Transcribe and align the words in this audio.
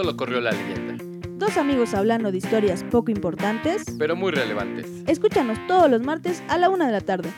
solo 0.00 0.16
corrió 0.16 0.40
la 0.40 0.52
leyenda. 0.52 1.04
Dos 1.36 1.58
amigos 1.58 1.92
hablando 1.92 2.32
de 2.32 2.38
historias 2.38 2.84
poco 2.84 3.10
importantes. 3.10 3.84
Pero 3.98 4.16
muy 4.16 4.32
relevantes. 4.32 4.86
Escúchanos 5.06 5.58
todos 5.66 5.90
los 5.90 6.00
martes 6.00 6.42
a 6.48 6.56
la 6.56 6.70
una 6.70 6.86
de 6.86 6.92
la 6.92 7.02
tarde. 7.02 7.30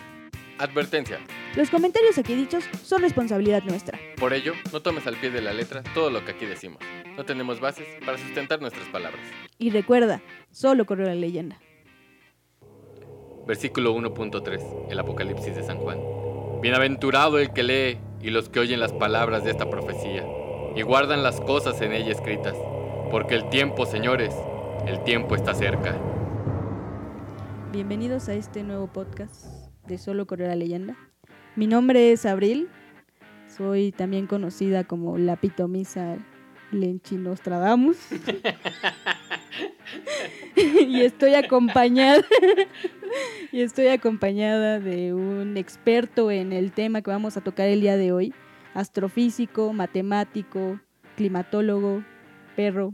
Advertencia. 0.58 1.18
Los 1.56 1.70
comentarios 1.70 2.18
aquí 2.18 2.36
dichos 2.36 2.62
son 2.84 3.02
responsabilidad 3.02 3.64
nuestra. 3.64 3.98
Por 4.16 4.32
ello, 4.32 4.52
no 4.72 4.80
tomes 4.80 5.08
al 5.08 5.16
pie 5.16 5.30
de 5.30 5.42
la 5.42 5.52
letra 5.52 5.82
todo 5.92 6.08
lo 6.10 6.24
que 6.24 6.32
aquí 6.32 6.46
decimos. 6.46 6.78
No 7.16 7.24
tenemos 7.24 7.58
bases 7.58 7.88
para 8.06 8.16
sustentar 8.16 8.60
nuestras 8.60 8.86
palabras. 8.90 9.22
Y 9.58 9.70
recuerda, 9.70 10.22
solo 10.52 10.86
corrió 10.86 11.06
la 11.06 11.16
leyenda. 11.16 11.58
Versículo 13.44 13.92
1.3, 13.96 14.86
el 14.88 14.98
Apocalipsis 15.00 15.56
de 15.56 15.64
San 15.64 15.78
Juan. 15.78 15.98
Bienaventurado 16.60 17.40
el 17.40 17.52
que 17.52 17.64
lee 17.64 17.98
y 18.20 18.30
los 18.30 18.48
que 18.48 18.60
oyen 18.60 18.78
las 18.78 18.92
palabras 18.92 19.42
de 19.42 19.50
esta 19.50 19.68
profecía 19.68 20.24
y 20.74 20.82
guardan 20.82 21.22
las 21.22 21.40
cosas 21.40 21.80
en 21.82 21.92
ella 21.92 22.12
escritas, 22.12 22.56
porque 23.10 23.34
el 23.34 23.48
tiempo, 23.50 23.84
señores, 23.84 24.34
el 24.86 25.02
tiempo 25.04 25.34
está 25.34 25.54
cerca. 25.54 25.96
Bienvenidos 27.72 28.28
a 28.28 28.34
este 28.34 28.62
nuevo 28.62 28.86
podcast 28.86 29.46
de 29.86 29.98
Solo 29.98 30.26
Corrió 30.26 30.46
la 30.46 30.56
Leyenda. 30.56 30.96
Mi 31.56 31.66
nombre 31.66 32.12
es 32.12 32.24
Abril, 32.24 32.68
soy 33.54 33.92
también 33.92 34.26
conocida 34.26 34.84
como 34.84 35.18
la 35.18 35.36
pitomisa 35.36 36.16
Lenchinostradamus. 36.70 37.98
y 40.56 41.02
estoy 41.02 41.34
acompañada 41.34 42.22
y 43.52 43.60
estoy 43.60 43.88
acompañada 43.88 44.80
de 44.80 45.12
un 45.12 45.58
experto 45.58 46.30
en 46.30 46.52
el 46.52 46.72
tema 46.72 47.02
que 47.02 47.10
vamos 47.10 47.36
a 47.36 47.42
tocar 47.42 47.68
el 47.68 47.82
día 47.82 47.98
de 47.98 48.12
hoy, 48.12 48.32
astrofísico, 48.74 49.72
matemático, 49.72 50.80
climatólogo, 51.16 52.02
perro, 52.56 52.92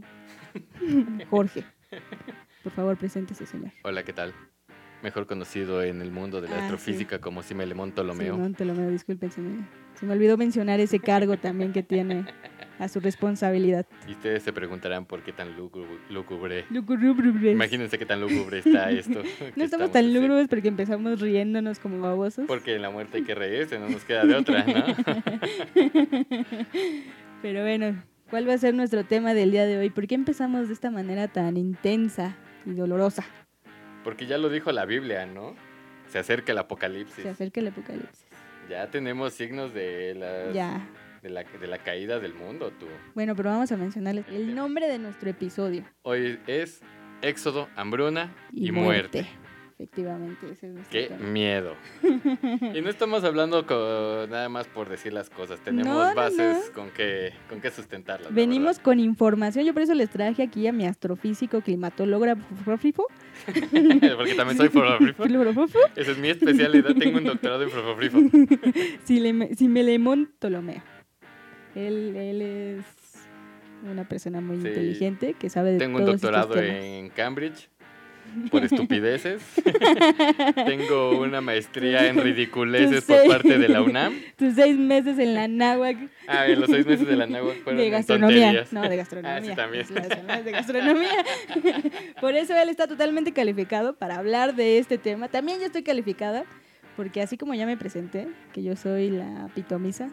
Jorge. 1.29 1.63
Por 2.63 2.71
favor, 2.71 2.97
preséntese, 2.97 3.45
señor. 3.45 3.71
Hola, 3.83 4.03
¿qué 4.03 4.13
tal? 4.13 4.33
Mejor 5.01 5.27
conocido 5.27 5.81
en 5.81 6.01
el 6.01 6.11
mundo 6.11 6.41
de 6.41 6.49
la 6.49 6.57
Ah, 6.57 6.61
astrofísica 6.63 7.15
sí. 7.17 7.21
como 7.21 7.41
Simelemón 7.41 7.91
Ptolomeo. 7.91 8.35
Simón 8.35 8.53
Ptolomeo, 8.53 8.89
disculpen, 8.89 9.31
se 9.31 9.39
me, 9.39 9.65
se 9.95 10.05
me 10.05 10.11
olvidó 10.13 10.35
mencionar 10.35 10.79
ese 10.81 10.99
cargo 10.99 11.37
también 11.37 11.71
que 11.71 11.83
tiene 11.83 12.25
a 12.79 12.87
su 12.87 12.99
responsabilidad. 12.99 13.85
Y 14.07 14.11
ustedes 14.13 14.41
se 14.43 14.53
preguntarán 14.53 15.05
por 15.05 15.21
qué 15.21 15.31
tan 15.33 15.55
lúgubre. 15.55 16.65
Imagínense 17.51 17.99
qué 17.99 18.05
tan 18.05 18.21
lúgubre 18.21 18.59
está 18.59 18.89
esto. 18.91 19.21
No 19.55 19.63
estamos 19.63 19.91
tan 19.91 20.13
lúgubres 20.13 20.47
porque 20.47 20.69
empezamos 20.69 21.19
riéndonos 21.19 21.79
como 21.79 21.99
babosos. 22.01 22.45
Porque 22.47 22.75
en 22.75 22.81
la 22.81 22.89
muerte 22.89 23.17
hay 23.17 23.23
que 23.23 23.35
reírse, 23.35 23.77
no 23.77 23.89
nos 23.89 24.03
queda 24.05 24.25
de 24.25 24.35
otra, 24.35 24.63
¿no? 24.65 24.85
Pero 27.41 27.61
bueno, 27.61 28.01
¿cuál 28.29 28.47
va 28.47 28.53
a 28.53 28.57
ser 28.57 28.73
nuestro 28.73 29.03
tema 29.03 29.33
del 29.33 29.51
día 29.51 29.65
de 29.65 29.77
hoy? 29.77 29.89
¿Por 29.89 30.07
qué 30.07 30.15
empezamos 30.15 30.67
de 30.67 30.73
esta 30.73 30.89
manera 30.91 31.27
tan 31.27 31.57
intensa 31.57 32.35
y 32.65 32.71
dolorosa? 32.71 33.25
Porque 34.03 34.25
ya 34.25 34.37
lo 34.37 34.49
dijo 34.49 34.71
la 34.71 34.85
Biblia, 34.85 35.25
¿no? 35.25 35.55
Se 36.07 36.19
acerca 36.19 36.53
el 36.53 36.57
apocalipsis. 36.57 37.23
Se 37.23 37.29
acerca 37.29 37.59
el 37.59 37.67
apocalipsis. 37.67 38.25
Ya 38.69 38.89
tenemos 38.89 39.33
signos 39.33 39.73
de 39.73 40.15
la, 40.15 40.53
Ya. 40.53 40.87
De 41.21 41.29
la, 41.29 41.43
de 41.43 41.67
la 41.67 41.77
caída 41.79 42.19
del 42.19 42.33
mundo, 42.33 42.71
tú. 42.79 42.85
Bueno, 43.15 43.35
pero 43.35 43.49
vamos 43.49 43.71
a 43.71 43.77
mencionarles 43.77 44.25
el 44.29 44.55
nombre 44.55 44.87
de 44.87 44.99
nuestro 44.99 45.29
episodio. 45.29 45.83
Hoy 46.03 46.39
es 46.47 46.81
Éxodo, 47.21 47.67
hambruna 47.75 48.33
y, 48.51 48.69
Y, 48.69 48.71
muerte. 48.71 49.25
Efectivamente, 49.81 50.45
ese 50.51 50.67
es 50.67 50.73
nuestro 50.73 50.91
Qué 50.91 51.07
tema. 51.07 51.25
miedo. 51.29 51.73
y 52.03 52.81
no 52.81 52.89
estamos 52.89 53.23
hablando 53.23 53.65
con- 53.65 54.29
nada 54.29 54.49
más 54.49 54.67
por 54.67 54.89
decir 54.89 55.13
las 55.13 55.29
cosas. 55.29 55.61
Tenemos 55.61 55.87
No, 55.87 56.09
no, 56.09 56.15
bases 56.15 56.67
no. 56.67 56.73
con 56.73 56.89
que 56.91 57.31
con 57.47 57.61
qué 57.61 57.71
sustentarlas. 57.71 58.29
la 58.29 58.35
Venimos 58.35 58.79
con 58.79 58.99
información, 58.99 59.63
yo 59.65 59.71
por 59.73 59.83
eso 59.83 59.93
les 59.93 60.09
traje 60.09 60.43
aquí 60.43 60.67
a 60.67 60.73
mi 60.73 60.85
astrofísico, 60.85 61.61
climatólogo, 61.61 62.25
Porque 63.55 64.33
también 64.35 64.57
soy 64.57 64.67
forofrifo. 64.67 65.23
Esa 65.95 66.11
es 66.11 66.17
mi 66.17 66.27
especialidad. 66.27 66.93
Tengo 66.95 67.17
un 67.19 67.23
doctorado 67.23 67.63
en 67.63 67.69
forofrifo. 67.69 68.19
Simelemón 69.05 70.29
Ptolomeo. 70.39 70.81
Él, 71.87 72.15
él 72.15 72.41
es 72.41 72.85
una 73.89 74.03
persona 74.07 74.41
muy 74.41 74.59
Sí. 74.61 74.67
inteligente 74.67 75.33
que 75.39 75.49
sabe 75.49 75.71
de 75.73 75.77
Tengo 75.79 75.97
un 75.99 76.03
todos 76.05 76.15
estos 76.15 76.31
doctorado 76.31 76.53
temas. 76.61 76.83
en 76.83 77.09
Cambridge 77.09 77.69
por 78.51 78.63
estupideces. 78.63 79.41
Tengo 80.65 81.19
una 81.19 81.41
maestría 81.41 82.07
en 82.07 82.17
ridiculeces 82.21 83.03
por 83.05 83.25
parte 83.27 83.57
de 83.57 83.69
la 83.69 83.81
UNAM. 83.81 84.13
Tus 84.37 84.53
seis 84.55 84.77
meses 84.77 85.17
en 85.17 85.33
la 85.33 85.47
náhuac 85.47 85.97
Ah, 86.27 86.45
en 86.47 86.59
los 86.59 86.69
seis 86.69 86.85
meses 86.85 87.07
de 87.07 87.15
la 87.15 87.25
náhuatl 87.25 87.59
fueron 87.63 87.81
de 87.81 87.89
gastronomía. 87.89 88.65
No, 88.71 88.87
de 88.87 88.97
gastronomía. 88.97 89.37
Ah, 89.37 89.41
sí, 89.41 89.55
también. 89.55 89.85
De 90.45 90.51
gastronomía. 90.51 91.09
Por 92.21 92.35
eso 92.35 92.55
él 92.55 92.69
está 92.69 92.85
totalmente 92.87 93.31
calificado 93.31 93.95
para 93.95 94.17
hablar 94.17 94.55
de 94.55 94.77
este 94.77 94.97
tema. 94.99 95.27
También 95.29 95.59
yo 95.59 95.65
estoy 95.65 95.81
calificada, 95.83 96.43
porque 96.95 97.21
así 97.21 97.37
como 97.37 97.55
ya 97.55 97.65
me 97.65 97.77
presenté, 97.77 98.27
que 98.53 98.61
yo 98.61 98.75
soy 98.75 99.09
la 99.09 99.49
pitomisa, 99.55 100.09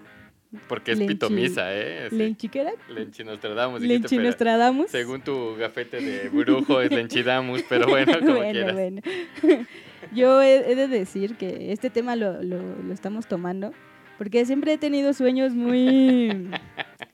Porque 0.69 0.93
es 0.93 0.99
Lenchi- 1.01 1.09
pitomisa, 1.09 1.75
¿eh? 1.75 2.07
Sí. 2.11 2.17
lenchiquera, 2.17 2.73
Lenchinostradamus. 2.89 3.81
dijiste, 3.81 4.09
pero 4.09 4.23
lenchinostradamus. 4.23 4.91
Según 4.91 5.21
tu 5.23 5.57
gafete 5.57 6.01
de 6.01 6.29
brujo 6.29 6.81
es 6.81 6.91
lenchidamus, 6.91 7.63
pero 7.69 7.87
bueno, 7.89 8.13
como 8.21 8.35
bueno, 8.37 8.53
quieras. 8.53 8.73
bueno. 8.75 9.01
Yo 10.15 10.41
he, 10.43 10.71
he 10.71 10.75
de 10.77 10.89
decir 10.89 11.37
que 11.37 11.73
este 11.73 11.91
tema 11.91 12.15
lo, 12.17 12.43
lo, 12.43 12.61
lo 12.83 12.93
estamos 12.95 13.27
tomando 13.27 13.73
porque 14.19 14.47
siempre 14.47 14.73
he 14.75 14.79
tenido 14.79 15.13
sueños 15.13 15.53
muy, 15.53 16.49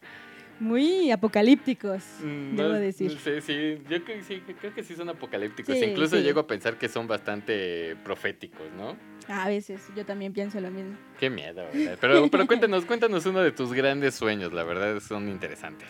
muy 0.62 1.10
apocalípticos, 1.10 2.02
Mm, 2.22 2.56
debo 2.56 2.68
no, 2.70 2.74
decir. 2.78 3.10
Sí, 3.18 3.40
sí, 3.40 3.78
yo 3.90 4.04
creo, 4.04 4.22
sí, 4.22 4.40
creo 4.60 4.72
que 4.72 4.82
sí 4.84 4.94
son 4.94 5.08
apocalípticos. 5.08 5.76
Sí, 5.76 5.84
Incluso 5.84 6.16
sí. 6.16 6.22
llego 6.22 6.40
a 6.40 6.46
pensar 6.46 6.78
que 6.78 6.88
son 6.88 7.06
bastante 7.08 7.96
proféticos, 8.04 8.70
¿no? 8.76 8.96
A 9.28 9.48
veces, 9.48 9.82
yo 9.96 10.04
también 10.06 10.32
pienso 10.32 10.60
lo 10.60 10.70
mismo. 10.70 10.96
Qué 11.18 11.30
miedo, 11.30 11.64
¿verdad? 11.72 11.98
Pero, 12.00 12.28
pero 12.30 12.46
cuéntanos, 12.46 12.84
cuéntanos 12.84 13.26
uno 13.26 13.40
de 13.40 13.50
tus 13.52 13.72
grandes 13.72 14.14
sueños, 14.14 14.52
la 14.52 14.62
verdad 14.62 15.00
son 15.00 15.28
interesantes. 15.28 15.88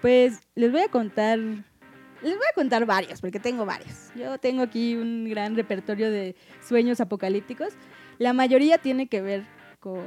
Pues 0.00 0.40
les 0.54 0.70
voy 0.70 0.82
a 0.82 0.88
contar, 0.88 1.38
les 1.38 1.62
voy 2.22 2.46
a 2.50 2.54
contar 2.54 2.86
varios, 2.86 3.20
porque 3.20 3.40
tengo 3.40 3.66
varios. 3.66 4.10
Yo 4.14 4.38
tengo 4.38 4.62
aquí 4.62 4.94
un 4.94 5.28
gran 5.28 5.56
repertorio 5.56 6.10
de 6.10 6.36
sueños 6.66 7.00
apocalípticos. 7.00 7.72
La 8.18 8.32
mayoría 8.32 8.78
tiene 8.78 9.08
que 9.08 9.20
ver 9.20 9.42
con 9.80 10.00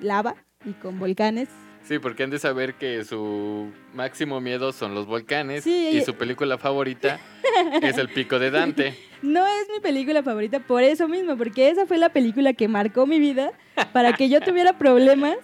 lava 0.00 0.34
y 0.64 0.72
con 0.72 0.98
volcanes. 0.98 1.48
Sí, 1.88 1.98
porque 1.98 2.22
han 2.22 2.28
de 2.30 2.38
saber 2.38 2.74
que 2.74 3.02
su 3.04 3.72
máximo 3.94 4.42
miedo 4.42 4.72
son 4.72 4.94
los 4.94 5.06
volcanes 5.06 5.64
Sí. 5.64 5.88
y 5.94 6.02
su 6.02 6.14
película 6.14 6.58
favorita 6.58 7.18
es 7.82 7.96
El 7.96 8.10
Pico 8.10 8.38
de 8.38 8.50
Dante. 8.50 8.94
No 9.22 9.46
es 9.46 9.66
mi 9.74 9.80
película 9.80 10.22
favorita 10.22 10.60
por 10.60 10.82
eso 10.82 11.08
mismo, 11.08 11.36
porque 11.38 11.70
esa 11.70 11.86
fue 11.86 11.96
la 11.96 12.10
película 12.10 12.52
que 12.52 12.68
marcó 12.68 13.06
mi 13.06 13.18
vida 13.18 13.52
para 13.94 14.12
que 14.12 14.28
yo 14.28 14.40
tuviera 14.42 14.76
problemas 14.76 15.36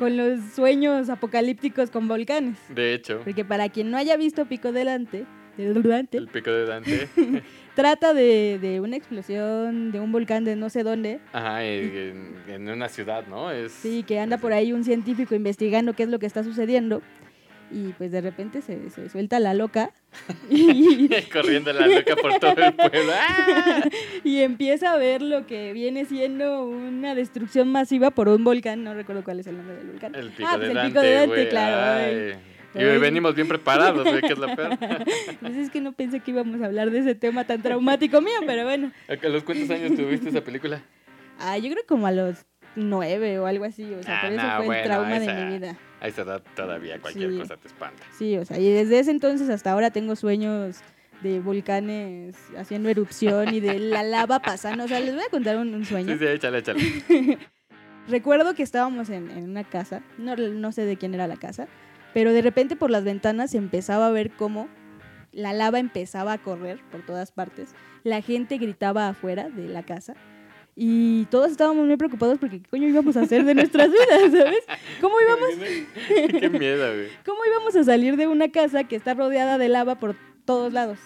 con 0.00 0.16
los 0.16 0.40
sueños 0.54 1.08
apocalípticos 1.08 1.90
con 1.90 2.08
volcanes. 2.08 2.56
De 2.70 2.92
hecho, 2.94 3.20
Porque 3.24 3.44
para 3.44 3.68
quien 3.68 3.90
no 3.92 3.96
haya 3.96 4.16
visto 4.16 4.44
Pico 4.46 4.72
de 4.72 4.84
Dante, 4.84 5.24
de 5.56 5.72
Dante, 5.72 6.18
El 6.18 6.26
Pico 6.28 6.50
de 6.50 6.66
Dante. 6.66 7.08
trata 7.76 8.14
de, 8.14 8.58
de 8.60 8.80
una 8.80 8.96
explosión 8.96 9.92
de 9.92 10.00
un 10.00 10.10
volcán 10.10 10.44
de 10.44 10.56
no 10.56 10.70
sé 10.70 10.82
dónde. 10.82 11.20
Ajá, 11.32 11.62
en, 11.62 12.34
en 12.48 12.68
una 12.68 12.88
ciudad, 12.88 13.24
¿no? 13.28 13.52
Es, 13.52 13.70
Sí, 13.70 14.02
que 14.02 14.18
anda 14.18 14.38
por 14.38 14.52
ahí 14.52 14.72
un 14.72 14.82
científico 14.82 15.36
investigando 15.36 15.92
qué 15.92 16.02
es 16.02 16.08
lo 16.08 16.18
que 16.18 16.26
está 16.26 16.42
sucediendo. 16.42 17.02
Y 17.70 17.88
pues 17.98 18.12
de 18.12 18.20
repente 18.20 18.62
se, 18.62 18.90
se 18.90 19.08
suelta 19.08 19.40
la 19.40 19.52
loca 19.52 19.90
y, 20.50 21.08
Corriendo 21.32 21.72
la 21.72 21.86
loca 21.86 22.16
por 22.16 22.38
todo 22.38 22.56
el 22.56 22.74
pueblo. 22.74 23.12
¡Ah! 23.12 23.82
y 24.24 24.38
empieza 24.38 24.92
a 24.92 24.96
ver 24.96 25.20
lo 25.20 25.46
que 25.46 25.72
viene 25.72 26.04
siendo 26.06 26.64
una 26.64 27.14
destrucción 27.14 27.70
masiva 27.70 28.10
por 28.10 28.28
un 28.28 28.42
volcán. 28.42 28.84
No 28.84 28.94
recuerdo 28.94 29.22
cuál 29.22 29.40
es 29.40 29.46
el 29.48 29.58
nombre 29.58 29.76
del 29.76 29.88
volcán. 29.88 30.14
El 30.14 30.30
pico 30.30 30.48
ah, 30.50 30.58
de 30.58 30.66
pues 30.66 30.74
Dante, 30.74 30.86
el 30.86 30.92
pico 30.92 31.02
de 31.02 31.12
Dante, 31.12 31.34
güey. 31.34 31.48
claro. 31.50 32.55
Y 32.78 32.82
Ay. 32.82 32.98
venimos 32.98 33.34
bien 33.34 33.48
preparados, 33.48 34.04
güey, 34.06 34.20
que 34.20 34.32
es 34.34 34.38
lo 34.38 34.54
peor. 34.54 34.76
Pues 35.40 35.56
es 35.56 35.70
que 35.70 35.80
no 35.80 35.92
pensé 35.92 36.20
que 36.20 36.30
íbamos 36.30 36.60
a 36.60 36.66
hablar 36.66 36.90
de 36.90 36.98
ese 36.98 37.14
tema 37.14 37.44
tan 37.44 37.62
traumático 37.62 38.20
mío, 38.20 38.38
pero 38.46 38.64
bueno. 38.64 38.92
¿A 39.08 39.28
los 39.28 39.42
cuántos 39.44 39.70
años 39.70 39.94
tuviste 39.96 40.28
esa 40.28 40.40
película? 40.42 40.82
Ah, 41.38 41.56
yo 41.58 41.70
creo 41.70 41.84
como 41.86 42.06
a 42.06 42.12
los 42.12 42.44
nueve 42.74 43.38
o 43.38 43.46
algo 43.46 43.64
así. 43.64 43.84
O 43.94 44.02
sea, 44.02 44.18
Ah, 44.18 44.22
por 44.22 44.32
eso 44.32 44.42
no, 44.46 44.56
fue 44.56 44.66
bueno, 44.66 44.80
el 44.82 44.86
trauma 44.88 45.16
esa- 45.16 45.32
de 45.34 45.44
mi 45.44 45.52
vida. 45.58 45.76
A 46.00 46.08
esa 46.08 46.22
edad 46.22 46.42
todavía 46.54 46.98
cualquier 47.00 47.30
Sí. 47.32 47.38
cosa 47.38 47.56
te 47.56 47.68
espanta. 47.68 48.02
Sí, 48.18 48.36
o 48.36 48.44
sea, 48.44 48.58
y 48.58 48.70
desde 48.70 48.98
ese 48.98 49.10
entonces 49.10 49.48
hasta 49.48 49.72
ahora 49.72 49.90
tengo 49.90 50.14
sueños 50.16 50.80
de 51.22 51.40
volcanes 51.40 52.36
haciendo 52.58 52.90
erupción 52.90 53.54
y 53.54 53.60
de 53.60 53.78
la 53.78 54.02
lava 54.02 54.40
pasando. 54.40 54.84
O 54.84 54.88
sea, 54.88 55.00
les 55.00 55.14
voy 55.14 55.24
a 55.24 55.30
contar 55.30 55.56
un, 55.56 55.74
un 55.74 55.84
sueño. 55.86 56.12
Sí, 56.12 56.18
sí, 56.18 56.26
échale, 56.26 56.58
échale. 56.58 56.80
Recuerdo 58.08 58.54
que 58.54 58.62
estábamos 58.62 59.08
en, 59.10 59.30
en 59.30 59.48
una 59.50 59.64
casa, 59.64 60.02
no, 60.18 60.36
no 60.36 60.70
sé 60.72 60.82
de 60.84 60.96
quién 60.96 61.14
era 61.14 61.26
la 61.26 61.36
casa, 61.36 61.66
pero 62.16 62.32
de 62.32 62.40
repente 62.40 62.76
por 62.76 62.90
las 62.90 63.04
ventanas 63.04 63.50
se 63.50 63.58
empezaba 63.58 64.06
a 64.06 64.10
ver 64.10 64.30
cómo 64.30 64.70
la 65.32 65.52
lava 65.52 65.78
empezaba 65.78 66.32
a 66.32 66.38
correr 66.38 66.80
por 66.90 67.04
todas 67.04 67.30
partes. 67.30 67.74
La 68.04 68.22
gente 68.22 68.56
gritaba 68.56 69.10
afuera 69.10 69.50
de 69.50 69.68
la 69.68 69.82
casa 69.82 70.14
Y 70.74 71.26
todos 71.26 71.50
estábamos 71.50 71.86
muy 71.86 71.98
preocupados 71.98 72.38
porque 72.38 72.62
qué 72.62 72.70
coño 72.70 72.88
íbamos 72.88 73.18
a 73.18 73.20
hacer 73.20 73.44
de 73.44 73.54
nuestras 73.54 73.90
vidas, 73.90 74.32
¿sabes? 74.32 74.64
¿Cómo 75.02 75.16
íbamos, 75.20 75.50
Qué 76.40 76.48
miedo, 76.48 76.90
güey. 76.94 77.08
¿Cómo 77.26 77.44
íbamos 77.44 77.76
a 77.76 77.84
salir 77.84 78.16
de 78.16 78.28
una 78.28 78.50
casa 78.50 78.84
que 78.84 78.96
está 78.96 79.12
rodeada 79.12 79.58
de 79.58 79.68
lava 79.68 79.96
por 79.96 80.16
todos 80.46 80.72
lados? 80.72 80.98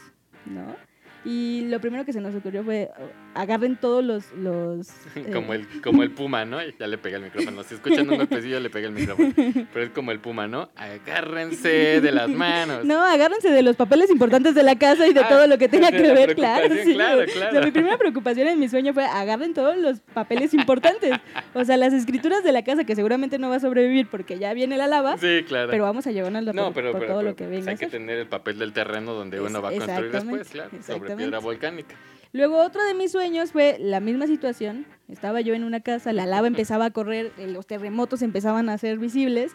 ¿No? 0.47 0.77
Y 1.25 1.67
lo 1.69 1.81
primero 1.81 2.05
que 2.06 2.12
se 2.14 2.20
nos 2.20 2.34
ocurrió 2.34 2.64
fue 2.64 2.90
agarren 3.34 3.76
todos 3.76 4.02
los... 4.02 4.32
los 4.32 4.88
eh, 5.17 5.31
Como 5.32 5.52
el, 5.55 5.67
como 5.82 6.02
el 6.02 6.11
puma, 6.11 6.44
¿no? 6.44 6.58
Ya 6.78 6.87
le 6.87 6.96
pegué 6.99 7.17
el 7.17 7.22
micrófono. 7.25 7.62
Si 7.62 7.75
escuchan 7.75 8.08
un 8.11 8.17
golpecillo, 8.17 8.58
le 8.58 8.70
pegué 8.70 8.87
el 8.87 8.93
micrófono. 8.93 9.32
Pero 9.37 9.84
es 9.84 9.90
como 9.90 10.12
el 10.12 10.20
puma, 10.20 10.49
¿no? 10.49 10.70
Agárrense 10.76 12.00
de 12.00 12.12
las 12.12 12.28
manos. 12.28 12.84
No, 12.84 13.02
agárrense 13.05 13.50
de 13.50 13.62
los 13.62 13.76
papeles 13.76 14.11
importantes 14.11 14.55
de 14.55 14.62
la 14.62 14.76
casa 14.76 15.06
y 15.06 15.12
de 15.12 15.20
Ah, 15.20 15.28
todo 15.28 15.46
lo 15.46 15.58
que 15.58 15.69
tenga 15.69 15.90
que 15.90 16.00
ver, 16.00 16.34
claro. 16.34 16.75
sí, 16.82 16.94
claro, 16.94 17.17
güey. 17.17 17.28
claro. 17.28 17.50
O 17.50 17.52
sea, 17.52 17.61
mi 17.62 17.70
primera 17.73 17.99
preocupación 17.99 18.49
en 18.49 18.58
mi 18.58 18.69
sueño 18.69 18.94
fue 18.94 19.05
agarren 19.05 19.52
todos 19.52 19.76
los 19.76 20.00
papeles 20.00 20.55
importantes. 20.55 21.12
O 21.55 21.64
sea, 21.64 21.76
las 21.76 21.93
escrituras 21.93 22.43
de 22.43 22.52
la 22.52 22.64
casa 22.64 22.84
que 22.84 22.94
seguramente 22.96 23.38
no 23.38 23.50
va 23.50 23.56
a 23.56 23.61
sobrevivir 23.61 24.06
porque 24.08 24.38
ya 24.38 24.55
viene 24.55 24.76
la 24.78 24.87
lava, 24.87 25.19
Sí, 25.19 25.44
claro. 25.46 25.70
pero 25.70 25.84
vamos 25.84 26.06
a 26.06 26.11
llevarnos 26.12 26.43
no, 26.55 26.64
por, 26.64 26.73
pero, 26.75 26.93
por 26.93 27.00
pero- 27.00 27.12
todo 27.12 27.19
pero, 27.20 27.31
lo 27.31 27.37
que 27.37 27.44
pues, 27.44 27.58
venga. 27.58 27.70
a 27.70 27.73
hay 27.73 27.76
que 27.78 27.87
tener 27.88 28.19
el 28.19 28.26
papel 28.28 28.58
del 28.58 28.73
terreno 28.73 29.12
donde 29.12 29.37
Es- 29.37 29.43
uno 29.43 29.61
va 29.61 29.69
a 29.69 29.73
construir 29.73 30.11
después, 30.11 30.49
claro. 30.49 30.70
Sobre 30.87 31.10
exactamente. 31.12 31.25
piedra 31.25 31.39
volcánica. 31.39 31.97
Luego 32.33 32.59
otro 32.62 32.85
de 32.85 32.95
mis 32.95 33.11
sueños 33.11 33.51
fue 33.53 33.77
la 33.81 33.99
misma 34.01 34.27
situación. 34.27 34.87
Estaba 35.09 35.41
yo 35.41 35.55
en 35.55 35.65
una 35.65 35.81
casa, 35.81 36.12
la 36.12 36.27
lava 36.27 36.47
empezaba 36.47 36.85
a 36.85 36.91
correr, 36.91 37.33
eh, 37.39 37.49
los 37.49 37.67
terremotos 37.67 38.23
empezaban 38.23 38.69
a 38.69 38.79
ser 38.79 38.99
visibles 38.99 39.53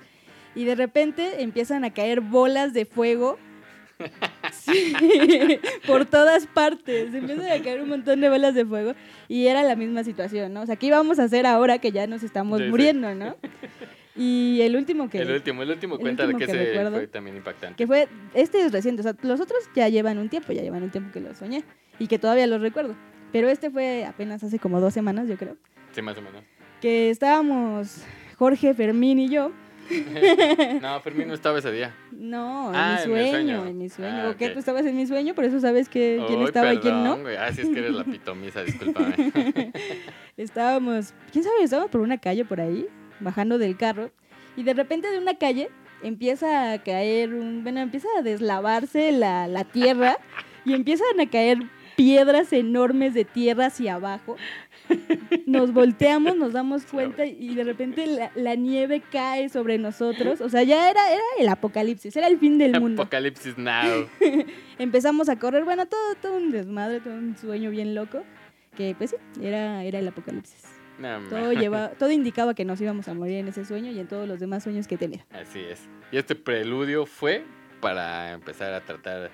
y 0.55 0.65
de 0.65 0.75
repente 0.75 1.41
empiezan 1.41 1.85
a 1.85 1.93
caer 1.93 2.21
bolas 2.21 2.73
de 2.73 2.85
fuego. 2.85 3.37
Sí, 4.51 4.93
por 5.85 6.05
todas 6.05 6.47
partes. 6.47 7.13
Empiezan 7.13 7.45
a 7.51 7.63
caer 7.63 7.81
un 7.81 7.89
montón 7.89 8.19
de 8.19 8.29
bolas 8.29 8.55
de 8.55 8.65
fuego 8.65 8.93
y 9.27 9.47
era 9.47 9.63
la 9.63 9.75
misma 9.75 10.03
situación, 10.03 10.53
¿no? 10.53 10.61
O 10.61 10.65
sea, 10.65 10.75
¿qué 10.75 10.87
íbamos 10.87 11.19
a 11.19 11.23
hacer 11.23 11.45
ahora 11.45 11.77
que 11.77 11.91
ya 11.91 12.07
nos 12.07 12.23
estamos 12.23 12.61
muriendo, 12.61 13.13
no? 13.13 13.35
Y 14.15 14.61
el 14.61 14.75
último 14.75 15.09
que... 15.09 15.19
El 15.19 15.31
último, 15.31 15.61
el 15.63 15.71
último 15.71 15.95
el 15.95 16.01
cuenta 16.01 16.23
último 16.23 16.39
de 16.39 16.45
que, 16.45 16.51
que 16.51 16.57
ese 16.57 16.69
recuerdo, 16.71 16.97
fue 16.97 17.07
también 17.07 17.35
impactante. 17.35 17.75
que 17.75 17.85
fue, 17.87 18.07
este 18.33 18.61
es 18.61 18.71
reciente, 18.71 19.01
o 19.01 19.03
sea, 19.03 19.13
los 19.23 19.41
otros 19.41 19.59
ya 19.75 19.89
llevan 19.89 20.17
un 20.17 20.29
tiempo, 20.29 20.53
ya 20.53 20.61
llevan 20.61 20.83
un 20.83 20.89
tiempo 20.89 21.11
que 21.11 21.19
los 21.19 21.37
soñé 21.37 21.63
y 21.99 22.07
que 22.07 22.17
todavía 22.19 22.47
los 22.47 22.61
recuerdo. 22.61 22.95
Pero 23.33 23.49
este 23.49 23.69
fue 23.69 24.05
apenas 24.05 24.41
hace 24.43 24.57
como 24.59 24.79
dos 24.79 24.93
semanas, 24.93 25.27
yo 25.27 25.35
creo, 25.37 25.57
Sí, 25.91 26.01
más 26.01 26.17
o 26.17 26.21
menos. 26.21 26.43
que 26.81 27.09
estábamos 27.09 28.03
Jorge, 28.37 28.73
Fermín 28.73 29.19
y 29.19 29.29
yo. 29.29 29.51
No, 30.81 30.99
Fermín 31.01 31.27
no 31.27 31.33
estaba 31.35 31.59
ese 31.59 31.71
día. 31.71 31.93
No, 32.11 32.69
en 32.69 32.75
Ah, 32.75 32.99
mi 33.05 33.13
en 33.13 33.29
sueño, 33.31 33.65
en 33.67 33.77
mi 33.77 33.89
sueño. 33.89 34.15
Ah, 34.23 34.29
¿O 34.31 34.35
qué? 34.37 34.47
ok. 34.47 34.53
Tú 34.53 34.59
estabas 34.59 34.85
en 34.85 34.95
mi 34.95 35.05
sueño, 35.05 35.35
por 35.35 35.43
eso 35.43 35.59
sabes 35.59 35.89
que, 35.89 36.23
quién 36.27 36.39
Ay, 36.39 36.45
estaba 36.45 36.73
y 36.73 36.79
quién 36.79 36.95
no. 36.95 37.03
perdón, 37.03 37.21
güey. 37.23 37.35
Ah, 37.35 37.51
sí, 37.53 37.61
es 37.61 37.69
que 37.69 37.79
eres 37.79 37.93
la 37.93 38.03
pitomisa, 38.03 38.63
discúlpame. 38.63 39.13
Estábamos, 40.37 41.13
quién 41.31 41.43
sabe, 41.43 41.55
estábamos 41.63 41.91
por 41.91 42.01
una 42.01 42.17
calle 42.17 42.43
por 42.45 42.59
ahí, 42.61 42.87
bajando 43.19 43.57
del 43.57 43.77
carro, 43.77 44.11
y 44.57 44.63
de 44.63 44.73
repente 44.73 45.09
de 45.09 45.17
una 45.17 45.35
calle 45.35 45.69
empieza 46.03 46.71
a 46.71 46.83
caer 46.83 47.33
un, 47.33 47.63
bueno, 47.63 47.79
empieza 47.81 48.07
a 48.17 48.21
deslavarse 48.21 49.11
la, 49.11 49.47
la 49.47 49.63
tierra 49.63 50.17
y 50.65 50.73
empiezan 50.73 51.19
a 51.19 51.29
caer 51.29 51.59
piedras 51.95 52.51
enormes 52.53 53.13
de 53.13 53.25
tierra 53.25 53.67
hacia 53.67 53.95
abajo. 53.95 54.35
Nos 55.47 55.73
volteamos, 55.73 56.35
nos 56.35 56.53
damos 56.53 56.85
cuenta 56.85 57.25
y 57.25 57.55
de 57.55 57.63
repente 57.63 58.05
la, 58.05 58.31
la 58.35 58.55
nieve 58.55 59.01
cae 59.11 59.49
sobre 59.49 59.77
nosotros. 59.77 60.41
O 60.41 60.49
sea, 60.49 60.63
ya 60.63 60.89
era, 60.89 61.11
era 61.11 61.23
el 61.39 61.47
apocalipsis, 61.47 62.15
era 62.15 62.27
el 62.27 62.37
fin 62.37 62.57
del 62.57 62.79
mundo. 62.79 63.01
Apocalipsis 63.01 63.57
Now. 63.57 64.07
Empezamos 64.77 65.29
a 65.29 65.37
correr, 65.37 65.63
bueno, 65.63 65.85
todo, 65.87 66.15
todo 66.21 66.37
un 66.37 66.51
desmadre, 66.51 66.99
todo 66.99 67.13
un 67.13 67.35
sueño 67.37 67.71
bien 67.71 67.95
loco. 67.95 68.23
Que 68.75 68.93
pues 68.95 69.11
sí, 69.11 69.15
era, 69.41 69.83
era 69.83 69.99
el 69.99 70.07
apocalipsis. 70.07 70.74
No, 70.99 71.19
Todo, 71.29 71.51
lleva, 71.53 71.89
todo 71.89 72.11
indicaba 72.11 72.53
que 72.53 72.63
nos 72.65 72.79
íbamos 72.79 73.07
a 73.07 73.13
morir 73.13 73.37
en 73.37 73.47
ese 73.49 73.65
sueño 73.65 73.91
y 73.91 73.99
en 73.99 74.07
todos 74.07 74.27
los 74.27 74.39
demás 74.39 74.63
sueños 74.63 74.87
que 74.87 74.97
tenía. 74.97 75.25
Así 75.31 75.59
es. 75.59 75.87
Y 76.11 76.17
este 76.17 76.35
preludio 76.35 77.05
fue 77.05 77.43
para 77.81 78.31
empezar 78.31 78.73
a 78.73 78.81
tratar 78.81 79.29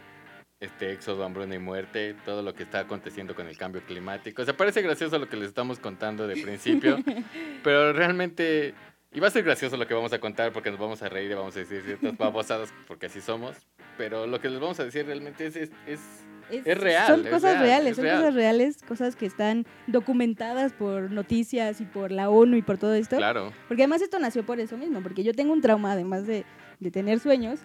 este 0.59 0.91
éxodo, 0.91 1.23
hambruna 1.23 1.55
y 1.55 1.59
muerte, 1.59 2.15
todo 2.25 2.41
lo 2.43 2.53
que 2.53 2.63
está 2.63 2.79
aconteciendo 2.81 3.33
con 3.35 3.47
el 3.47 3.57
cambio 3.57 3.81
climático. 3.81 4.41
O 4.41 4.45
sea, 4.45 4.55
parece 4.55 4.81
gracioso 4.81 5.17
lo 5.19 5.27
que 5.27 5.37
les 5.37 5.47
estamos 5.49 5.79
contando 5.79 6.27
de 6.27 6.41
principio, 6.41 6.97
pero 7.63 7.93
realmente 7.93 8.73
iba 9.13 9.27
a 9.27 9.31
ser 9.31 9.43
gracioso 9.43 9.75
lo 9.77 9.87
que 9.87 9.93
vamos 9.93 10.13
a 10.13 10.19
contar 10.19 10.51
porque 10.53 10.69
nos 10.71 10.79
vamos 10.79 11.01
a 11.01 11.09
reír 11.09 11.31
y 11.31 11.33
vamos 11.33 11.55
a 11.55 11.59
decir 11.59 11.81
ciertas 11.83 12.17
babosadas 12.17 12.73
porque 12.87 13.07
así 13.07 13.21
somos, 13.21 13.55
pero 13.97 14.27
lo 14.27 14.39
que 14.39 14.49
les 14.49 14.59
vamos 14.59 14.79
a 14.79 14.85
decir 14.85 15.05
realmente 15.05 15.47
es, 15.47 15.55
es, 15.55 15.71
es- 15.87 16.25
Es 16.51 16.77
real, 16.77 17.07
Son 17.07 17.21
es 17.25 17.31
cosas 17.31 17.53
real, 17.53 17.63
reales, 17.63 17.89
es 17.91 17.95
son 17.97 18.05
real. 18.05 18.17
cosas 18.19 18.33
reales, 18.35 18.83
cosas 18.87 19.15
que 19.15 19.25
están 19.25 19.65
documentadas 19.87 20.73
por 20.73 21.11
noticias 21.11 21.79
y 21.81 21.85
por 21.85 22.11
la 22.11 22.29
ONU 22.29 22.57
y 22.57 22.61
por 22.61 22.77
todo 22.77 22.93
esto. 22.93 23.17
claro. 23.17 23.51
Porque 23.67 23.83
además 23.83 24.01
esto 24.01 24.19
nació 24.19 24.45
por 24.45 24.59
eso 24.59 24.77
mismo, 24.77 25.01
porque 25.01 25.23
yo 25.23 25.33
tengo 25.33 25.53
un 25.53 25.61
trauma, 25.61 25.91
además 25.93 26.27
de, 26.27 26.45
de 26.79 26.91
tener 26.91 27.19
sueños. 27.19 27.59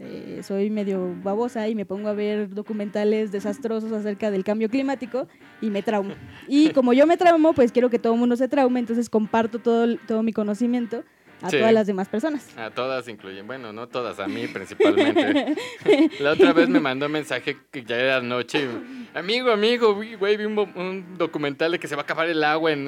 eh, 0.00 0.42
soy 0.44 0.70
medio 0.70 1.12
babosa 1.24 1.66
y 1.68 1.74
me 1.74 1.84
pongo 1.84 2.08
a 2.08 2.12
ver 2.12 2.50
documentales 2.54 3.32
desastrosos 3.32 3.90
acerca 3.90 4.30
del 4.30 4.44
cambio 4.44 4.68
climático 4.68 5.26
y 5.60 5.70
me 5.70 5.82
traumo. 5.82 6.14
Y 6.46 6.70
como 6.70 6.92
yo 6.92 7.04
me 7.06 7.16
traumo, 7.16 7.52
pues 7.52 7.72
quiero 7.72 7.90
que 7.90 7.98
todo 7.98 8.12
el 8.14 8.20
mundo 8.20 8.36
se 8.36 8.46
traume, 8.46 8.78
entonces 8.78 9.10
comparto 9.10 9.58
todo, 9.58 9.96
todo 10.06 10.22
mi 10.22 10.32
conocimiento 10.32 11.02
a 11.42 11.50
Sí. 11.50 11.58
todas 11.58 11.72
las 11.72 11.86
demás 11.86 12.08
personas. 12.08 12.46
A 12.58 12.70
todas 12.70 13.06
incluyen, 13.08 13.46
bueno, 13.46 13.72
no 13.72 13.86
todas, 13.88 14.18
a 14.18 14.26
mí 14.26 14.46
principalmente. 14.48 15.54
La 16.20 16.32
otra 16.32 16.52
vez 16.52 16.68
me 16.68 16.80
mandó 16.80 17.06
un 17.06 17.12
mensaje 17.12 17.56
que 17.70 17.84
ya 17.84 17.96
era 17.96 18.20
noche. 18.20 18.64
y, 18.64 19.16
Amigo, 19.16 19.50
amigo, 19.50 19.94
güey, 19.94 20.36
vi 20.36 20.44
un, 20.44 20.58
un 20.58 21.16
documental 21.18 21.72
de 21.72 21.78
que 21.78 21.88
se 21.88 21.94
va 21.96 22.02
a 22.02 22.04
acabar 22.04 22.28
el 22.28 22.42
agua 22.44 22.72
en... 22.72 22.86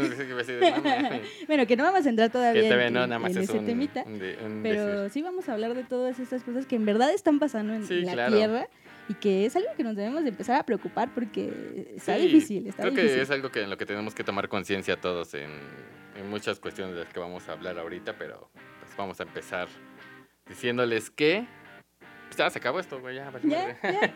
Bueno, 1.46 1.66
que 1.66 1.76
no 1.76 1.84
vamos 1.84 2.06
a 2.06 2.08
entrar 2.08 2.30
todavía 2.30 2.86
en, 2.86 2.92
no, 2.92 3.00
nada 3.06 3.18
más 3.18 3.32
en 3.32 3.38
es 3.42 3.48
ese 3.48 3.58
un, 3.58 3.66
temita. 3.66 4.02
un 4.06 4.18
de- 4.18 4.36
un 4.44 4.60
Pero 4.62 5.02
decir. 5.02 5.12
sí 5.12 5.22
vamos 5.22 5.48
a 5.48 5.52
hablar 5.54 5.74
de 5.74 5.84
todas 5.84 6.18
estas 6.18 6.42
cosas 6.42 6.66
que 6.66 6.76
en 6.76 6.84
verdad 6.84 7.12
están 7.12 7.38
pasando 7.38 7.72
en, 7.74 7.86
Sí, 7.86 8.02
la 8.02 8.12
claro. 8.12 8.36
Tierra 8.36 8.68
y 9.08 9.14
que 9.14 9.46
es 9.46 9.56
algo 9.56 9.68
que 9.76 9.82
nos 9.82 9.96
debemos 9.96 10.22
de 10.22 10.28
empezar 10.28 10.56
a 10.60 10.64
preocupar 10.64 11.10
porque 11.14 11.92
está 11.96 12.16
Sí, 12.16 12.22
difícil, 12.26 12.66
está 12.66 12.82
Creo 12.82 12.94
difícil. 12.94 13.16
que 13.16 13.22
es 13.22 13.30
algo 13.30 13.50
que 13.50 13.62
en 13.62 13.70
lo 13.70 13.76
que 13.76 13.86
tenemos 13.86 14.14
que 14.14 14.22
tomar 14.24 14.48
conciencia 14.48 14.96
todos 15.00 15.34
en, 15.34 15.50
en 16.20 16.30
muchas 16.30 16.60
cuestiones 16.60 16.94
de 16.94 17.04
las 17.04 17.12
que 17.12 17.18
vamos 17.18 17.48
a 17.48 17.52
hablar 17.52 17.78
ahorita, 17.78 18.16
pero 18.16 18.50
pues 18.80 18.96
vamos 18.96 19.18
a 19.20 19.22
empezar 19.24 19.68
diciéndoles 20.46 21.10
que... 21.10 21.46
Pues 22.26 22.36
ya 22.36 22.50
se 22.50 22.58
acabó 22.58 22.78
esto, 22.78 23.00
güey, 23.00 23.16
ya. 23.16 23.32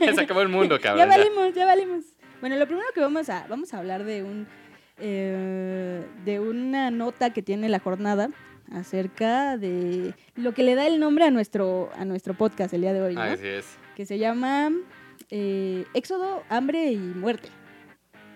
Ya, 0.00 0.14
se 0.14 0.20
acabó 0.20 0.42
el 0.42 0.48
mundo, 0.48 0.78
cabrón. 0.82 1.08
ya. 1.08 1.16
valimos, 1.16 1.54
ya 1.54 1.64
valimos. 1.64 2.04
Bueno, 2.40 2.56
lo 2.56 2.66
primero 2.66 2.88
que 2.94 3.00
vamos 3.00 3.28
a, 3.30 3.46
vamos 3.48 3.72
a 3.72 3.78
hablar 3.78 4.04
de 4.04 4.22
un 4.22 4.46
eh, 5.00 6.04
de 6.24 6.40
una 6.40 6.90
nota 6.90 7.30
que 7.30 7.40
tiene 7.40 7.68
la 7.68 7.78
jornada 7.78 8.30
acerca 8.72 9.56
de 9.56 10.14
lo 10.34 10.52
que 10.52 10.62
le 10.62 10.74
da 10.74 10.86
el 10.86 10.98
nombre 11.00 11.24
a 11.24 11.30
nuestro, 11.30 11.90
a 11.96 12.04
nuestro 12.04 12.34
podcast 12.34 12.74
el 12.74 12.82
día 12.82 12.92
de 12.92 13.00
hoy, 13.00 13.14
¿no? 13.14 13.22
Así 13.22 13.46
es, 13.46 13.78
que 13.96 14.04
se 14.04 14.18
llama 14.18 14.70
eh, 15.30 15.86
Éxodo, 15.94 16.42
Hambre 16.48 16.90
y 16.92 16.98
Muerte. 16.98 17.48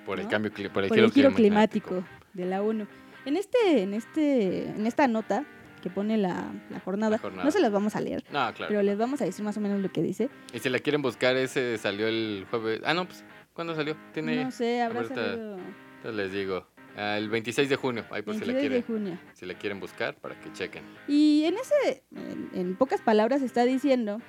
por 0.07 0.21
el 0.21 0.29
cambio 0.29 0.53
por 0.53 0.85
el 0.85 0.89
por 0.89 0.97
giro, 0.97 1.07
el 1.07 1.13
giro 1.13 1.35
climático. 1.35 1.89
climático 1.89 2.22
de 2.35 2.45
la 2.47 2.63
ONU. 2.63 2.87
En 3.25 3.37
este, 3.37 3.83
en 3.83 3.95
este, 3.95 4.67
en 4.69 4.87
esta 4.87 5.07
nota 5.09 5.45
que 5.83 5.91
pone 5.91 6.17
la, 6.17 6.53
la 6.71 6.81
jornada, 6.81 7.13
La 7.13 7.19
jornada. 7.19 7.45
no 7.45 7.51
se 7.51 7.61
las 7.61 7.73
vamos 7.73 7.97
a 7.97 8.01
leer, 8.01 8.23
No, 8.33 8.53
claro. 8.55 8.67
pero 8.69 8.83
les 8.83 8.97
vamos 8.97 9.21
a 9.21 9.25
decir 9.25 9.45
más 9.45 9.57
o 9.57 9.61
menos 9.61 9.81
lo 9.81 9.91
que 9.93 10.01
dice. 10.03 10.29
Y 10.53 10.59
si 10.61 10.69
la 10.69 10.79
quieren 10.79 11.03
buscar, 11.03 11.37
ese 11.37 11.77
salió 11.79 12.07
el 12.07 12.47
jueves. 12.51 12.81
Ah, 12.85 12.95
no, 12.95 13.05
pues, 13.07 13.25
¿cuándo 13.53 13.75
salió? 13.75 13.97
Tiene. 14.13 14.45
No 14.45 14.51
sé, 14.53 14.81
habrá 14.81 15.01
ahorita 15.01 15.15
salido 15.17 15.57
Entonces 15.97 16.15
les 16.15 16.33
digo. 16.33 16.67
ah, 16.97 17.17
el 17.19 17.29
26 17.31 17.69
de 17.69 17.77
junio, 17.77 18.05
ahí 18.11 18.23
por 18.23 18.35
si 18.35 18.41
la 18.41 18.47
22 18.53 18.63
de 18.63 18.69
quieren, 18.69 18.83
junio. 18.87 19.19
si 19.35 19.47
la 19.47 19.55
quieren 19.55 19.81
buscar 19.81 20.15
para 20.15 20.39
que 20.41 20.53
chequen. 20.53 20.85
Y 21.09 21.45
en 21.47 21.55
ese, 21.57 22.05
en, 22.15 22.51
en 22.55 22.77
pocas 22.77 23.01
palabras, 23.01 23.43
está 23.43 23.65
diciendo 23.65 24.21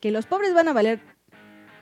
que 0.00 0.10
los 0.10 0.24
pobres 0.26 0.54
van 0.54 0.68
a 0.68 0.72
valer 0.72 1.00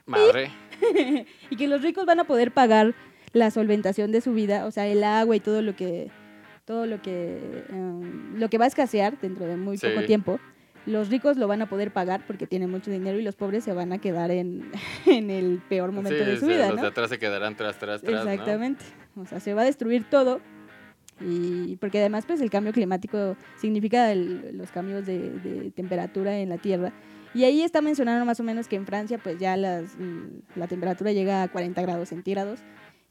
Madre. 0.06 0.50
y 1.50 1.56
que 1.56 1.68
los 1.68 1.80
ricos 1.82 2.06
van 2.06 2.18
a 2.20 2.24
poder 2.24 2.50
pagar 2.52 2.94
la 3.32 3.50
solventación 3.50 4.12
de 4.12 4.20
su 4.20 4.32
vida, 4.34 4.66
o 4.66 4.70
sea, 4.70 4.86
el 4.86 5.02
agua 5.04 5.36
y 5.36 5.40
todo 5.40 5.62
lo 5.62 5.74
que 5.76 6.10
todo 6.64 6.86
lo 6.86 7.02
que 7.02 7.64
em, 7.70 8.38
lo 8.38 8.48
que 8.48 8.56
va 8.58 8.66
a 8.66 8.68
escasear 8.68 9.18
dentro 9.20 9.46
de 9.46 9.56
muy 9.56 9.78
Sí. 9.78 9.86
poco 9.88 10.06
tiempo. 10.06 10.38
Los 10.86 11.10
ricos 11.10 11.36
lo 11.36 11.46
van 11.48 11.62
a 11.62 11.68
poder 11.68 11.92
pagar 11.92 12.24
porque 12.26 12.46
tienen 12.46 12.68
mucho 12.70 12.90
dinero 12.90 13.18
y 13.18 13.22
los 13.22 13.36
pobres 13.36 13.62
se 13.64 13.72
van 13.72 13.92
a 13.92 13.98
quedar 13.98 14.30
en, 14.30 14.70
en 15.06 15.30
el 15.30 15.60
peor 15.68 15.92
momento 15.92 16.18
Sí, 16.24 16.30
de 16.30 16.36
su 16.38 16.46
sí, 16.46 16.52
vida, 16.52 16.66
los 16.68 16.76
¿no? 16.76 16.82
de 16.82 16.88
atrás 16.88 17.08
se 17.10 17.18
quedarán 17.18 17.56
tras, 17.56 17.78
tras, 17.78 18.00
tras. 18.02 18.24
¿no? 18.24 18.30
Exactamente. 18.30 18.84
O 19.16 19.24
sea, 19.26 19.40
se 19.40 19.54
va 19.54 19.62
a 19.62 19.64
destruir 19.64 20.04
todo. 20.08 20.40
Y 21.20 21.76
porque 21.76 21.98
además, 22.00 22.24
pues 22.26 22.40
el 22.40 22.50
cambio 22.50 22.72
climático 22.72 23.36
significa 23.60 24.10
el- 24.10 24.56
los 24.56 24.70
cambios 24.72 25.06
de, 25.06 25.30
de 25.30 25.70
temperatura 25.70 26.38
en 26.38 26.48
la 26.48 26.58
Tierra. 26.58 26.92
Y 27.34 27.44
ahí 27.44 27.62
está 27.62 27.80
mencionando 27.80 28.24
más 28.26 28.40
o 28.40 28.42
menos 28.42 28.66
que 28.66 28.76
en 28.76 28.86
Francia, 28.86 29.18
pues 29.22 29.38
ya 29.38 29.56
las, 29.56 29.84
la 30.56 30.66
temperatura 30.66 31.12
llega 31.12 31.42
a 31.44 31.48
40 31.48 31.80
grados 31.82 32.08
centígrados 32.08 32.60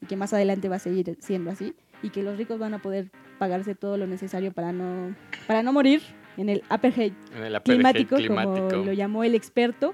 y 0.02 0.06
que 0.08 0.16
más 0.18 0.34
adelante 0.34 0.68
va 0.70 0.78
a 0.78 0.80
seguir 0.80 1.18
siendo 1.22 1.52
así. 1.52 1.76
Y 2.04 2.10
que 2.10 2.24
los 2.24 2.38
ricos 2.38 2.58
van 2.60 2.74
a 2.74 2.80
poder 2.82 3.12
pagarse 3.38 3.76
todo 3.76 3.98
lo 3.98 4.08
necesario 4.08 4.52
para 4.52 4.72
no, 4.74 5.16
para 5.48 5.62
no 5.64 5.72
morir 5.72 6.02
en 6.38 6.50
el 6.50 6.64
apartheid 6.70 7.14
En 7.36 7.44
el 7.44 7.56
apartheid 7.56 7.76
climático, 7.76 8.16
climático. 8.16 8.70
como 8.70 8.86
lo 8.86 8.94
llamó 8.94 9.24
el 9.24 9.36
experto. 9.36 9.94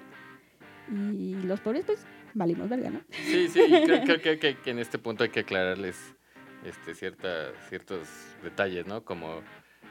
Y 0.90 1.36
los 1.44 1.60
pobres, 1.60 1.84
pues, 1.86 2.06
valimos 2.34 2.70
verga, 2.70 2.90
¿no? 2.90 3.02
Sí, 3.12 3.50
sí, 3.50 3.60
y 3.62 3.84
creo, 3.84 4.04
creo 4.04 4.22
que, 4.22 4.40
que- 4.40 4.56
que 4.58 4.72
en 4.72 4.80
este 4.80 4.98
punto 4.98 5.24
hay 5.26 5.30
que 5.30 5.42
aclararles 5.42 6.16
este, 6.64 6.96
cierta, 6.96 7.52
ciertos 7.68 8.08
detalles, 8.44 8.88
¿no? 8.88 9.04
Como 9.04 9.42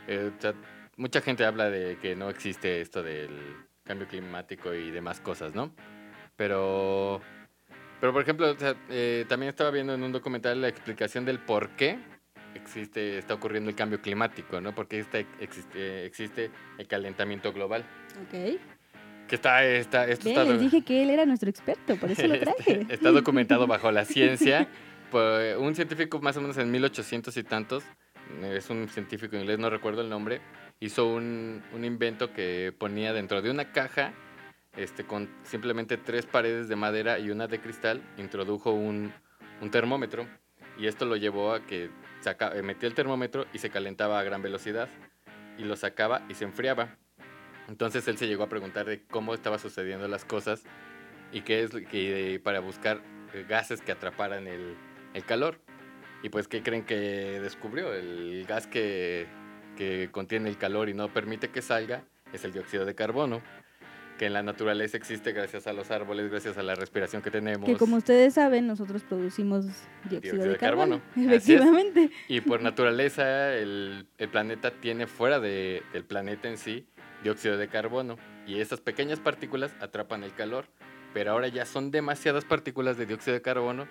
eh, 0.08 0.30
o 0.36 0.40
sea, 0.40 0.54
mucha 0.96 1.20
gente 1.20 1.44
habla 1.44 1.68
de 1.68 1.98
que 2.00 2.16
no 2.16 2.30
existe 2.30 2.80
esto 2.80 3.02
del 3.02 3.30
cambio 3.84 4.06
climático 4.08 4.72
y 4.72 4.90
demás 4.90 5.20
cosas, 5.20 5.54
¿no? 5.54 5.72
Pero, 6.36 7.20
pero 8.00 8.12
por 8.12 8.22
ejemplo, 8.22 8.50
o 8.50 8.58
sea, 8.58 8.74
eh, 8.90 9.24
también 9.28 9.50
estaba 9.50 9.70
viendo 9.70 9.94
en 9.94 10.02
un 10.02 10.12
documental 10.12 10.60
la 10.60 10.68
explicación 10.68 11.24
del 11.24 11.38
por 11.38 11.70
qué 11.70 11.98
existe, 12.54 13.18
está 13.18 13.34
ocurriendo 13.34 13.70
el 13.70 13.76
cambio 13.76 14.00
climático, 14.00 14.60
¿no? 14.60 14.74
Porque 14.74 15.00
este, 15.00 15.26
existe, 15.40 16.04
existe 16.04 16.50
el 16.78 16.86
calentamiento 16.86 17.52
global. 17.52 17.84
Ok. 18.26 18.58
Que 19.28 19.34
está, 19.34 19.64
está, 19.64 20.06
esto 20.06 20.24
Ve, 20.24 20.30
está, 20.30 20.44
les 20.44 20.60
dije 20.60 20.82
que 20.82 21.02
él 21.02 21.10
era 21.10 21.26
nuestro 21.26 21.50
experto, 21.50 21.96
por 21.96 22.10
eso 22.10 22.26
lo 22.26 22.38
traje. 22.40 22.80
este, 22.82 22.94
está 22.94 23.10
documentado 23.10 23.66
bajo 23.66 23.90
la 23.90 24.04
ciencia. 24.06 24.68
Por 25.10 25.56
un 25.58 25.74
científico 25.74 26.20
más 26.20 26.36
o 26.36 26.40
menos 26.40 26.56
en 26.58 26.70
1800 26.70 27.36
y 27.36 27.42
tantos, 27.44 27.84
es 28.42 28.70
un 28.70 28.88
científico 28.88 29.36
inglés, 29.36 29.58
no 29.58 29.70
recuerdo 29.70 30.02
el 30.02 30.08
nombre, 30.08 30.40
hizo 30.80 31.06
un, 31.06 31.62
un 31.72 31.84
invento 31.84 32.32
que 32.32 32.74
ponía 32.76 33.12
dentro 33.12 33.40
de 33.40 33.50
una 33.50 33.70
caja 33.70 34.12
este, 34.76 35.04
con 35.04 35.28
simplemente 35.42 35.96
tres 35.96 36.26
paredes 36.26 36.68
de 36.68 36.76
madera 36.76 37.18
y 37.18 37.30
una 37.30 37.46
de 37.46 37.60
cristal, 37.60 38.02
introdujo 38.18 38.70
un, 38.72 39.12
un 39.60 39.70
termómetro 39.70 40.26
y 40.78 40.86
esto 40.86 41.04
lo 41.06 41.16
llevó 41.16 41.52
a 41.52 41.64
que 41.64 41.90
saca, 42.20 42.56
eh, 42.56 42.62
metía 42.62 42.88
el 42.88 42.94
termómetro 42.94 43.46
y 43.52 43.58
se 43.58 43.70
calentaba 43.70 44.18
a 44.18 44.22
gran 44.22 44.42
velocidad 44.42 44.88
y 45.58 45.64
lo 45.64 45.76
sacaba 45.76 46.22
y 46.28 46.34
se 46.34 46.44
enfriaba. 46.44 46.96
Entonces 47.68 48.06
él 48.08 48.18
se 48.18 48.28
llegó 48.28 48.44
a 48.44 48.48
preguntar 48.48 48.86
de 48.86 49.02
cómo 49.06 49.34
estaban 49.34 49.58
sucediendo 49.58 50.06
las 50.08 50.24
cosas 50.24 50.64
y 51.32 51.40
qué 51.40 51.62
es 51.62 51.70
que 51.70 52.40
para 52.44 52.60
buscar 52.60 53.00
eh, 53.32 53.44
gases 53.48 53.80
que 53.80 53.92
atraparan 53.92 54.46
el, 54.46 54.76
el 55.14 55.24
calor. 55.24 55.58
Y 56.22 56.28
pues, 56.28 56.48
¿qué 56.48 56.62
creen 56.62 56.84
que 56.84 56.96
descubrió? 57.40 57.92
El 57.92 58.44
gas 58.46 58.66
que, 58.66 59.26
que 59.76 60.08
contiene 60.10 60.48
el 60.48 60.58
calor 60.58 60.88
y 60.88 60.94
no 60.94 61.12
permite 61.12 61.48
que 61.48 61.62
salga 61.62 62.04
es 62.32 62.44
el 62.44 62.52
dióxido 62.52 62.84
de 62.84 62.94
carbono, 62.94 63.42
que 64.18 64.26
en 64.26 64.32
la 64.32 64.42
naturaleza 64.42 64.96
existe 64.96 65.32
gracias 65.32 65.66
a 65.66 65.72
los 65.72 65.90
árboles, 65.90 66.30
gracias 66.30 66.56
a 66.58 66.62
la 66.62 66.74
respiración 66.74 67.20
que 67.22 67.30
tenemos. 67.30 67.68
Que 67.68 67.76
como 67.76 67.96
ustedes 67.96 68.34
saben, 68.34 68.66
nosotros 68.66 69.02
producimos 69.02 69.66
dióxido, 70.04 70.20
Dióxido 70.20 70.44
de, 70.44 70.48
de 70.50 70.56
carbono. 70.56 71.02
Efectivamente. 71.16 72.10
Y 72.28 72.40
por 72.40 72.62
naturaleza 72.62 73.54
el, 73.54 74.06
el 74.18 74.28
planeta 74.28 74.70
tiene 74.70 75.06
fuera 75.06 75.38
de- 75.40 75.82
del 75.92 76.04
planeta 76.04 76.48
en 76.48 76.56
sí 76.58 76.86
dióxido 77.22 77.56
de 77.58 77.68
carbono. 77.68 78.16
Y 78.46 78.60
esas 78.60 78.80
pequeñas 78.80 79.20
partículas 79.20 79.74
atrapan 79.80 80.22
el 80.22 80.32
calor. 80.34 80.66
Pero 81.12 81.32
ahora 81.32 81.48
ya 81.48 81.64
son 81.66 81.90
demasiadas 81.90 82.44
partículas 82.44 82.96
de 82.98 83.06
dióxido 83.06 83.34
de 83.34 83.42
carbono 83.42 83.86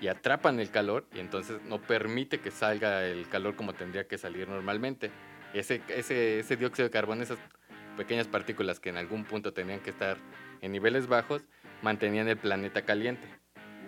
y 0.00 0.08
atrapan 0.08 0.60
el 0.60 0.70
calor 0.70 1.04
y 1.14 1.20
entonces 1.20 1.58
no 1.68 1.78
permite 1.80 2.40
que 2.40 2.50
salga 2.50 3.04
el 3.04 3.28
calor 3.28 3.54
como 3.54 3.74
tendría 3.74 4.06
que 4.08 4.16
salir 4.16 4.48
normalmente. 4.48 5.10
Ese, 5.52 5.82
ese, 5.88 6.38
ese 6.40 6.56
dióxido 6.56 6.88
de 6.88 6.90
carbono, 6.90 7.22
esas 7.22 7.38
pequeñas 8.00 8.26
partículas 8.28 8.80
que 8.80 8.88
en 8.88 8.96
algún 8.96 9.24
punto 9.24 9.52
tenían 9.52 9.80
que 9.80 9.90
estar 9.90 10.16
en 10.62 10.72
niveles 10.72 11.06
bajos, 11.06 11.42
mantenían 11.82 12.28
el 12.28 12.38
planeta 12.38 12.80
caliente, 12.86 13.26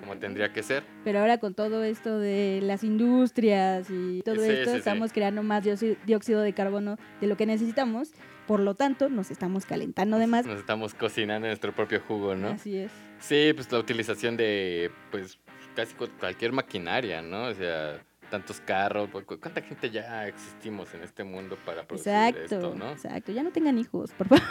como 0.00 0.18
tendría 0.18 0.52
que 0.52 0.62
ser. 0.62 0.82
Pero 1.02 1.20
ahora 1.20 1.38
con 1.38 1.54
todo 1.54 1.82
esto 1.82 2.18
de 2.18 2.60
las 2.62 2.84
industrias 2.84 3.88
y 3.88 4.20
todo 4.22 4.36
Sí, 4.44 4.50
esto, 4.50 4.64
sí, 4.66 4.70
sí. 4.72 4.78
estamos 4.80 5.12
creando 5.14 5.42
más 5.42 5.64
dióxido- 5.64 6.42
de 6.42 6.52
carbono 6.52 6.98
de 7.22 7.26
lo 7.26 7.38
que 7.38 7.46
necesitamos. 7.46 8.10
Por 8.46 8.60
lo 8.60 8.74
tanto, 8.74 9.08
nos 9.08 9.30
estamos 9.30 9.64
calentando 9.64 10.18
de 10.18 10.26
más. 10.26 10.44
Nos 10.44 10.58
estamos 10.60 10.92
cocinando 10.94 11.46
nuestro 11.46 11.72
propio 11.72 12.00
jugo, 12.06 12.34
¿no? 12.34 12.48
Así 12.48 12.76
es. 12.76 12.92
Sí, 13.18 13.52
pues 13.54 13.72
la 13.72 13.78
utilización 13.78 14.36
de, 14.36 14.90
pues, 15.10 15.38
casi 15.74 15.94
cu- 15.94 16.10
cualquier 16.20 16.52
maquinaria, 16.52 17.22
¿no? 17.22 17.44
O 17.44 17.54
sea, 17.54 18.04
tantos 18.32 18.60
carros, 18.62 19.10
cu- 19.10 19.24
cu- 19.26 19.38
¿cuánta 19.38 19.60
gente 19.60 19.90
ya 19.90 20.26
existimos 20.26 20.92
en 20.94 21.02
este 21.02 21.22
mundo 21.22 21.58
para 21.66 21.86
producir 21.86 22.10
Exacto, 22.12 22.40
esto, 22.56 22.74
no? 22.74 22.90
exacto. 22.92 23.30
Ya 23.30 23.42
no 23.42 23.50
tengan 23.52 23.78
hijos, 23.78 24.10
por 24.12 24.26
favor. 24.26 24.42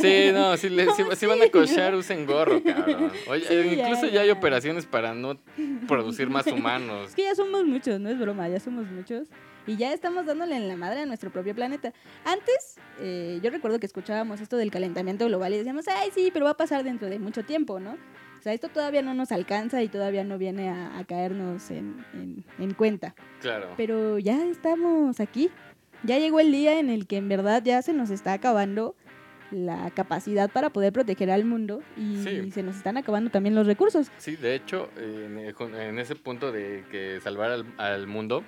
Sí, 0.00 0.30
no, 0.32 0.56
si, 0.56 0.70
le- 0.70 0.90
si- 0.92 1.04
si 1.16 1.26
van 1.26 1.42
a 1.42 1.48
cochar, 1.50 1.94
usen 1.94 2.24
gorro, 2.26 2.62
cabrón. 2.64 3.12
Oye, 3.28 3.44
Sí, 3.46 3.78
incluso 3.78 4.06
ya, 4.06 4.22
hay 4.22 4.30
operaciones 4.30 4.86
para 4.86 5.12
no 5.14 5.38
producir 5.86 6.30
más 6.30 6.46
humanos. 6.46 7.08
Es 7.10 7.14
que 7.14 7.24
ya 7.24 7.34
somos 7.34 7.64
muchos, 7.66 8.00
no 8.00 8.08
es 8.08 8.18
broma, 8.18 8.48
ya 8.48 8.58
somos 8.60 8.86
muchos. 8.86 9.28
Y 9.66 9.76
ya 9.76 9.92
estamos 9.92 10.24
dándole 10.26 10.56
en 10.56 10.66
la 10.66 10.76
madre 10.76 11.02
a 11.02 11.06
nuestro 11.06 11.30
propio 11.30 11.54
planeta. 11.54 11.92
Antes, 12.24 12.76
eh, 12.98 13.38
yo 13.42 13.50
recuerdo 13.50 13.78
que 13.78 13.86
escuchábamos 13.86 14.40
esto 14.40 14.56
del 14.56 14.70
calentamiento 14.70 15.26
global 15.26 15.52
y 15.54 15.58
decíamos, 15.58 15.86
ay, 15.86 16.10
sí, 16.14 16.30
pero 16.32 16.46
va 16.46 16.52
a 16.52 16.56
pasar 16.56 16.82
dentro 16.82 17.08
de 17.08 17.18
mucho 17.20 17.44
tiempo, 17.44 17.78
¿no? 17.78 17.96
O 18.42 18.44
sea, 18.44 18.54
esto 18.54 18.68
todavía 18.70 19.02
no 19.02 19.14
nos 19.14 19.30
alcanza 19.30 19.84
y 19.84 19.88
todavía 19.88 20.24
no 20.24 20.36
viene 20.36 20.68
a, 20.68 20.98
a 20.98 21.04
caernos 21.04 21.70
en, 21.70 22.04
en- 22.12 22.44
en 22.58 22.74
cuenta. 22.74 23.14
Claro. 23.40 23.68
Pero 23.76 24.18
ya 24.18 24.44
estamos 24.46 25.20
aquí. 25.20 25.48
Ya 26.02 26.18
llegó 26.18 26.40
el 26.40 26.50
día 26.50 26.80
en 26.80 26.90
el 26.90 27.06
que 27.06 27.18
en 27.18 27.28
verdad 27.28 27.62
ya 27.64 27.80
se 27.82 27.92
nos 27.92 28.10
está 28.10 28.32
acabando 28.32 28.96
la 29.52 29.92
capacidad 29.94 30.50
para 30.50 30.70
poder 30.70 30.92
proteger 30.92 31.30
al 31.30 31.44
mundo 31.44 31.82
y 31.96 32.16
Sí. 32.24 32.50
se 32.50 32.64
nos 32.64 32.74
están 32.76 32.96
acabando 32.96 33.30
también 33.30 33.54
los 33.54 33.64
recursos. 33.68 34.10
Sí, 34.18 34.34
de 34.34 34.56
hecho, 34.56 34.90
en, 34.96 35.38
eh, 35.38 36.00
ese 36.00 36.16
punto 36.16 36.50
de 36.50 36.82
que 36.90 37.20
salvar 37.20 37.52
al, 37.52 37.64
al 37.78 38.08
mundo, 38.08 38.42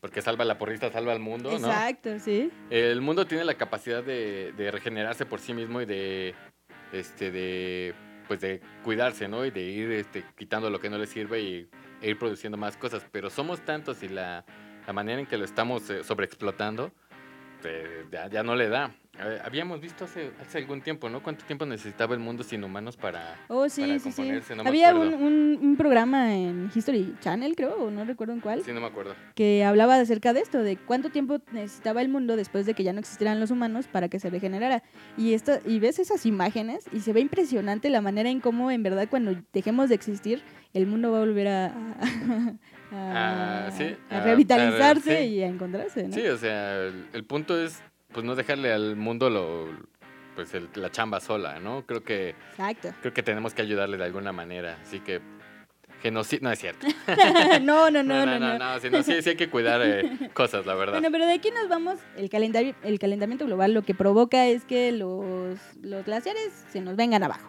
porque 0.00 0.22
salva 0.22 0.46
la 0.46 0.56
porrista, 0.56 0.90
salva 0.90 1.12
al 1.12 1.20
mundo, 1.20 1.50
¿no? 1.50 1.56
Exacto, 1.66 2.18
sí. 2.18 2.50
El 2.70 3.02
mundo 3.02 3.26
tiene 3.26 3.44
la 3.44 3.54
capacidad 3.54 4.02
de, 4.02 4.54
de 4.56 4.70
regenerarse 4.70 5.26
por 5.26 5.40
sí 5.40 5.52
mismo 5.52 5.82
y 5.82 5.84
de, 5.84 6.34
este, 6.94 7.30
de, 7.30 7.92
pues 8.26 8.40
de 8.40 8.60
cuidarse, 8.82 9.28
¿no? 9.28 9.44
Y 9.44 9.50
de 9.50 9.62
ir 9.62 9.90
este, 9.92 10.24
quitando 10.36 10.70
lo 10.70 10.80
que 10.80 10.90
no 10.90 10.98
le 10.98 11.06
sirve 11.06 11.40
y, 11.40 11.68
e 12.00 12.10
ir 12.10 12.18
produciendo 12.18 12.58
más 12.58 12.76
cosas. 12.76 13.06
Pero 13.10 13.30
somos 13.30 13.64
tantos 13.64 14.02
y 14.02 14.08
la, 14.08 14.44
la 14.86 14.92
manera 14.92 15.20
en 15.20 15.26
que 15.26 15.36
lo 15.36 15.44
estamos 15.44 15.88
eh, 15.90 16.04
sobreexplotando, 16.04 16.92
pues, 17.62 18.10
ya, 18.10 18.28
ya 18.28 18.42
no 18.42 18.54
le 18.54 18.68
da. 18.68 18.94
Eh, 19.16 19.38
habíamos 19.44 19.80
visto 19.80 20.04
hace, 20.06 20.32
hace 20.40 20.58
algún 20.58 20.80
tiempo, 20.80 21.08
¿no? 21.08 21.22
¿Cuánto 21.22 21.44
tiempo 21.44 21.64
necesitaba 21.64 22.14
el 22.14 22.20
mundo 22.20 22.42
sin 22.42 22.64
humanos 22.64 22.96
para... 22.96 23.36
Oh, 23.48 23.68
sí, 23.68 23.82
para 23.82 23.98
sí, 24.00 24.10
sí. 24.10 24.54
no 24.56 24.62
Había 24.64 24.92
un, 24.94 25.14
un- 25.14 25.58
un 25.62 25.76
programa 25.76 26.34
en 26.34 26.68
History 26.74 27.14
Channel, 27.20 27.54
creo, 27.54 27.76
o 27.76 27.90
no 27.92 28.04
recuerdo 28.04 28.32
en 28.32 28.40
cuál, 28.40 28.62
Sí, 28.64 28.72
no 28.72 28.80
me 28.80 28.86
acuerdo. 28.88 29.14
que 29.36 29.62
hablaba 29.64 29.94
acerca 30.00 30.32
de 30.32 30.40
esto, 30.40 30.62
de 30.64 30.76
cuánto 30.76 31.10
tiempo 31.10 31.38
necesitaba 31.52 32.02
el 32.02 32.08
mundo 32.08 32.34
después 32.34 32.66
de 32.66 32.74
que 32.74 32.82
ya 32.82 32.92
no 32.92 32.98
existieran 32.98 33.38
los 33.38 33.52
humanos 33.52 33.86
para 33.86 34.08
que 34.08 34.18
se 34.18 34.30
regenerara. 34.30 34.82
Y, 35.16 35.34
esto, 35.34 35.52
y 35.64 35.78
ves 35.78 36.00
esas 36.00 36.26
imágenes 36.26 36.84
y 36.92 36.98
se 37.00 37.12
ve 37.12 37.20
impresionante 37.20 37.90
la 37.90 38.00
manera 38.00 38.30
en 38.30 38.40
cómo 38.40 38.72
en 38.72 38.82
verdad 38.82 39.06
cuando 39.08 39.34
dejemos 39.52 39.90
de 39.90 39.94
existir, 39.94 40.42
el 40.72 40.86
mundo 40.88 41.12
va 41.12 41.18
a 41.18 41.20
volver 41.20 41.46
a, 41.48 41.66
a, 41.66 42.54
Ah, 42.92 43.70
sí, 43.76 43.94
a 44.10 44.16
a- 44.16 44.18
a- 44.20 44.24
revitalizarse 44.24 45.26
y 45.26 45.42
a 45.42 45.46
encontrarse, 45.46 46.08
¿no? 46.08 46.14
Sí, 46.14 46.26
o 46.26 46.36
sea, 46.36 46.78
el, 46.82 47.06
el 47.12 47.24
punto 47.24 47.56
es 47.60 47.80
pues 48.14 48.24
no 48.24 48.34
dejarle 48.34 48.72
al 48.72 48.96
mundo 48.96 49.28
lo 49.28 49.68
pues 50.34 50.52
el- 50.54 50.68
la 50.74 50.90
chamba 50.90 51.20
sola, 51.20 51.60
¿no? 51.60 51.84
Creo 51.86 52.02
que 52.02 52.30
Exacto. 52.52 52.92
creo 53.02 53.12
que 53.12 53.22
tenemos 53.22 53.52
que 53.54 53.62
ayudarle 53.62 53.96
de 53.98 54.04
alguna 54.04 54.32
manera, 54.32 54.78
así 54.82 55.00
que 55.00 55.20
genocidio 56.02 56.44
no 56.48 56.52
es 56.52 56.58
cierto. 56.58 56.86
no, 57.62 57.90
no, 57.90 58.02
no, 58.02 58.26
no, 58.26 58.38
no. 58.38 58.58
no, 58.58 58.78
sino 58.80 59.02
sí, 59.02 59.22
sí 59.22 59.30
hay 59.30 59.36
que 59.36 59.48
cuidar 59.48 59.80
eh, 59.84 60.30
cosas, 60.34 60.66
la 60.66 60.74
verdad. 60.74 60.94
Bueno, 60.94 61.08
pero 61.12 61.26
de 61.26 61.34
aquí 61.34 61.50
nos 61.50 61.68
vamos, 61.68 61.98
el, 62.16 62.28
calentari- 62.30 62.74
el 62.82 62.98
calentamiento 62.98 63.46
global 63.46 63.72
lo 63.74 63.82
que 63.82 63.94
provoca 63.94 64.46
es 64.46 64.64
que 64.64 64.90
los, 64.92 65.58
los 65.82 66.04
glaciares 66.04 66.52
se 66.70 66.80
nos 66.80 66.96
vengan 66.96 67.22
abajo. 67.22 67.48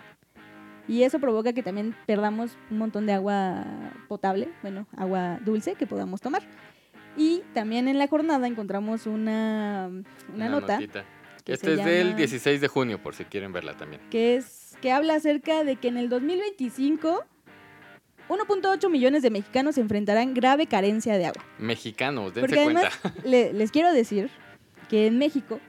Y 0.88 1.02
eso 1.02 1.18
provoca 1.20 1.52
que 1.54 1.64
también 1.64 1.96
perdamos 2.06 2.52
un 2.70 2.78
montón 2.78 3.08
de 3.08 3.14
agua 3.14 3.66
potable, 4.08 4.50
bueno, 4.62 4.86
agua 4.96 5.40
dulce 5.44 5.74
que 5.74 5.88
podamos 5.88 6.22
tomar. 6.22 6.44
Y 7.18 7.44
también 7.54 7.88
en 7.88 7.98
la 7.98 8.08
jornada 8.08 8.46
encontramos 8.48 9.08
una, 9.08 9.90
una 10.34 10.50
nota 10.50 10.74
notita. 10.76 11.06
que 11.44 11.54
Este 11.54 11.68
se 11.68 11.74
es 11.82 11.86
del 11.86 12.06
llama- 12.08 12.18
16 12.18 12.62
de 12.62 12.68
junio, 12.68 13.02
por 13.02 13.16
si 13.16 13.24
quieren 13.26 13.54
verla 13.54 13.76
también. 13.78 14.02
que 14.10 14.36
es 14.36 14.78
que 14.82 14.92
habla 14.92 15.16
acerca 15.16 15.64
de 15.64 15.78
que 15.78 15.88
en 15.88 15.98
el 15.98 16.10
2025 16.10 17.24
1.8 18.28 18.90
millones 18.90 19.22
de 19.22 19.30
mexicanos 19.30 19.78
enfrentarán 19.78 20.34
grave 20.34 20.66
carencia 20.68 21.18
de 21.18 21.28
agua. 21.28 21.44
Mexicanos, 21.60 22.34
dense 22.34 22.42
Porque 22.42 22.60
además 22.60 22.98
cuenta. 23.02 23.22
le- 23.28 23.54
les 23.54 23.72
quiero 23.72 23.94
decir 23.94 24.30
que 24.90 25.08
en 25.08 25.18
México 25.18 25.60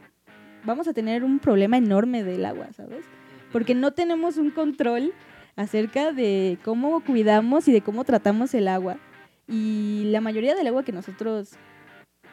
vamos 0.64 0.88
a 0.88 0.92
tener 0.94 1.22
un 1.22 1.38
problema 1.38 1.76
enorme 1.76 2.24
del 2.24 2.44
agua, 2.44 2.68
¿sabes? 2.74 3.04
Porque 3.52 3.74
no 3.74 3.92
tenemos 3.92 4.36
un 4.38 4.50
control 4.50 5.12
acerca 5.54 6.12
de 6.12 6.58
cómo 6.64 7.00
cuidamos 7.04 7.68
y 7.68 7.72
de 7.72 7.82
cómo 7.82 8.04
tratamos 8.04 8.52
el 8.54 8.68
agua. 8.68 8.96
Y 9.48 10.04
la 10.06 10.20
mayoría 10.20 10.54
del 10.54 10.66
agua 10.66 10.82
que 10.84 10.92
nosotros 10.92 11.50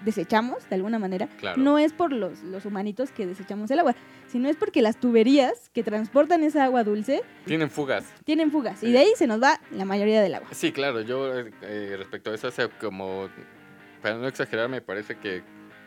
desechamos, 0.04 0.68
de 0.70 0.76
alguna 0.76 1.00
manera, 1.00 1.28
Claro. 1.40 1.62
no 1.62 1.78
es 1.80 1.94
por 1.94 2.12
los, 2.12 2.42
los 2.44 2.66
humanitos 2.66 3.12
que 3.12 3.26
desechamos 3.26 3.72
el 3.72 3.80
agua, 3.80 3.96
sino 4.28 4.50
es 4.50 4.58
porque 4.58 4.82
las 4.82 4.98
tuberías 5.00 5.70
que 5.70 5.82
transportan 5.84 6.44
esa 6.44 6.66
agua 6.66 6.84
dulce 6.84 7.22
Tienen 7.46 7.70
fugas. 7.70 8.12
tienen 8.26 8.52
fugas. 8.52 8.84
Y 8.84 8.92
de 8.92 8.98
ahí 9.00 9.12
se 9.16 9.28
nos 9.28 9.42
va 9.42 9.62
la 9.72 9.86
mayoría 9.86 10.22
del 10.22 10.36
agua. 10.36 10.50
Sí, 10.52 10.72
claro, 10.74 11.02
yo 11.02 11.34
eh, 11.40 11.96
respecto 11.98 12.32
a 12.32 12.36
eso 12.36 12.48
hace 12.50 12.68
como, 12.82 13.30
para 14.02 14.16
no 14.16 14.28
exagerar, 14.28 14.68
me 14.68 14.82
parece 14.82 15.16
que 15.18 15.42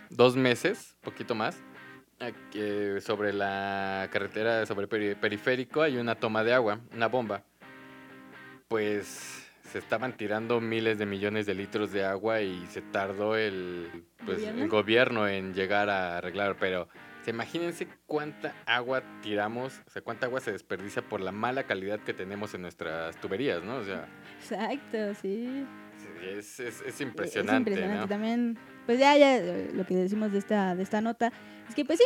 dos 0.09 0.35
meses, 0.37 0.97
poquito 1.03 1.35
más, 1.35 1.59
eh, 2.55 2.99
sobre 3.03 3.35
la 3.35 4.09
carretera, 4.11 4.65
sobre 4.65 4.85
el 4.85 4.89
peri- 4.89 5.21
periférico, 5.21 5.83
hay 5.83 5.99
una 5.99 6.15
toma 6.15 6.43
de 6.43 6.55
agua, 6.55 6.81
una 6.95 7.09
bomba. 7.09 7.43
Pues 8.69 9.46
se 9.77 9.81
estaban 9.81 10.17
tirando 10.17 10.59
miles 10.59 10.97
de 10.97 11.05
millones 11.05 11.45
de 11.45 11.53
litros 11.53 11.93
de 11.93 12.03
agua 12.03 12.41
y 12.41 12.65
se 12.71 12.81
tardó 12.81 13.37
el, 13.37 14.05
pues, 14.25 14.39
¿Gobierno? 14.39 14.63
el 14.63 14.69
gobierno 14.71 15.29
en 15.29 15.53
llegar 15.53 15.91
a 15.91 16.17
arreglar, 16.17 16.57
pero 16.59 16.89
imagínense 17.27 17.87
cuánta 18.07 18.55
agua 18.65 19.03
tiramos, 19.21 19.83
o 19.87 19.91
sea, 19.91 20.01
cuánta 20.01 20.25
agua 20.25 20.41
se 20.41 20.51
desperdicia 20.53 21.03
por 21.03 21.21
la 21.21 21.31
mala 21.31 21.65
calidad 21.65 22.01
que 22.01 22.15
tenemos 22.15 22.55
en 22.55 22.63
nuestras 22.63 23.21
tuberías, 23.21 23.63
¿no? 23.65 23.77
O 23.77 23.85
sea, 23.85 24.09
Exacto, 24.41 25.13
sí. 25.21 25.67
es, 26.23 26.59
es- 26.59 26.81
es 26.81 26.87
Es 26.87 27.01
impresionante, 27.03 27.73
impresionante 27.73 28.01
¿no? 28.01 28.09
también. 28.09 28.59
Pues 28.87 28.99
ya, 28.99 29.15
ya 29.19 29.37
eh, 29.37 29.73
lo 29.75 29.85
que 29.85 29.95
decimos 29.95 30.33
de 30.33 30.39
esta, 30.39 30.75
de 30.75 30.83
esta 30.85 31.03
nota 31.03 31.31
es 31.69 31.75
que 31.75 31.85
pues 31.85 31.99
sí, 31.99 32.05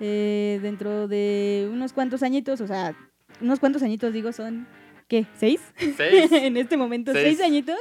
eh, 0.00 0.58
dentro 0.60 1.08
de 1.08 1.70
unos 1.72 1.94
cuantos 1.94 2.22
añitos, 2.22 2.60
o 2.60 2.66
sea, 2.66 2.94
unos 3.40 3.60
cuantos 3.60 3.82
añitos 3.82 4.12
digo 4.12 4.30
son, 4.32 4.66
¿qué? 5.08 5.26
¿Seis? 5.36 5.60
Seis. 5.96 6.30
en 6.32 6.56
este 6.56 6.76
momento, 6.76 7.12
seis. 7.12 7.38
Seis. 7.38 7.40
añitos, 7.40 7.80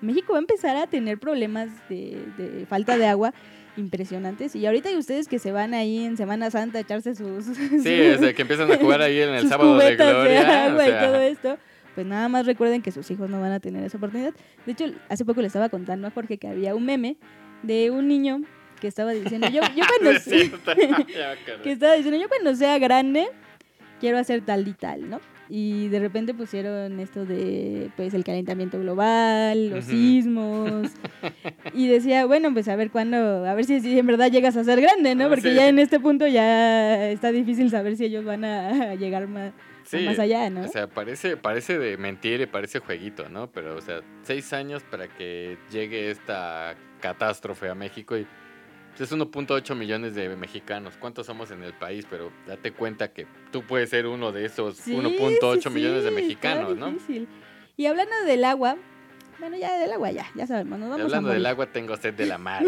México 0.00 0.32
va 0.32 0.38
a 0.38 0.42
empezar 0.42 0.76
a 0.76 0.86
tener 0.86 1.18
problemas 1.18 1.68
de, 1.88 2.18
de 2.38 2.66
falta 2.66 2.96
de 2.96 3.06
agua 3.06 3.34
impresionantes. 3.76 4.54
Y 4.54 4.66
ahorita 4.66 4.88
hay 4.88 4.96
ustedes 4.96 5.28
que 5.28 5.38
se 5.38 5.52
van 5.52 5.74
ahí 5.74 6.04
en 6.04 6.16
Semana 6.16 6.50
Santa 6.50 6.78
a 6.78 6.80
echarse 6.82 7.14
sus... 7.14 7.44
Sí, 7.44 8.00
o 8.14 8.18
sea, 8.18 8.32
que 8.34 8.42
empiezan 8.42 8.70
a 8.70 8.76
jugar 8.76 9.02
ahí 9.02 9.20
en 9.20 9.30
el 9.30 9.48
sábado 9.48 9.76
de 9.78 9.96
gloria. 9.96 10.66
agua 10.66 10.82
o 10.82 10.86
sea, 10.86 10.88
y 10.88 11.06
todo 11.06 11.20
esto. 11.20 11.58
Pues 11.94 12.06
nada 12.06 12.28
más 12.28 12.46
recuerden 12.46 12.80
que 12.82 12.90
sus 12.90 13.10
hijos 13.10 13.28
no 13.28 13.40
van 13.40 13.52
a 13.52 13.60
tener 13.60 13.84
esa 13.84 13.98
oportunidad. 13.98 14.32
De 14.64 14.72
hecho, 14.72 14.86
hace 15.08 15.24
poco 15.24 15.40
le 15.40 15.48
estaba 15.48 15.68
contando 15.68 16.06
a 16.06 16.10
Jorge 16.10 16.38
que 16.38 16.48
había 16.48 16.74
un 16.74 16.86
meme 16.86 17.16
de 17.62 17.90
un 17.90 18.08
niño 18.08 18.42
que 18.80 18.88
estaba 18.88 19.12
diciendo, 19.12 19.48
yo, 19.48 19.60
yo 19.76 19.84
cuando 20.00 20.20
que 21.62 21.72
estaba 21.72 21.94
diciendo, 21.94 22.18
yo 22.18 22.28
cuando 22.28 22.56
sea 22.56 22.78
grande 22.78 23.28
quiero 24.00 24.18
hacer 24.18 24.40
tal 24.40 24.66
y 24.66 24.72
tal, 24.72 25.08
¿no? 25.08 25.20
Y 25.54 25.88
de 25.88 26.00
repente 26.00 26.32
pusieron 26.32 26.98
esto 26.98 27.26
de, 27.26 27.90
pues, 27.94 28.14
el 28.14 28.24
calentamiento 28.24 28.78
global, 28.80 29.68
los 29.68 29.84
sismos. 29.84 30.88
y 31.74 31.88
decía, 31.88 32.24
bueno, 32.24 32.54
pues 32.54 32.68
a 32.68 32.76
ver 32.76 32.90
cuándo, 32.90 33.44
a 33.44 33.52
ver 33.52 33.66
si, 33.66 33.82
si 33.82 33.98
en 33.98 34.06
verdad 34.06 34.30
llegas 34.30 34.56
a 34.56 34.64
ser 34.64 34.80
grande, 34.80 35.14
¿no? 35.14 35.26
Ah, 35.26 35.28
Porque 35.28 35.50
sí. 35.50 35.54
ya 35.54 35.68
en 35.68 35.78
este 35.78 36.00
punto 36.00 36.26
ya 36.26 37.10
está 37.10 37.32
difícil 37.32 37.68
saber 37.68 37.98
si 37.98 38.06
ellos 38.06 38.24
van 38.24 38.46
a 38.46 38.94
llegar 38.94 39.28
más, 39.28 39.52
Sí, 39.84 40.06
más 40.06 40.18
allá, 40.18 40.48
¿no? 40.48 40.62
O 40.62 40.68
sea, 40.68 40.86
parece, 40.86 41.36
parece 41.36 41.78
de 41.78 41.98
mentir 41.98 42.40
y 42.40 42.46
parece 42.46 42.78
jueguito, 42.78 43.28
¿no? 43.28 43.52
Pero, 43.52 43.76
o 43.76 43.80
sea, 43.82 44.00
seis 44.22 44.54
años 44.54 44.82
para 44.90 45.06
que 45.06 45.58
llegue 45.70 46.10
esta 46.10 46.76
catástrofe 47.02 47.68
a 47.68 47.74
México 47.74 48.16
y 48.16 48.26
es 48.98 49.12
1.8 49.12 49.74
millones 49.74 50.14
de 50.14 50.36
mexicanos. 50.36 50.94
¿Cuántos 50.98 51.26
somos 51.26 51.50
en 51.50 51.62
el 51.62 51.72
país? 51.72 52.06
Pero 52.08 52.32
date 52.46 52.72
cuenta 52.72 53.12
que 53.12 53.26
tú 53.50 53.62
puedes 53.62 53.90
ser 53.90 54.06
uno 54.06 54.32
de 54.32 54.44
esos 54.44 54.76
Sí, 54.76 54.94
1.8 54.94 55.62
sí, 55.62 55.70
millones 55.70 56.04
de 56.04 56.10
mexicanos, 56.10 56.76
¿no? 56.76 56.90
difícil. 56.92 57.28
Y 57.76 57.86
hablando 57.86 58.14
del 58.26 58.44
agua, 58.44 58.76
bueno, 59.42 59.56
ya 59.56 59.76
del 59.76 59.90
agua 59.90 60.12
ya, 60.12 60.24
ya 60.36 60.46
sabemos, 60.46 60.78
nos 60.78 60.88
vamos 60.88 61.06
hablando 61.06 61.30
a 61.30 61.34
del 61.34 61.46
agua, 61.46 61.66
tengo 61.66 61.96
sed 61.96 62.14
de 62.14 62.26
la 62.26 62.38
mar. 62.38 62.62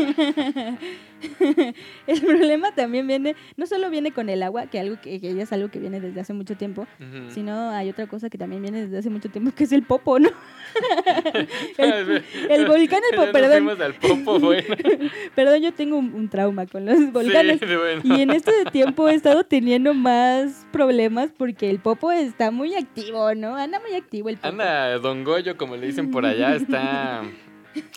el 2.09 2.21
problema 2.21 2.75
también 2.75 3.07
viene, 3.07 3.37
no 3.57 3.67
solo 3.67 3.91
viene 3.91 4.11
con 4.11 4.29
el 4.29 4.43
agua, 4.43 4.67
que 4.67 4.81
algo 4.81 5.01
que, 5.01 5.21
que 5.21 5.35
ya 5.35 5.45
es 5.45 5.53
algo 5.53 5.71
que 5.71 5.79
viene 5.79 6.01
desde 6.01 6.21
hace 6.21 6.33
mucho 6.33 6.57
tiempo, 6.57 6.89
sino 7.29 7.71
hay 7.71 7.91
otra 7.91 8.09
cosa 8.09 8.29
que 8.29 8.39
también 8.39 8.61
viene 8.61 8.87
desde 8.87 8.99
hace 8.99 9.09
mucho 9.09 9.29
tiempo, 9.29 9.53
que 9.55 9.63
es 9.63 9.71
el 9.71 9.85
popo, 9.85 10.19
¿no? 10.19 10.31
el, 11.79 12.25
el 12.51 12.67
volcán, 12.67 13.03
el 13.09 13.19
popo, 13.19 13.31
perdón, 13.31 13.53
fuimos 13.53 13.81
al 13.81 13.95
popo, 13.95 14.41
bueno. 14.41 14.75
perdón, 15.37 15.63
yo 15.63 15.73
tengo 15.73 15.97
un, 15.97 16.13
un 16.13 16.29
trauma 16.29 16.67
con 16.67 16.87
los 16.87 17.13
volcanes. 17.13 17.61
Sí, 17.61 17.67
bueno. 17.67 18.03
Y 18.03 18.21
en 18.21 18.31
este 18.31 18.65
tiempo 18.73 19.09
he 19.09 19.15
estado 19.15 19.45
teniendo 19.45 19.95
más 19.95 20.67
problemas 20.73 21.31
porque 21.37 21.71
el 21.71 21.79
popo 21.79 22.11
está 22.11 22.51
muy 22.51 22.75
activo, 22.75 23.33
¿no? 23.37 23.55
Anda 23.55 23.79
muy 23.79 23.95
activo 23.95 24.29
el 24.29 24.39
popo. 24.39 24.49
Anda, 24.49 24.99
Don 24.99 25.23
Goyo, 25.23 25.57
como 25.57 25.77
le 25.77 25.87
dicen 25.87 26.11
por 26.11 26.27
allá, 26.27 26.57
está, 26.65 27.23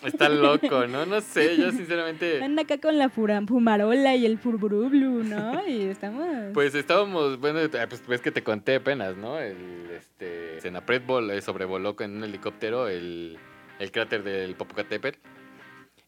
está 0.04 0.28
loco, 0.28 0.86
¿no? 0.86 1.06
No 1.06 1.20
sé, 1.20 1.56
yo 1.56 1.70
sinceramente... 1.70 2.42
Anda 2.42 2.62
acá 2.62 2.78
con 2.78 2.98
la 2.98 3.08
fumarola 3.08 4.16
y 4.16 4.26
el 4.26 4.38
furburublu, 4.38 5.24
¿no? 5.24 5.66
Y 5.66 5.82
estamos... 5.82 6.26
Pues 6.54 6.74
estábamos, 6.74 7.38
bueno, 7.38 7.60
eh, 7.60 7.68
pues 7.88 8.06
ves 8.06 8.20
que 8.20 8.30
te 8.30 8.42
conté 8.42 8.76
apenas, 8.76 9.16
¿no? 9.16 9.38
El, 9.38 9.90
este, 9.96 10.60
Senapred 10.60 11.02
eh, 11.30 11.40
sobrevoló 11.40 11.96
con 11.96 12.16
un 12.16 12.24
helicóptero 12.24 12.88
el, 12.88 13.38
el 13.78 13.90
cráter 13.92 14.22
del 14.22 14.54
Popocatépetl 14.54 15.18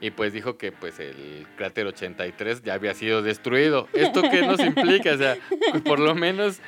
y 0.00 0.10
pues 0.10 0.32
dijo 0.32 0.56
que 0.56 0.72
pues 0.72 0.98
el 0.98 1.46
cráter 1.56 1.86
83 1.86 2.62
ya 2.62 2.74
había 2.74 2.94
sido 2.94 3.22
destruido. 3.22 3.86
¿Esto 3.92 4.22
qué 4.22 4.40
nos 4.42 4.58
implica? 4.60 5.12
O 5.12 5.18
sea, 5.18 5.36
por 5.84 6.00
lo 6.00 6.14
menos 6.14 6.60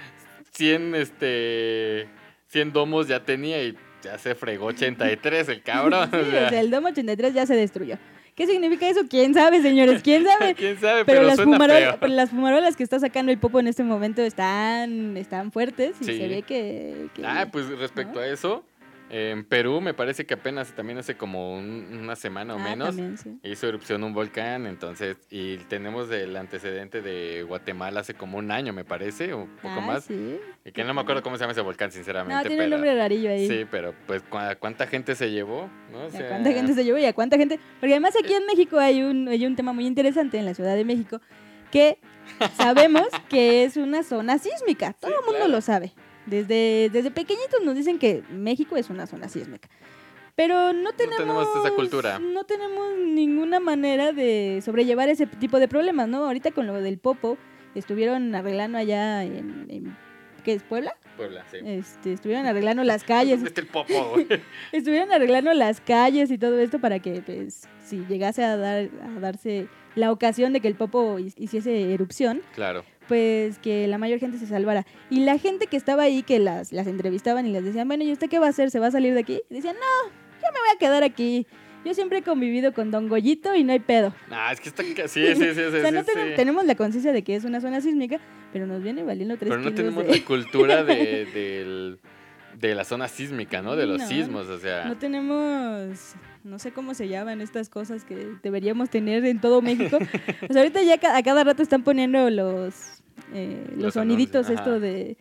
100, 0.53 0.95
este, 0.95 2.09
100 2.49 2.73
domos 2.73 3.09
ya 3.09 3.25
tenía 3.25 3.63
y 3.65 3.75
ya 4.03 4.19
se 4.19 4.35
fregó 4.35 4.67
83 4.67 5.49
el 5.49 5.63
cabrón. 5.63 6.11
Sí, 6.13 6.17
o 6.19 6.49
sea, 6.49 6.61
el 6.61 6.71
Domo 6.71 6.89
83 6.89 7.35
ya 7.35 7.47
se 7.47 7.55
destruyó. 7.57 7.97
¿Qué 8.35 8.47
significa 8.47 8.89
eso? 8.89 9.01
¿Quién 9.11 9.35
sabe, 9.35 9.61
señores? 9.61 10.03
¿Quién 10.03 10.25
sabe? 10.25 10.55
¿Quién 10.57 10.81
sabe? 10.81 11.05
Pero, 11.05 11.19
Pero, 11.19 11.23
las, 11.27 11.37
suena 11.37 11.59
fumarol- 11.59 11.79
feo. 11.79 11.97
pero 12.01 12.13
las 12.15 12.31
fumarolas 12.31 12.77
que 12.77 12.83
está 12.83 12.99
sacando 12.99 13.31
el 13.31 13.39
popo 13.39 13.61
en 13.61 13.67
este 13.67 13.83
momento 13.85 14.23
están, 14.23 15.17
están 15.19 15.53
fuertes 15.53 15.97
y 16.01 16.05
Sí. 16.05 16.17
se 16.19 16.29
ve 16.29 16.43
que... 16.43 17.09
que- 17.15 17.27
Ah, 17.27 17.47
pues 17.53 17.69
respecto 17.79 18.21
a 18.21 18.27
eso, 18.27 18.65
en 19.15 19.45
Perú 19.45 19.83
me 19.83 19.93
parece 19.93 20.25
que 20.25 20.33
apenas 20.35 20.73
también 20.75 20.99
hace 20.99 21.17
como 21.19 21.55
un- 21.55 21.99
una 22.03 22.17
semana 22.17 22.55
o 22.55 22.59
Ah, 22.59 22.63
menos 22.63 22.89
también, 22.97 23.19
sí. 23.19 23.39
hizo 23.43 23.69
erupción 23.69 24.03
un 24.05 24.15
volcán, 24.15 24.67
entonces, 24.67 25.19
y 25.31 25.59
tenemos 25.69 26.11
el 26.11 26.35
antecedente 26.35 27.03
de 27.03 27.43
Guatemala 27.43 28.01
hace 28.01 28.15
como 28.15 28.39
un 28.39 28.51
año, 28.51 28.73
me 28.73 28.85
parece, 28.87 29.35
o 29.35 29.43
un 29.43 29.57
poco 29.57 29.75
Ah, 29.77 29.81
más, 29.83 30.05
sí. 30.05 30.41
y 30.65 30.73
que 30.73 30.83
no 30.83 30.95
me 30.95 31.03
acuerdo 31.03 31.23
cómo 31.23 31.37
se 31.37 31.43
llama 31.43 31.53
ese 31.53 31.61
volcán, 31.61 31.93
sinceramente, 31.93 32.43
No, 32.43 32.49
tiene 32.49 32.65
un 32.65 32.71
nombre 32.71 32.95
rarillo 32.97 33.31
ahí. 33.31 33.47
Sí, 33.47 33.67
pero 33.71 33.95
pues 34.07 34.23
¿cu- 34.23 34.39
cuánta 34.59 34.87
gente 34.87 35.15
se 35.15 35.31
llevó, 35.31 35.69
¿no? 35.93 35.99
O 35.99 36.07
¿A 36.07 36.11
sea, 36.11 36.29
cuánta 36.29 36.51
gente 36.53 36.73
se 36.73 36.83
llevó 36.83 36.97
y 36.97 37.05
a 37.05 37.13
cuánta 37.13 37.37
gente? 37.37 37.61
Porque 37.81 37.93
además 37.93 38.15
aquí 38.19 38.33
en 38.33 38.47
México 38.47 38.79
hay 38.79 39.03
un, 39.03 39.29
hay 39.29 39.45
un 39.45 39.57
tema 39.57 39.75
muy 39.75 39.87
interesante 39.87 40.39
en 40.39 40.47
la 40.47 40.55
Ciudad 40.55 40.75
de 40.75 40.87
México 40.87 41.21
que 41.71 41.99
sabemos 42.57 43.07
que 43.29 43.65
es 43.65 43.77
una 43.77 44.03
zona 44.03 44.39
sísmica. 44.39 44.95
Todo 44.95 45.11
el 45.11 45.17
mundo 45.25 45.33
claro. 45.39 45.49
lo 45.53 45.61
sabe. 45.61 45.93
Desde, 46.27 46.89
desde 46.93 47.11
pequeñitos 47.11 47.63
nos 47.65 47.75
dicen 47.75 47.99
que 47.99 48.23
México 48.31 48.77
es 48.77 48.91
una 48.91 49.07
zona 49.07 49.29
sísmica. 49.29 49.69
Pero 50.35 50.73
no 50.73 50.93
tenemos, 50.93 51.19
tenemos 51.19 51.49
esa 51.65 51.75
cultura. 51.75 52.19
No 52.19 52.45
tenemos 52.45 52.97
ninguna 52.99 53.61
manera 53.61 54.13
de 54.13 54.61
sobrellevar 54.65 55.09
ese 55.09 55.27
tipo 55.27 55.59
de 55.59 55.69
problemas, 55.69 56.09
¿no? 56.09 56.25
Ahorita 56.25 56.53
con 56.53 56.67
lo 56.67 56.75
del 56.75 56.99
popo, 56.99 57.37
estuvieron 57.75 58.35
arreglando 58.35 58.79
allá 58.79 59.25
en, 59.25 59.67
en- 59.69 59.97
¿qué 60.43 60.55
es? 60.55 60.63
¿Puebla? 60.63 60.95
Puebla, 61.19 61.45
sí. 61.51 61.59
Este, 61.63 62.15
estuvieron 62.15 62.47
arreglando 62.47 62.83
las 62.83 63.05
calles. 63.05 63.37
¿Dónde 63.45 63.49
está 63.51 63.61
el 63.61 63.67
popo, 63.67 63.93
güey? 64.13 64.27
Estuvieron 64.73 65.13
arreglando 65.13 65.53
las 65.53 65.81
calles 65.83 66.31
y 66.31 66.39
todo 66.39 66.59
esto 66.61 66.79
para 66.79 66.99
que, 67.01 67.21
pues, 67.21 67.69
si 67.85 67.99
llegase 68.07 68.43
a, 68.43 68.57
dar, 68.57 68.89
a 69.05 69.21
darse 69.21 69.69
la 69.97 70.11
ocasión 70.11 70.55
de 70.55 70.61
que 70.61 70.69
el 70.69 70.75
Popo 70.77 71.19
hi- 71.19 71.35
hiciese 71.37 71.93
erupción, 71.93 72.41
Claro. 72.55 72.85
Pues 73.13 73.59
que 73.59 73.87
la 73.89 73.99
mayor 73.99 74.19
gente 74.21 74.39
se 74.39 74.47
salvara. 74.47 74.87
Y 75.11 75.21
la 75.21 75.37
gente 75.37 75.67
que 75.67 75.77
estaba 75.77 76.05
ahí, 76.05 76.23
que 76.23 76.39
las, 76.39 76.73
las 76.73 76.87
entrevistaban 76.87 77.47
y 77.47 77.53
les 77.53 77.63
decían, 77.63 77.87
bueno, 77.87 78.05
¿y 78.05 78.11
usted 78.13 78.31
qué 78.31 78.39
va 78.39 78.47
a 78.47 78.49
hacer? 78.49 78.71
¿Se 78.71 78.79
va 78.79 78.87
a 78.87 78.91
salir 78.91 79.13
de 79.13 79.21
aquí? 79.21 79.43
Y 79.51 79.57
decían, 79.57 79.75
no, 79.77 80.09
yo 80.09 80.47
me 80.51 80.59
voy 80.61 80.69
a 80.75 80.79
quedar 80.79 81.03
aquí. 81.03 81.47
Yo 81.85 81.93
siempre 81.93 82.19
he 82.19 82.23
convivido 82.23 82.73
con 82.73 82.91
Don 82.91 83.09
Goyito 83.11 83.55
y 83.55 83.65
no 83.65 83.73
hay 83.75 83.81
pedo. 83.81 84.15
Ah, 84.31 84.51
es 84.51 84.61
que 84.61 84.71
está... 84.71 84.83
Sí, 84.83 84.95
sí, 84.97 85.35
sí, 85.35 85.35
sí, 85.37 85.45
o 85.45 85.71
sea, 85.71 85.89
sí, 85.89 85.95
no 85.95 86.01
sí. 86.01 86.07
tenemos, 86.07 86.37
tenemos 86.37 86.65
la 86.65 86.75
conciencia 86.75 87.13
de 87.13 87.23
que 87.23 87.35
es 87.37 87.45
una 87.45 87.61
zona 87.61 87.83
sísmica, 87.83 88.19
pero 88.51 88.67
nos 88.67 88.83
viene 88.83 89.03
valiendo 89.03 89.37
tres 89.37 89.51
Pero 89.51 89.57
no 89.61 89.71
kilos 89.73 89.77
tenemos 89.77 90.07
de- 90.07 90.19
la 90.19 90.25
cultura 90.25 90.85
de, 90.85 91.27
del- 91.27 91.99
de 92.59 92.75
la 92.75 92.85
zona 92.85 93.09
sísmica, 93.09 93.61
¿no? 93.61 93.77
De 93.77 93.85
los 93.87 93.99
No. 94.01 94.07
sismos, 94.09 94.47
o 94.47 94.59
sea... 94.59 94.85
No 94.87 94.97
tenemos, 94.97 96.15
no 96.45 96.59
sé 96.59 96.71
cómo 96.73 96.95
se 96.95 97.09
llaman 97.09 97.41
estas 97.41 97.69
cosas 97.69 98.05
que 98.05 98.29
deberíamos 98.43 98.89
tener 98.89 99.25
en 99.27 99.41
todo 99.41 99.61
México. 99.61 99.99
O 100.49 100.53
sea, 100.53 100.63
ahorita 100.63 100.83
ya 100.83 100.95
a 101.17 101.23
cada 101.23 101.45
rato 101.45 101.63
están 101.63 101.83
poniendo 101.83 102.29
los, 102.31 103.02
eh, 103.35 103.65
los, 103.73 103.83
Los 103.85 103.95
soniditos 103.95 104.47
anuncios, 104.47 104.61
esto 104.61 104.81
de, 104.81 105.17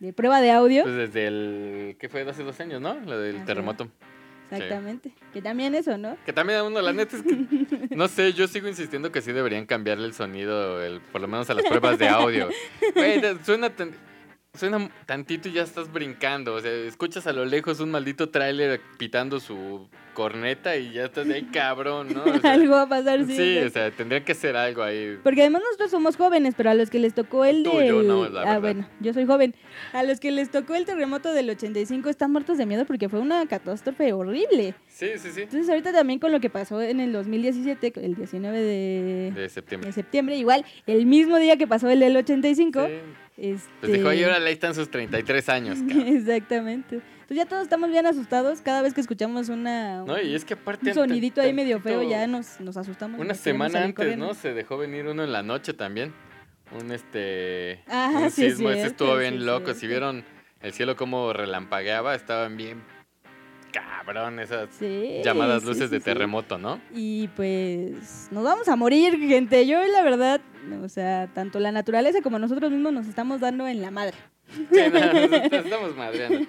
de 0.00 0.12
prueba 0.12 0.40
de 0.40 0.50
audio. 0.50 0.82
Pues 0.84 0.96
desde 0.96 1.26
el... 1.26 1.96
¿Qué 1.98 2.08
fue? 2.08 2.22
Hace 2.22 2.42
dos 2.44 2.58
años, 2.60 2.80
¿no? 2.80 2.94
Lo 2.94 3.18
del 3.18 3.36
Ajá. 3.36 3.44
terremoto. 3.46 3.88
Exactamente. 4.50 5.12
Que 5.32 5.42
también 5.42 5.74
eso, 5.74 5.98
¿no? 5.98 6.16
Que 6.24 6.32
también 6.32 6.60
a 6.60 6.64
uno, 6.64 6.80
la 6.80 6.92
neta 6.92 7.16
es 7.16 7.22
que... 7.22 7.88
No 7.94 8.08
sé, 8.08 8.32
yo 8.32 8.48
sigo 8.48 8.66
insistiendo 8.68 9.12
que 9.12 9.20
sí 9.20 9.32
deberían 9.32 9.66
cambiarle 9.66 10.06
el 10.06 10.14
sonido, 10.14 10.82
el, 10.82 11.00
por 11.00 11.20
lo 11.20 11.28
menos 11.28 11.50
a 11.50 11.54
las 11.54 11.64
pruebas 11.66 11.98
de 11.98 12.08
audio. 12.08 12.48
Güey, 12.94 13.20
suena, 13.44 13.68
tan- 13.70 13.92
suena 14.58 14.90
tantito 15.06 15.48
y 15.48 15.52
ya 15.52 15.62
estás 15.62 15.92
brincando. 15.92 16.54
O 16.54 16.60
sea, 16.60 16.70
escuchas 16.72 17.26
a 17.26 17.32
lo 17.32 17.44
lejos 17.44 17.80
un 17.80 17.90
maldito 17.90 18.28
tráiler 18.28 18.80
pitando 18.98 19.40
su 19.40 19.88
corneta 20.14 20.76
y 20.76 20.92
ya 20.94 21.04
estás 21.04 21.28
de 21.28 21.34
ahí 21.34 21.44
cabrón, 21.44 22.08
¿no? 22.12 22.24
O 22.24 22.38
sea, 22.40 22.52
Algo 22.52 22.72
va 22.74 22.82
a 22.82 22.88
pasar, 22.88 23.24
sí. 23.24 23.36
Sí, 23.36 23.58
o 23.58 23.70
sea, 23.70 23.90
tendría 23.92 24.24
que 24.24 24.34
ser 24.34 24.56
algo 24.56 24.82
ahí. 24.82 25.16
Porque 25.22 25.42
además 25.42 25.62
nosotros 25.64 25.92
somos 25.92 26.16
jóvenes, 26.16 26.54
pero 26.56 26.70
a 26.70 26.74
los 26.74 26.90
que 26.90 26.98
les 26.98 27.14
tocó 27.14 27.44
el 27.44 27.62
Tú, 27.62 27.76
del... 27.78 27.86
yo 27.88 28.02
no, 28.02 28.28
la 28.28 28.40
ah, 28.40 28.44
verdad. 28.58 28.60
bueno, 28.60 28.88
yo 29.00 29.14
soy 29.14 29.26
joven. 29.26 29.54
A 29.92 30.02
los 30.02 30.18
que 30.18 30.32
les 30.32 30.50
tocó 30.50 30.74
el 30.74 30.84
terremoto 30.84 31.32
del 31.32 31.48
85 31.50 32.08
están 32.08 32.32
muertos 32.32 32.58
de 32.58 32.66
miedo 32.66 32.84
porque 32.84 33.08
fue 33.08 33.20
una 33.20 33.46
catástrofe 33.46 34.12
horrible. 34.12 34.74
Sí, 34.88 35.10
sí, 35.18 35.30
sí. 35.32 35.42
Entonces 35.42 35.68
ahorita 35.68 35.92
también 35.92 36.18
con 36.18 36.32
lo 36.32 36.40
que 36.40 36.50
pasó 36.50 36.82
en 36.82 36.98
el 36.98 37.12
2017, 37.12 37.92
el 38.02 38.16
19 38.16 38.58
de, 38.60 39.32
De 39.36 39.48
septiembre. 39.48 39.86
de 39.88 39.92
septiembre, 39.92 40.36
igual, 40.36 40.64
el 40.88 41.06
mismo 41.06 41.36
día 41.38 41.56
que 41.56 41.68
pasó 41.68 41.88
el 41.88 42.00
del 42.00 42.16
85, 42.16 42.86
Sí. 42.86 42.92
Este... 43.38 43.70
Pues 43.80 43.92
dijo, 43.92 44.08
oye, 44.08 44.24
ahora 44.24 44.44
ahí 44.44 44.52
están 44.52 44.74
sus 44.74 44.90
33 44.90 45.48
años, 45.48 45.78
cabrón. 45.78 46.08
Exactamente. 46.16 46.96
Entonces 46.96 47.36
ya 47.36 47.46
todos 47.46 47.62
estamos 47.62 47.90
bien 47.90 48.06
asustados 48.06 48.60
cada 48.62 48.82
vez 48.82 48.94
que 48.94 49.00
escuchamos 49.00 49.48
una, 49.48 50.02
No, 50.02 50.20
y 50.20 50.34
es 50.34 50.44
que 50.44 50.54
aparte... 50.54 50.88
un 50.88 50.94
sonidito 50.94 51.40
ahí 51.40 51.52
medio 51.52 51.78
feo, 51.80 52.02
ya 52.02 52.26
nos, 52.26 52.58
nos 52.60 52.76
asustamos. 52.76 53.20
Una 53.20 53.34
semana 53.34 53.80
antes, 53.80 53.94
corriendo. 53.94 54.26
¿no? 54.26 54.34
Se 54.34 54.54
dejó 54.54 54.76
venir 54.78 55.06
uno 55.06 55.22
en 55.22 55.32
la 55.32 55.42
noche 55.42 55.72
también. 55.72 56.12
Un 56.72 56.90
este. 56.90 57.82
Ah, 57.86 58.10
un 58.14 58.30
sí 58.30 58.46
es 58.46 58.52
sismo. 58.54 58.70
Ese 58.70 58.80
cierto, 58.80 59.04
estuvo 59.04 59.14
sí 59.14 59.20
bien 59.20 59.34
es 59.34 59.40
loco. 59.42 59.74
Si 59.74 59.86
vieron 59.86 60.24
el 60.60 60.72
cielo 60.72 60.96
como 60.96 61.32
relampagueaba, 61.32 62.14
estaban 62.14 62.56
bien 62.56 62.82
cabrón 63.72 64.40
esas 64.40 64.70
Sí, 64.78 65.20
llamadas 65.22 65.62
sí, 65.62 65.68
luces 65.68 65.88
sí, 65.88 65.94
de 65.94 65.98
sí. 65.98 66.04
terremoto, 66.04 66.58
¿no? 66.58 66.80
Y 66.94 67.28
pues 67.28 68.28
nos 68.30 68.42
vamos 68.44 68.68
a 68.68 68.76
morir, 68.76 69.18
gente. 69.18 69.66
Yo 69.66 69.78
la 69.86 70.02
verdad, 70.02 70.40
o 70.82 70.88
sea, 70.88 71.28
tanto 71.34 71.60
la 71.60 71.72
naturaleza 71.72 72.22
como 72.22 72.38
nosotros 72.38 72.70
mismos 72.70 72.92
nos 72.92 73.06
estamos 73.06 73.40
dando 73.40 73.66
en 73.66 73.82
la 73.82 73.90
madre. 73.90 74.16
Sí, 74.48 74.80
no, 74.92 75.00
nosotros 75.12 75.64
estamos 75.64 75.96
madreando. 75.96 76.46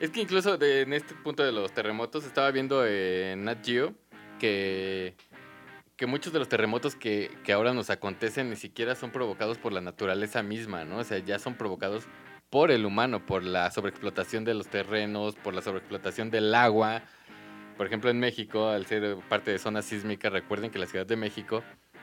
Es 0.00 0.10
que 0.10 0.20
incluso 0.20 0.60
en 0.60 0.92
este 0.92 1.14
punto 1.14 1.44
de 1.44 1.52
los 1.52 1.72
terremotos 1.72 2.24
estaba 2.24 2.50
viendo 2.50 2.84
en 2.84 3.44
Nat 3.44 3.64
Geo 3.64 3.94
que, 4.40 5.14
que 5.96 6.06
muchos 6.06 6.32
de 6.32 6.40
los 6.40 6.48
terremotos 6.48 6.96
que, 6.96 7.30
que 7.44 7.52
ahora 7.52 7.72
nos 7.72 7.88
acontecen 7.90 8.50
ni 8.50 8.56
siquiera 8.56 8.96
son 8.96 9.12
provocados 9.12 9.58
por 9.58 9.72
la 9.72 9.80
naturaleza 9.80 10.42
misma, 10.42 10.84
¿no? 10.84 10.98
O 10.98 11.04
sea, 11.04 11.18
ya 11.18 11.38
son 11.38 11.54
provocados 11.54 12.08
por 12.50 12.70
el 12.70 12.84
humano, 12.84 13.24
por 13.24 13.44
la 13.44 13.70
sobreexplotación 13.70 14.44
de 14.44 14.54
los 14.54 14.66
terrenos, 14.66 15.36
por 15.36 15.54
la 15.54 15.62
sobreexplotación 15.62 16.30
del 16.30 16.54
agua. 16.54 17.02
Por 17.76 17.86
ejemplo, 17.86 18.10
en 18.10 18.18
México, 18.18 18.68
al 18.68 18.86
ser 18.86 19.16
parte 19.28 19.52
de 19.52 19.58
zona 19.58 19.82
sísmica, 19.82 20.28
recuerden 20.28 20.70
que 20.70 20.78
la 20.78 20.86
Ciudad 20.86 21.06
de 21.06 21.16
México 21.16 21.62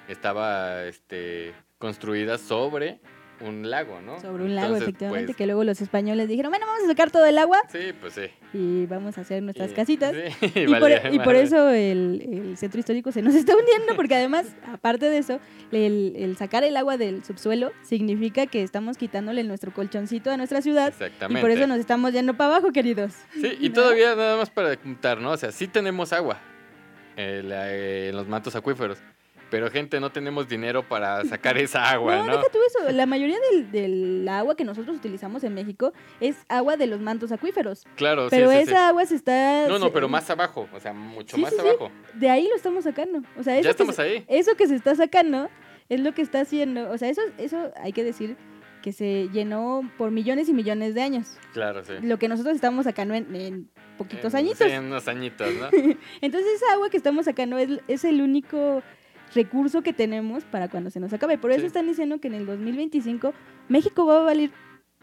estaba 0.09 0.83
este, 0.85 1.53
construida 1.77 2.37
sobre 2.37 2.99
un 3.41 3.69
lago, 3.69 4.01
¿no? 4.01 4.19
Sobre 4.19 4.43
un 4.43 4.53
lago, 4.53 4.67
Entonces, 4.67 4.89
efectivamente, 4.89 5.27
pues, 5.27 5.37
que 5.37 5.45
luego 5.45 5.63
los 5.63 5.79
españoles 5.79 6.27
dijeron, 6.27 6.51
bueno, 6.51 6.65
vamos 6.65 6.83
a 6.83 6.87
sacar 6.87 7.09
todo 7.09 7.25
el 7.25 7.37
agua 7.37 7.57
Sí, 7.71 7.93
pues 8.01 8.13
sí. 8.13 8.23
y 8.53 8.85
vamos 8.87 9.17
a 9.17 9.21
hacer 9.21 9.41
nuestras 9.41 9.71
Y- 9.71 9.73
casitas. 9.75 10.13
sí, 10.13 10.51
Y, 10.59 10.65
por, 10.67 10.81
valía 10.81 11.09
y 11.09 11.19
por 11.19 11.35
eso 11.37 11.69
el, 11.69 12.21
el 12.49 12.57
centro 12.57 12.79
histórico 12.81 13.13
se 13.13 13.21
nos 13.21 13.35
está 13.35 13.55
hundiendo, 13.55 13.95
porque 13.95 14.15
además, 14.15 14.45
aparte 14.67 15.05
de 15.09 15.19
eso, 15.19 15.39
el, 15.71 16.15
el 16.17 16.35
sacar 16.35 16.65
el 16.65 16.75
agua 16.75 16.97
del 16.97 17.23
subsuelo 17.23 17.71
significa 17.81 18.45
que 18.45 18.61
estamos 18.61 18.97
quitándole 18.97 19.45
nuestro 19.45 19.71
colchoncito 19.73 20.31
a 20.31 20.35
nuestra 20.35 20.61
ciudad 20.61 20.87
y 20.87 21.01
Exactamente. 21.01 21.39
por 21.39 21.51
eso 21.51 21.65
nos 21.65 21.77
estamos 21.79 22.11
yendo 22.11 22.35
para 22.35 22.55
abajo, 22.57 22.73
queridos. 22.73 23.13
Sí, 23.39 23.57
y 23.61 23.69
¿no? 23.69 23.75
todavía 23.75 24.15
nada 24.15 24.35
más 24.35 24.49
para 24.49 24.75
contar, 24.75 25.17
¿no? 25.21 25.31
O 25.31 25.37
sea, 25.37 25.53
sí 25.53 25.69
tenemos 25.69 26.11
agua 26.11 26.41
eh, 27.15 27.41
eh, 27.45 28.07
en 28.09 28.17
los 28.17 28.27
mantos 28.27 28.53
acuíferos, 28.57 28.97
pero 29.49 29.69
gente, 29.71 29.99
no 29.99 30.11
tenemos 30.11 30.47
dinero 30.47 30.87
para 30.87 31.23
sacar 31.25 31.57
esa 31.57 31.83
agua, 31.91 32.17
no, 32.17 32.25
¿no? 32.25 32.31
deja 32.37 32.43
tú 32.51 32.59
eso. 32.67 32.91
La 32.91 33.05
mayoría 33.05 33.37
del, 33.51 33.71
del 33.71 34.27
agua 34.29 34.55
que 34.55 34.63
nosotros 34.63 34.95
utilizamos 34.97 35.43
en 35.43 35.53
México 35.53 35.93
es 36.19 36.35
agua 36.47 36.77
de 36.77 36.87
los 36.87 36.99
mantos 37.01 37.31
acuíferos. 37.31 37.85
Claro, 37.95 38.29
sí, 38.29 38.35
Pero 38.35 38.51
sí, 38.51 38.57
esa 38.57 38.71
sí. 38.71 38.75
agua 38.77 39.05
se 39.05 39.15
está... 39.15 39.67
No, 39.67 39.79
no, 39.79 39.91
pero 39.91 40.07
más 40.09 40.29
abajo, 40.29 40.67
o 40.73 40.79
sea, 40.79 40.93
mucho 40.93 41.35
Sí, 41.35 41.41
más 41.41 41.57
abajo. 41.57 41.91
De 42.13 42.29
ahí 42.29 42.47
lo 42.47 42.55
estamos 42.55 42.83
sacando. 42.83 43.21
O 43.37 43.43
sea, 43.43 43.53
eso 43.55 43.63
Ya 43.63 43.69
que 43.69 43.71
estamos 43.71 43.95
se- 43.95 44.01
ahí. 44.01 44.25
eso 44.27 44.55
que 44.55 44.67
se 44.67 44.75
está 44.75 44.95
sacando 44.95 45.49
es 45.89 45.99
lo 45.99 46.13
que 46.13 46.21
está 46.21 46.41
haciendo. 46.41 46.89
O 46.91 46.97
sea, 46.97 47.09
eso, 47.09 47.21
eso 47.37 47.71
hay 47.81 47.93
que 47.93 48.03
decir 48.03 48.37
que 48.83 48.93
se 48.93 49.27
llenó 49.33 49.81
por 49.97 50.09
millones 50.11 50.47
y 50.47 50.53
millones 50.53 50.95
de 50.95 51.01
años. 51.01 51.37
Claro, 51.53 51.83
sí. 51.83 51.93
Lo 52.01 52.17
que 52.17 52.29
nosotros 52.29 52.55
estamos 52.55 52.85
sacando 52.85 53.13
en, 53.13 53.35
en 53.35 53.69
poquitos 53.97 54.33
En- 54.33 54.39
añitos. 54.39 54.61
En 54.61 54.85
unos 54.85 55.07
añitos, 55.09 55.49
¿no? 55.55 55.67
Entonces 56.21 56.53
esa 56.55 56.73
agua 56.73 56.89
que 56.89 56.95
estamos 56.97 57.25
sacando 57.25 57.57
es, 57.57 57.69
es 57.89 58.05
el 58.05 58.21
único 58.21 58.81
recurso 59.33 59.81
que 59.81 59.93
tenemos 59.93 60.43
para 60.43 60.67
cuando 60.69 60.89
se 60.89 60.99
nos 60.99 61.13
acabe. 61.13 61.37
Por 61.37 61.51
eso 61.51 61.61
Sí. 61.61 61.67
están 61.67 61.87
diciendo 61.87 62.19
que 62.19 62.27
en 62.27 62.33
el 62.35 62.45
2025 62.45 63.33
México 63.67 64.05
va 64.05 64.21
a 64.21 64.23
valer 64.23 64.51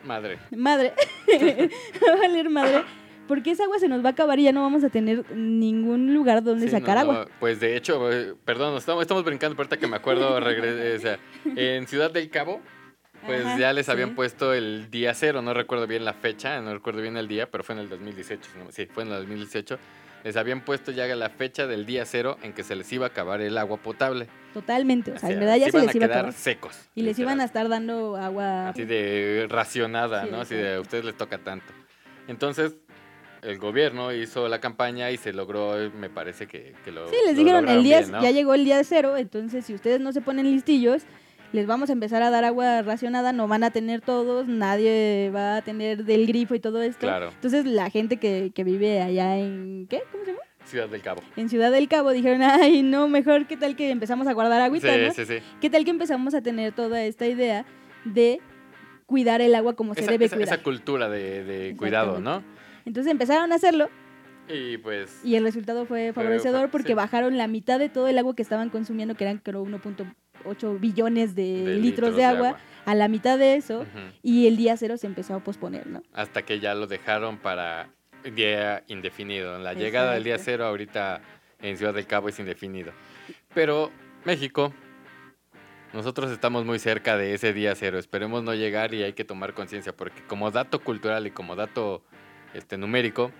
Madre. 0.04 0.38
madre. 0.56 0.92
va 2.06 2.12
a 2.12 2.16
valer 2.16 2.50
madre. 2.50 2.82
Porque 3.28 3.50
esa 3.50 3.64
agua 3.64 3.78
se 3.80 3.88
nos 3.88 4.04
va 4.04 4.10
a 4.10 4.12
acabar 4.12 4.38
y 4.38 4.44
ya 4.44 4.52
no 4.52 4.62
vamos 4.62 4.84
a 4.84 4.88
tener 4.88 5.24
ningún 5.34 6.14
lugar 6.14 6.44
donde 6.44 6.66
Sí, 6.66 6.70
sacar 6.72 6.94
no, 6.96 7.00
agua. 7.00 7.14
no, 7.28 7.30
Pues 7.40 7.58
de 7.58 7.76
hecho, 7.76 8.12
eh, 8.12 8.34
perdón, 8.44 8.76
estamos, 8.76 9.02
estamos 9.02 9.24
brincando, 9.24 9.56
ahorita 9.56 9.78
que 9.78 9.88
me 9.88 9.96
acuerdo, 9.96 10.38
regre- 10.40 10.96
o 10.96 11.00
sea, 11.00 11.18
en 11.44 11.88
Ciudad 11.88 12.12
del 12.12 12.30
Cabo, 12.30 12.60
pues 13.24 13.44
Ajá, 13.44 13.58
ya 13.58 13.72
les 13.72 13.86
sí. 13.86 13.92
habían 13.92 14.14
puesto 14.14 14.54
el 14.54 14.90
día 14.92 15.12
cero, 15.14 15.42
no 15.42 15.54
recuerdo 15.54 15.88
bien 15.88 16.04
la 16.04 16.12
fecha, 16.12 16.60
no 16.60 16.72
recuerdo 16.72 17.02
bien 17.02 17.16
el 17.16 17.26
día, 17.26 17.50
pero 17.50 17.64
fue 17.64 17.74
en 17.74 17.80
el 17.80 17.88
2018, 17.88 18.48
¿no? 18.64 18.70
sí, 18.70 18.86
fue 18.86 19.02
en 19.02 19.08
el 19.10 19.16
2018. 19.16 19.76
Les 20.26 20.36
habían 20.36 20.60
puesto 20.64 20.90
ya 20.90 21.06
la 21.14 21.30
fecha 21.30 21.68
del 21.68 21.86
día 21.86 22.04
cero 22.04 22.36
en 22.42 22.52
que 22.52 22.64
se 22.64 22.74
les 22.74 22.92
iba 22.92 23.06
a 23.06 23.10
acabar 23.10 23.40
el 23.40 23.56
agua 23.56 23.76
potable. 23.76 24.26
Totalmente. 24.52 25.12
O 25.12 25.18
sea, 25.20 25.30
en 25.30 25.38
verdad 25.38 25.54
ya 25.54 25.70
se 25.70 25.78
les 25.78 25.94
iba 25.94 26.06
a 26.06 26.08
quedar 26.08 26.18
acabar. 26.18 26.32
secos. 26.32 26.88
Y 26.96 27.02
les 27.02 27.16
iban 27.20 27.40
a 27.40 27.44
estar 27.44 27.68
dando 27.68 28.16
agua. 28.16 28.70
Así 28.70 28.84
de 28.84 29.46
racionada, 29.48 30.24
Sí, 30.24 30.30
¿no? 30.32 30.40
Así 30.40 30.56
de 30.56 30.74
a 30.74 30.80
ustedes 30.80 31.04
les 31.04 31.16
toca 31.16 31.38
tanto. 31.38 31.72
Entonces, 32.26 32.74
el 33.42 33.58
gobierno 33.58 34.12
hizo 34.12 34.48
la 34.48 34.58
campaña 34.60 35.12
y 35.12 35.16
se 35.16 35.32
logró, 35.32 35.76
me 35.96 36.10
parece 36.10 36.48
que, 36.48 36.74
que 36.84 36.90
lo 36.90 37.08
Sí, 37.08 37.14
les 37.24 37.36
lo 37.36 37.38
dijeron, 37.44 37.68
el 37.68 37.84
día, 37.84 38.00
bien, 38.00 38.10
¿no? 38.10 38.20
ya 38.20 38.32
llegó 38.32 38.54
el 38.54 38.64
día 38.64 38.78
de 38.78 38.82
cero, 38.82 39.16
entonces 39.16 39.64
si 39.64 39.74
ustedes 39.74 40.00
no 40.00 40.12
se 40.12 40.22
ponen 40.22 40.50
listillos, 40.50 41.02
les 41.52 41.66
vamos 41.66 41.90
a 41.90 41.92
empezar 41.92 42.22
a 42.22 42.30
dar 42.30 42.44
agua 42.44 42.82
racionada, 42.82 43.32
no 43.32 43.48
van 43.48 43.64
a 43.64 43.70
tener 43.70 44.00
todos, 44.00 44.46
nadie 44.48 45.30
va 45.34 45.56
a 45.56 45.62
tener 45.62 46.04
del 46.04 46.26
grifo 46.26 46.54
y 46.54 46.60
todo 46.60 46.82
esto. 46.82 47.00
Claro. 47.06 47.30
Entonces 47.30 47.64
la 47.64 47.90
gente 47.90 48.16
que, 48.18 48.52
que 48.54 48.64
vive 48.64 49.00
allá 49.02 49.36
en, 49.38 49.86
¿qué? 49.88 50.02
¿Cómo 50.12 50.24
se 50.24 50.32
llama? 50.32 50.42
Ciudad 50.64 50.88
del 50.88 51.00
Cabo. 51.02 51.22
En 51.36 51.48
Ciudad 51.48 51.70
del 51.70 51.88
Cabo 51.88 52.10
dijeron, 52.10 52.42
ay, 52.42 52.82
no, 52.82 53.08
mejor 53.08 53.46
qué 53.46 53.56
tal 53.56 53.76
que 53.76 53.90
empezamos 53.90 54.26
a 54.26 54.32
guardar 54.32 54.60
agüita, 54.60 54.92
sí, 54.92 55.00
¿no? 55.06 55.12
sí, 55.12 55.24
sí. 55.24 55.38
¿Qué 55.60 55.70
tal 55.70 55.84
que 55.84 55.90
empezamos 55.90 56.34
a 56.34 56.40
tener 56.42 56.72
toda 56.72 57.02
esta 57.04 57.26
idea 57.26 57.64
de 58.04 58.40
cuidar 59.06 59.40
el 59.40 59.54
agua 59.54 59.74
como 59.76 59.94
se 59.94 60.02
debe 60.06 60.24
esa- 60.24 60.36
cuidar? 60.36 60.54
esa 60.54 60.62
cultura 60.64 61.08
de, 61.08 61.44
de 61.44 61.76
cuidado, 61.76 62.20
¿no? 62.20 62.42
Entonces 62.84 63.10
empezaron 63.10 63.52
a 63.52 63.56
hacerlo 63.56 63.88
Y 64.48 64.78
pues... 64.78 65.20
Y 65.24 65.34
el 65.36 65.42
resultado 65.44 65.86
fue 65.86 66.12
favorecedor 66.12 66.62
fue- 66.62 66.70
porque 66.70 66.88
sí. 66.88 66.94
bajaron 66.94 67.36
la 67.36 67.46
mitad 67.48 67.78
de 67.78 67.88
todo 67.88 68.08
el 68.08 68.18
agua 68.18 68.34
que 68.36 68.42
estaban 68.42 68.70
consumiendo, 68.70 69.14
que 69.14 69.24
eran 69.24 69.38
creo 69.38 69.64
1.8 70.46 70.80
billones 70.80 71.34
de, 71.34 71.64
de 71.64 71.76
litros, 71.76 72.16
de, 72.16 72.24
agua, 72.24 72.58
a 72.84 72.94
la 72.94 73.08
mitad 73.08 73.38
de 73.38 73.56
eso, 73.56 73.84
y 74.22 74.46
el 74.46 74.56
día 74.56 74.76
cero 74.76 74.96
se 74.96 75.06
empezó 75.06 75.34
a 75.34 75.40
posponer, 75.40 75.86
¿no? 75.86 76.02
Hasta 76.12 76.42
que 76.42 76.60
ya 76.60 76.74
lo 76.74 76.86
dejaron 76.86 77.38
para 77.38 77.90
día 78.34 78.84
indefinido. 78.88 79.58
La 79.58 79.74
llegada 79.74 80.14
del 80.14 80.24
día 80.24 80.38
cero 80.38 80.66
ahorita 80.66 81.20
en 81.60 81.76
Ciudad 81.76 81.94
del 81.94 82.06
Cabo 82.06 82.28
es 82.28 82.38
indefinido. 82.38 82.92
Pero 83.54 83.90
México, 84.24 84.72
nosotros 85.92 86.30
estamos 86.30 86.64
muy 86.64 86.78
cerca 86.78 87.16
de 87.16 87.34
ese 87.34 87.52
día 87.52 87.74
cero. 87.74 87.98
Esperemos 87.98 88.42
no 88.42 88.54
llegar 88.54 88.94
y 88.94 89.02
hay 89.02 89.12
que 89.12 89.24
tomar 89.24 89.54
conciencia 89.54 89.96
porque 89.96 90.22
como 90.26 90.50
dato 90.50 90.80
cultural 90.80 91.26
y 91.26 91.30
como 91.30 91.56
dato 91.56 92.02
este, 92.54 92.76
numérico, 92.76 93.32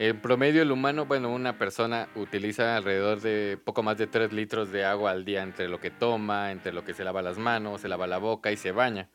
en 0.00 0.18
promedio 0.18 0.62
el 0.62 0.72
humano, 0.72 1.04
bueno, 1.04 1.28
una 1.28 1.58
persona 1.58 2.08
utiliza 2.14 2.74
alrededor 2.74 3.20
de 3.20 3.58
poco 3.62 3.82
más 3.82 3.98
de 3.98 4.06
3 4.06 4.32
litros 4.32 4.72
de 4.72 4.86
agua 4.86 5.10
al 5.10 5.26
día 5.26 5.42
entre 5.42 5.68
lo 5.68 5.78
que 5.78 5.90
toma, 5.90 6.52
entre 6.52 6.72
lo 6.72 6.84
que 6.84 6.94
se 6.94 7.04
lava 7.04 7.20
las 7.20 7.36
manos, 7.36 7.82
se 7.82 7.88
lava 7.88 8.06
la 8.06 8.16
boca 8.16 8.50
y 8.50 8.56
se 8.56 8.72
baña. 8.72 9.10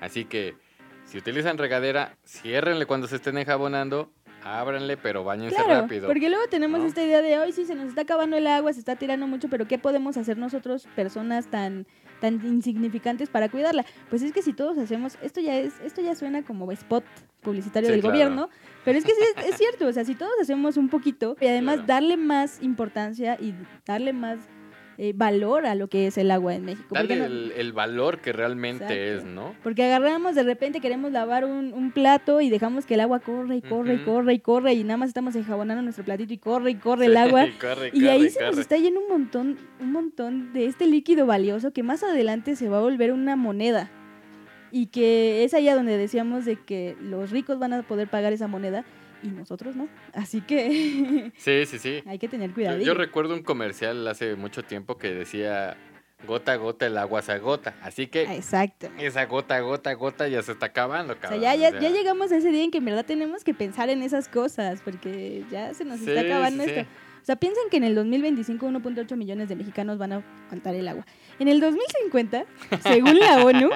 Así 0.00 0.24
que 0.24 0.56
si 1.04 1.18
utilizan 1.18 1.58
regadera, 1.58 2.16
ciérrenle 2.24 2.86
cuando 2.86 3.06
se 3.06 3.16
estén 3.16 3.36
enjabonando, 3.36 4.14
ábranle, 4.42 4.96
pero 4.96 5.24
bañense 5.24 5.56
Claro, 5.56 5.82
rápido. 5.82 6.06
porque 6.06 6.28
luego 6.30 6.46
tenemos 6.48 6.80
¿no? 6.80 6.86
esta 6.86 7.02
idea 7.02 7.20
de 7.22 7.38
hoy 7.38 7.52
sí 7.52 7.64
se 7.66 7.74
nos 7.74 7.88
está 7.88 8.02
acabando 8.02 8.36
el 8.36 8.46
agua, 8.46 8.72
se 8.72 8.78
está 8.80 8.96
tirando 8.96 9.26
mucho, 9.26 9.48
pero 9.48 9.66
¿qué 9.68 9.78
podemos 9.78 10.16
hacer 10.16 10.36
nosotros, 10.38 10.86
personas 10.96 11.46
tan 11.48 11.86
tan 12.20 12.34
insignificantes 12.46 13.30
para 13.30 13.48
cuidarla? 13.48 13.84
Pues 14.10 14.22
es 14.22 14.32
que 14.32 14.42
si 14.42 14.52
todos 14.52 14.76
hacemos, 14.78 15.16
esto 15.22 15.40
ya 15.40 15.56
es 15.58 15.72
esto 15.84 16.00
ya 16.02 16.14
suena 16.14 16.42
como 16.42 16.70
spot 16.72 17.04
publicitario 17.40 17.86
Sí, 17.88 17.92
del 17.92 18.00
claro. 18.02 18.12
gobierno, 18.14 18.48
pero 18.84 18.98
es 18.98 19.04
que 19.04 19.12
sí 19.12 19.20
es, 19.38 19.46
es 19.46 19.56
cierto, 19.56 19.86
o 19.86 19.92
sea, 19.92 20.04
si 20.04 20.14
todos 20.14 20.32
hacemos 20.40 20.76
un 20.76 20.88
poquito 20.90 21.36
y 21.40 21.46
además 21.46 21.76
Claro. 21.76 21.86
darle 21.86 22.16
más 22.18 22.62
importancia 22.62 23.36
y 23.40 23.54
darle 23.86 24.12
más 24.12 24.38
eh, 25.02 25.14
valor 25.16 25.64
a 25.64 25.74
lo 25.74 25.88
que 25.88 26.06
es 26.06 26.18
el 26.18 26.30
agua 26.30 26.54
en 26.54 26.66
México. 26.66 26.88
Dale 26.90 27.16
no- 27.16 27.24
el, 27.24 27.52
el 27.56 27.72
valor 27.72 28.20
que 28.20 28.32
realmente 28.34 28.84
Exacto. 28.84 29.28
es, 29.28 29.34
¿no? 29.34 29.54
porque 29.62 29.84
agarramos, 29.84 30.34
de 30.34 30.42
repente 30.42 30.80
queremos 30.80 31.10
lavar 31.10 31.46
un, 31.46 31.72
un 31.72 31.90
plato 31.90 32.42
y 32.42 32.50
dejamos 32.50 32.84
que 32.84 32.94
el 32.94 33.00
agua 33.00 33.20
corre 33.20 33.56
y 33.56 33.62
corre 33.62 33.94
y 33.94 33.96
Ujú. 33.96 34.04
corre 34.04 34.34
y 34.34 34.38
corre 34.40 34.74
y 34.74 34.84
nada 34.84 34.98
más 34.98 35.08
estamos 35.08 35.34
enjabonando 35.36 35.82
nuestro 35.82 36.04
platito 36.04 36.34
y 36.34 36.38
corre 36.38 36.72
y 36.72 36.74
corre 36.74 37.06
el 37.06 37.16
agua. 37.16 37.46
Sí, 37.46 37.52
corre, 37.58 37.90
Y 37.94 38.06
ahí 38.08 38.18
corre, 38.18 38.30
se 38.30 38.40
nos 38.40 38.50
corre. 38.50 38.60
está 38.62 38.76
yendo 38.76 39.00
un 39.00 39.08
montón, 39.08 39.56
un 39.80 39.90
montón 39.92 40.52
de 40.52 40.66
este 40.66 40.86
líquido 40.86 41.24
valioso 41.24 41.72
que 41.72 41.82
más 41.82 42.02
adelante 42.02 42.54
se 42.54 42.68
va 42.68 42.76
a 42.76 42.82
volver 42.82 43.12
una 43.12 43.36
moneda. 43.36 43.90
Y 44.72 44.86
que 44.88 45.42
es 45.44 45.54
allá 45.54 45.74
donde 45.74 45.96
decíamos 45.96 46.44
de 46.44 46.56
que 46.56 46.94
los 47.00 47.30
ricos 47.30 47.58
van 47.58 47.72
a 47.72 47.82
poder 47.82 48.06
pagar 48.08 48.32
esa 48.34 48.46
moneda 48.48 48.84
y 49.22 49.28
nosotros 49.28 49.76
no. 49.76 49.88
Así 50.14 50.40
que 50.40 51.32
Sí, 51.36 51.66
sí, 51.66 51.78
sí. 51.78 52.02
hay 52.06 52.18
que 52.18 52.28
tener 52.28 52.52
cuidado. 52.52 52.78
yo 52.80 52.94
recuerdo 52.94 53.34
un 53.34 53.42
comercial 53.42 54.06
hace 54.08 54.34
mucho 54.36 54.62
tiempo 54.62 54.96
que 54.98 55.12
decía, 55.14 55.76
gota 56.26 56.52
a 56.52 56.56
gota 56.56 56.86
el 56.86 56.96
agua 56.98 57.22
se 57.22 57.32
agota. 57.32 57.74
Así 57.82 58.06
que 58.06 58.22
Exacto. 58.34 58.88
esa 58.98 59.24
gota, 59.26 59.58
gota, 59.60 59.92
gota 59.94 60.28
ya 60.28 60.42
se 60.42 60.52
está 60.52 60.66
acabando, 60.66 61.12
O 61.12 61.16
sea, 61.16 61.22
cabrón. 61.22 61.40
ya, 61.42 61.54
ya, 61.54 61.68
o 61.68 61.70
sea, 61.72 61.80
ya 61.80 61.90
llegamos 61.90 62.30
a 62.32 62.36
ese 62.36 62.50
día 62.50 62.64
en 62.64 62.70
que 62.70 62.78
en 62.78 62.84
verdad 62.84 63.04
tenemos 63.06 63.44
que 63.44 63.54
pensar 63.54 63.88
en 63.90 64.02
esas 64.02 64.28
cosas, 64.28 64.80
porque 64.82 65.44
ya 65.50 65.72
se 65.74 65.84
nos 65.84 66.00
Sí, 66.00 66.08
está 66.10 66.20
acabando 66.22 66.64
sí, 66.64 66.70
sí. 66.70 66.76
esto. 66.80 66.90
O 67.22 67.24
sea, 67.24 67.36
piensen 67.36 67.64
que 67.70 67.76
en 67.76 67.84
el 67.84 67.94
2025 67.94 68.66
1.8 68.66 69.14
millones 69.14 69.48
de 69.50 69.54
mexicanos 69.54 69.98
van 69.98 70.12
a 70.14 70.22
faltar 70.48 70.74
el 70.74 70.88
agua. 70.88 71.04
En 71.38 71.48
el 71.48 71.60
2050, 71.60 72.46
según 72.82 73.18
la 73.18 73.44
ONU, 73.44 73.68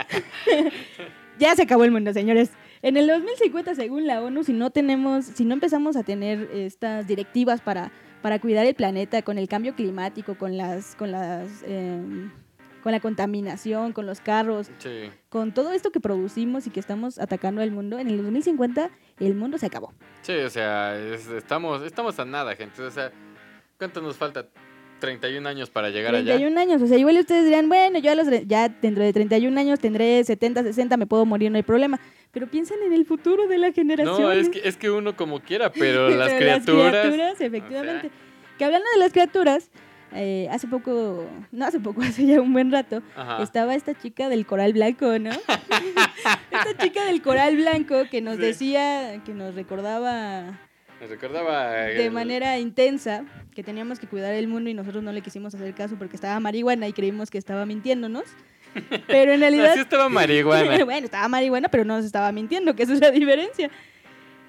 ya 1.38 1.54
se 1.54 1.62
acabó 1.62 1.84
el 1.84 1.90
mundo, 1.90 2.12
señores. 2.12 2.50
En 2.84 2.98
el 2.98 3.06
2050, 3.06 3.74
según 3.74 4.06
la 4.06 4.20
ONU, 4.22 4.44
si 4.44 4.52
no 4.52 4.68
tenemos, 4.70 5.24
si 5.24 5.46
no 5.46 5.54
empezamos 5.54 5.96
a 5.96 6.02
tener 6.02 6.50
estas 6.52 7.06
directivas 7.06 7.62
para, 7.62 7.90
para 8.20 8.38
cuidar 8.38 8.66
el 8.66 8.74
planeta 8.74 9.22
con 9.22 9.38
el 9.38 9.48
cambio 9.48 9.74
climático, 9.74 10.34
con 10.36 10.58
las, 10.58 10.94
con 10.94 11.10
las, 11.10 11.48
em, 11.66 12.30
con 12.82 12.92
la 12.92 13.00
contaminación, 13.00 13.94
con 13.94 14.04
los 14.04 14.20
carros, 14.20 14.70
Sí. 14.76 15.08
con 15.30 15.54
todo 15.54 15.72
esto 15.72 15.92
que 15.92 16.00
producimos 16.00 16.66
y 16.66 16.70
que 16.70 16.78
estamos 16.78 17.18
atacando 17.18 17.62
al 17.62 17.70
mundo, 17.70 17.98
en 17.98 18.06
el 18.08 18.18
2050 18.18 18.90
el 19.18 19.34
mundo 19.34 19.56
se 19.56 19.64
acabó. 19.64 19.94
Sí, 20.20 20.34
o 20.34 20.50
sea, 20.50 20.94
es- 20.98 21.26
estamos, 21.28 21.80
estamos 21.84 22.18
a 22.18 22.26
nada, 22.26 22.54
gente. 22.54 22.82
O 22.82 22.90
sea, 22.90 23.10
¿cuánto 23.78 24.02
nos 24.02 24.16
falta? 24.18 24.46
31 25.00 25.46
años 25.46 25.68
para 25.70 25.90
llegar 25.90 26.14
allá. 26.14 26.34
31 26.36 26.58
años, 26.58 26.80
o 26.80 26.86
sea, 26.86 26.96
igual 26.96 27.18
ustedes 27.18 27.44
dirán, 27.44 27.68
bueno, 27.68 27.98
yo 27.98 28.10
a 28.12 28.14
los, 28.14 28.26
ya 28.46 28.68
dentro 28.68 29.02
de 29.04 29.12
31 29.12 29.58
años 29.58 29.78
tendré 29.80 30.22
70, 30.24 30.62
60, 30.62 30.96
me 30.96 31.06
puedo 31.06 31.26
morir, 31.26 31.50
no 31.50 31.56
hay 31.56 31.62
problema. 31.62 32.00
Pero 32.34 32.46
piensen 32.48 32.82
en 32.84 32.92
el 32.92 33.06
futuro 33.06 33.46
de 33.48 33.58
la 33.58 33.72
generación. 33.72 34.20
No, 34.20 34.32
es 34.32 34.48
que, 34.50 34.66
es 34.68 34.76
que 34.76 34.90
uno 34.90 35.16
como 35.16 35.40
quiera, 35.40 35.70
pero 35.72 36.08
las 36.10 36.28
Pero 36.28 36.38
criaturas. 36.40 36.92
Las 36.92 37.02
criaturas, 37.06 37.40
efectivamente. 37.40 38.10
Que 38.58 38.64
hablando 38.64 38.86
de 38.92 38.98
las 38.98 39.12
criaturas, 39.12 39.70
eh, 40.12 40.48
hace 40.50 40.66
poco, 40.68 41.26
no 41.52 41.64
hace 41.64 41.80
poco, 41.80 42.02
hace 42.02 42.26
ya 42.26 42.40
un 42.40 42.52
buen 42.52 42.70
rato, 42.72 43.02
Ajá. 43.16 43.42
estaba 43.42 43.74
esta 43.74 43.94
chica 43.94 44.28
del 44.28 44.46
coral 44.46 44.72
blanco, 44.72 45.18
¿no? 45.18 45.30
esta 46.50 46.76
chica 46.78 47.04
del 47.06 47.22
coral 47.22 47.56
blanco 47.56 48.04
que 48.10 48.20
nos 48.20 48.36
Sí. 48.36 48.42
decía, 48.42 49.22
que 49.24 49.32
nos 49.34 49.54
recordaba 49.54 50.58
Me 51.00 51.06
recordaba. 51.06 51.70
de 51.72 52.06
el- 52.06 52.12
manera 52.12 52.58
intensa 52.58 53.24
que 53.54 53.62
teníamos 53.62 53.98
que 53.98 54.06
cuidar 54.06 54.34
el 54.34 54.48
mundo 54.48 54.70
y 54.70 54.74
nosotros 54.74 55.02
no 55.02 55.12
le 55.12 55.20
quisimos 55.20 55.54
hacer 55.54 55.74
caso 55.74 55.96
porque 55.96 56.16
estaba 56.16 56.38
marihuana 56.40 56.88
y 56.88 56.92
creímos 56.92 57.30
que 57.30 57.38
estaba 57.38 57.66
mintiéndonos. 57.66 58.24
Pero 59.06 59.32
en 59.32 59.40
realidad... 59.40 59.72
Así 59.72 59.80
estaba 59.80 60.08
marihuana. 60.08 60.84
bueno, 60.84 61.04
estaba 61.04 61.28
marihuana, 61.28 61.68
pero 61.68 61.84
no 61.84 61.96
nos 61.96 62.04
estaba 62.04 62.32
mintiendo, 62.32 62.74
que 62.74 62.82
esa 62.84 62.94
es 62.94 63.00
la 63.00 63.10
diferencia. 63.10 63.70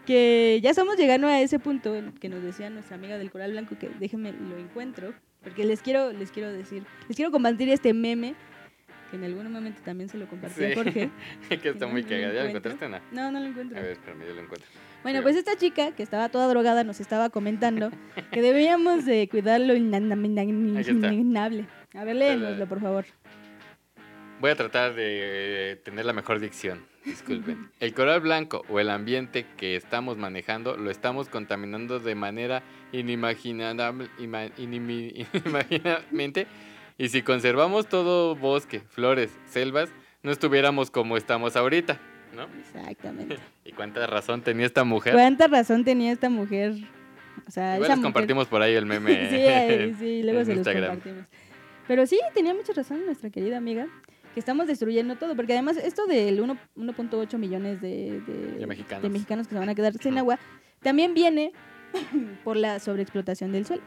Que 0.05 0.59
ya 0.61 0.69
estamos 0.69 0.97
llegando 0.97 1.27
a 1.27 1.39
ese 1.41 1.57
punto 1.59 1.95
en 1.95 2.11
que 2.13 2.29
nos 2.29 2.43
decía 2.43 2.69
nuestra 2.69 2.95
amiga 2.95 3.17
del 3.17 3.31
Coral 3.31 3.51
Blanco, 3.51 3.75
que 3.79 3.89
déjenme 3.99 4.33
lo 4.33 4.57
encuentro, 4.57 5.13
porque 5.43 5.63
les 5.65 5.81
quiero, 5.81 6.11
les 6.13 6.31
quiero 6.31 6.51
decir, 6.51 6.83
les 7.07 7.15
quiero 7.15 7.31
compartir 7.31 7.69
este 7.69 7.93
meme, 7.93 8.35
que 9.09 9.17
en 9.17 9.23
algún 9.23 9.51
momento 9.51 9.81
también 9.83 10.09
se 10.09 10.17
lo 10.17 10.27
compartí 10.27 10.63
a 10.63 10.67
Sí. 10.69 10.75
Jorge. 10.75 11.09
que 11.61 11.69
está 11.69 11.87
muy 11.87 12.03
No 12.03 12.09
cagada. 12.09 12.33
¿Ya 12.33 12.43
lo 12.43 12.49
encontraste, 12.49 12.85
Ana? 12.85 13.01
No, 13.11 13.31
no 13.31 13.39
lo 13.39 13.47
encuentro. 13.47 13.77
A 13.77 13.81
ver, 13.81 13.91
espérame, 13.91 14.27
yo 14.27 14.33
lo 14.35 14.41
encuentro. 14.41 14.69
Bueno, 15.03 15.21
pues 15.21 15.35
esta 15.35 15.55
chica 15.55 15.91
que 15.91 16.01
estaba 16.01 16.29
toda 16.29 16.47
drogada 16.47 16.83
nos 16.83 16.99
estaba 16.99 17.29
comentando 17.29 17.91
que 18.31 18.41
debíamos 18.41 19.05
de 19.05 19.27
cuidar 19.29 19.61
lo 19.61 19.75
inimaginable. 19.75 21.67
A 21.93 22.03
ver, 22.03 22.15
léenoslo, 22.15 22.67
por 22.67 22.81
favor. 22.81 23.05
Voy 24.41 24.51
a 24.51 24.55
tratar 24.55 24.93
de 24.95 25.79
tener 25.83 26.05
la 26.05 26.13
mejor 26.13 26.39
dicción. 26.39 26.85
Disculpen. 27.05 27.69
El 27.79 27.93
coral 27.93 28.19
blanco 28.21 28.63
o 28.69 28.79
el 28.79 28.89
ambiente 28.89 29.45
que 29.57 29.75
estamos 29.75 30.17
manejando 30.17 30.75
lo 30.75 30.89
estamos 30.91 31.29
contaminando 31.29 31.99
de 31.99 32.15
manera 32.15 32.63
inimaginable, 32.91 34.09
inimaginablemente. 34.57 36.47
Y 36.97 37.09
si 37.09 37.21
conservamos 37.21 37.87
todo 37.87 38.35
bosque, 38.35 38.81
flores, 38.89 39.31
selvas, 39.47 39.89
no 40.23 40.31
estuviéramos 40.31 40.91
como 40.91 41.17
estamos 41.17 41.55
ahorita, 41.55 41.99
¿no? 42.35 42.47
Exactamente. 42.59 43.37
¿Y 43.65 43.71
cuánta 43.73 44.05
razón 44.07 44.41
tenía 44.41 44.65
esta 44.65 44.83
mujer? 44.83 45.13
¿Cuánta 45.13 45.47
razón 45.47 45.83
tenía 45.85 46.11
esta 46.11 46.29
mujer? 46.29 46.73
O 47.47 47.51
sea, 47.51 47.75
Igual 47.75 47.89
les 47.89 47.97
mujer- 47.97 48.03
compartimos 48.03 48.47
por 48.47 48.61
ahí 48.61 48.73
el 48.75 48.85
meme. 48.85 49.29
Sí, 49.29 49.95
sí, 49.99 50.23
luego 50.23 50.39
en 50.39 50.45
se 50.45 50.55
los 50.55 50.67
compartimos. 50.67 51.25
Pero 51.87 52.05
sí, 52.07 52.19
tenía 52.33 52.53
mucha 52.53 52.73
razón 52.73 53.05
nuestra 53.05 53.29
querida 53.29 53.57
amiga, 53.57 53.87
que 54.35 54.39
estamos 54.39 54.67
destruyendo 54.67 55.15
todo, 55.15 55.35
porque 55.35 55.53
además 55.53 55.77
esto 55.77 56.05
del 56.05 56.39
1 56.41 56.55
1.8 56.77 57.37
millones 57.39 57.81
de, 57.81 58.21
de- 58.21 58.59
De 58.59 58.67
mexicanos. 58.67 59.01
de 59.01 59.09
mexicanos 59.09 59.47
que 59.47 59.53
se 59.55 59.59
van 59.59 59.69
a 59.69 59.73
quedar 59.75 59.93
sin 59.93 60.15
agua, 60.19 60.37
también 60.83 61.15
viene 61.15 61.51
por 62.43 62.55
la 62.57 62.79
sobreexplotación 62.79 63.51
del 63.51 63.65
suelo. 63.65 63.81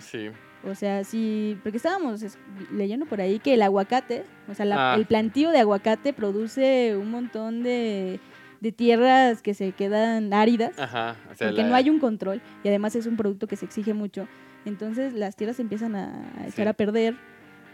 Sí. 0.00 0.30
O 0.68 0.74
sea, 0.74 1.04
sí, 1.04 1.56
porque 1.62 1.76
estábamos 1.78 2.22
es- 2.22 2.38
leyendo 2.72 3.06
por 3.06 3.20
ahí 3.20 3.38
que 3.38 3.54
el 3.54 3.62
aguacate, 3.62 4.24
o 4.48 4.54
sea, 4.54 4.66
la- 4.66 4.92
Ah. 4.92 4.96
el 4.96 5.06
plantío 5.06 5.50
de 5.50 5.60
aguacate 5.60 6.12
produce 6.12 6.96
un 6.96 7.10
montón 7.10 7.62
de, 7.62 8.20
de 8.60 8.72
tierras 8.72 9.40
que 9.42 9.54
se 9.54 9.72
quedan 9.72 10.32
áridas, 10.34 10.78
Ajá. 10.78 11.16
O 11.30 11.34
sea, 11.34 11.48
porque 11.48 11.62
la- 11.62 11.68
no 11.68 11.74
hay 11.74 11.88
un 11.90 11.98
control 11.98 12.40
y 12.64 12.68
además 12.68 12.94
es 12.96 13.06
un 13.06 13.16
producto 13.16 13.46
que 13.46 13.56
se 13.56 13.64
exige 13.64 13.94
mucho. 13.94 14.28
Entonces 14.66 15.14
las 15.14 15.36
tierras 15.36 15.58
empiezan 15.60 15.96
a, 15.96 16.24
a 16.38 16.46
echar 16.48 16.64
Sí. 16.66 16.68
a 16.68 16.72
perder, 16.74 17.14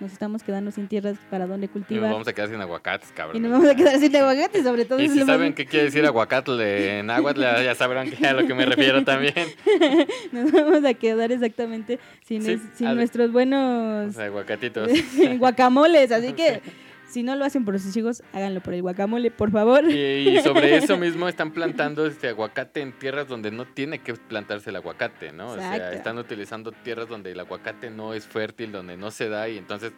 nos 0.00 0.12
estamos 0.12 0.42
quedando 0.42 0.70
sin 0.70 0.88
tierras 0.88 1.16
para 1.30 1.46
donde 1.46 1.66
y 1.66 1.68
nos 1.68 1.72
cultivar 1.72 2.10
vamos 2.12 2.28
a 2.28 2.32
quedar 2.32 2.48
sin 2.50 2.60
aguacates, 2.60 3.10
cabrón. 3.14 3.36
y 3.36 3.40
nos 3.40 3.52
vamos 3.52 3.68
a 3.68 3.74
quedar 3.74 3.98
sin 3.98 4.14
aguacate, 4.14 4.62
sobre 4.62 4.84
todo 4.84 5.00
Y 5.00 5.08
si 5.08 5.18
más- 5.18 5.26
saben 5.26 5.54
qué 5.54 5.64
quiere 5.66 5.86
decir 5.86 6.04
aguacatle 6.04 6.98
en 7.00 7.06
náhuatl, 7.06 7.40
ya 7.40 7.74
sabrán 7.74 8.10
a 8.24 8.32
lo 8.32 8.46
que 8.46 8.54
me 8.54 8.66
refiero 8.66 9.04
también. 9.04 9.34
nos 10.32 10.52
vamos 10.52 10.84
a 10.84 10.94
quedar 10.94 11.32
exactamente 11.32 11.98
sin, 12.26 12.42
Sí, 12.42 12.52
es- 12.52 12.60
sin 12.74 12.86
al- 12.88 12.96
nuestros 12.96 13.30
O 13.30 13.32
buenos 13.32 14.14
sea, 14.14 14.26
aguacatitos. 14.26 14.90
guacamoles, 15.38 16.12
así 16.12 16.32
que 16.34 16.60
si 17.08 17.22
no 17.22 17.36
lo 17.36 17.44
hacen 17.44 17.64
por 17.64 17.78
sus 17.78 17.96
hijos, 17.96 18.22
háganlo 18.32 18.60
por 18.60 18.74
el 18.74 18.82
guacamole, 18.82 19.30
por 19.30 19.50
favor. 19.52 19.84
Y, 19.90 20.28
y 20.36 20.40
sobre 20.40 20.76
eso 20.76 20.96
mismo 20.98 21.28
están 21.28 21.52
plantando 21.52 22.04
este 22.06 22.28
aguacate 22.28 22.80
en 22.80 22.92
tierras 22.92 23.28
donde 23.28 23.50
no 23.50 23.64
tiene 23.64 24.00
que 24.00 24.14
plantarse 24.14 24.70
el 24.70 24.76
aguacate, 24.76 25.32
¿no? 25.32 25.50
O 25.52 25.54
sea, 25.56 25.92
están 25.92 26.18
utilizando 26.18 26.72
tierras 26.72 27.08
donde 27.08 27.32
el 27.32 27.40
aguacate 27.40 27.90
no 27.90 28.12
es 28.14 28.26
fértil, 28.26 28.72
donde 28.72 28.96
no 28.96 29.10
se 29.10 29.28
da 29.28 29.48
y 29.48 29.56
entonces... 29.58 29.92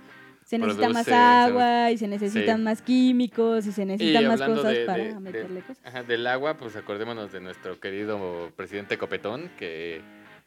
Se 0.44 0.56
necesita 0.56 0.88
más 0.88 1.08
agua 1.08 1.90
y 1.90 1.98
se 1.98 2.08
necesitan 2.08 2.56
Sí. 2.58 2.62
más 2.62 2.80
químicos 2.80 3.66
y 3.66 3.72
se 3.72 3.84
necesitan 3.84 4.28
más 4.28 4.40
cosas 4.40 4.72
de- 4.72 4.86
para 4.86 5.02
de- 5.04 5.12
de- 5.14 5.20
meterle 5.20 5.60
cosas. 5.60 5.84
Ajá, 5.84 6.02
del 6.04 6.26
agua, 6.26 6.56
pues 6.56 6.74
acordémonos 6.74 7.32
de 7.32 7.40
nuestro 7.40 7.78
querido 7.80 8.50
presidente 8.56 8.96
Copetón 8.96 9.50
que, 9.58 10.00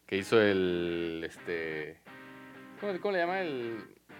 que 0.08 0.18
hizo 0.18 0.42
el... 0.42 1.22
este 1.24 1.98
¿cómo, 2.80 2.94
cómo 3.00 3.12
le 3.14 3.20
llama? 3.20 3.42
El, 3.42 3.78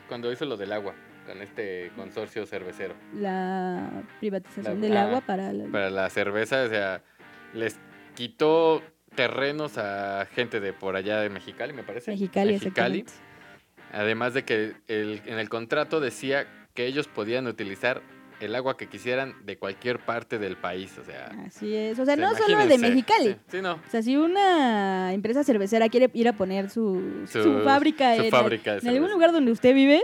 cuando 0.08 0.32
hizo 0.32 0.46
lo 0.46 0.56
del 0.56 0.72
agua 0.72 0.94
con 1.26 1.42
este 1.42 1.92
consorcio 1.96 2.46
cervecero. 2.46 2.96
La 3.14 3.90
privatización 4.20 4.82
La- 4.82 4.88
del 4.88 4.98
ah, 4.98 5.04
agua 5.04 5.22
para... 5.22 5.54
la- 5.54 5.72
para 5.72 5.90
la 5.90 6.10
cerveza, 6.10 6.64
o 6.64 6.70
sea, 6.70 7.02
les 7.54 7.78
quitó 8.16 8.82
terrenos 9.16 9.78
a 9.78 10.26
gente 10.34 10.60
de 10.60 10.74
por 10.74 10.96
allá 10.96 11.20
de 11.20 11.30
Mexicali, 11.30 11.74
me 11.74 11.84
parece. 11.84 12.12
Mexicali, 12.12 12.56
exactamente. 12.56 13.14
Además 13.94 14.34
de 14.34 14.44
que 14.44 14.74
el- 14.88 15.22
en 15.26 15.38
el 15.40 15.50
contrato 15.50 16.00
decía 16.00 16.48
que 16.74 16.86
ellos 16.86 17.08
podían 17.08 17.48
utilizar 17.48 18.02
el 18.40 18.56
agua 18.56 18.76
que 18.76 18.88
quisieran 18.88 19.36
de 19.46 19.58
cualquier 19.60 20.00
parte 20.00 20.40
del 20.40 20.56
país, 20.58 20.98
o 20.98 21.04
sea, 21.04 21.28
Así 21.46 21.76
es. 21.76 22.00
O 22.00 22.06
sea, 22.06 22.16
no 22.16 22.34
solo 22.34 22.66
de. 22.66 22.78
Mexicali. 22.80 23.34
Sí, 23.34 23.36
sí, 23.52 23.62
no. 23.62 23.74
O 23.74 23.90
sea, 23.92 24.02
si 24.02 24.18
una 24.18 25.14
empresa 25.14 25.44
cervecera 25.44 25.90
quiere 25.90 26.10
ir 26.14 26.28
a 26.28 26.34
poner 26.34 26.70
su, 26.72 27.26
su, 27.28 27.44
Su- 27.44 27.60
fábrica, 27.64 28.16
su 28.16 28.24
en, 28.24 28.32
fábrica 28.32 28.74
de 28.74 28.80
en 28.80 28.88
algún 28.96 29.12
lugar 29.12 29.32
donde 29.32 29.52
usted 29.52 29.76
vive 29.76 30.04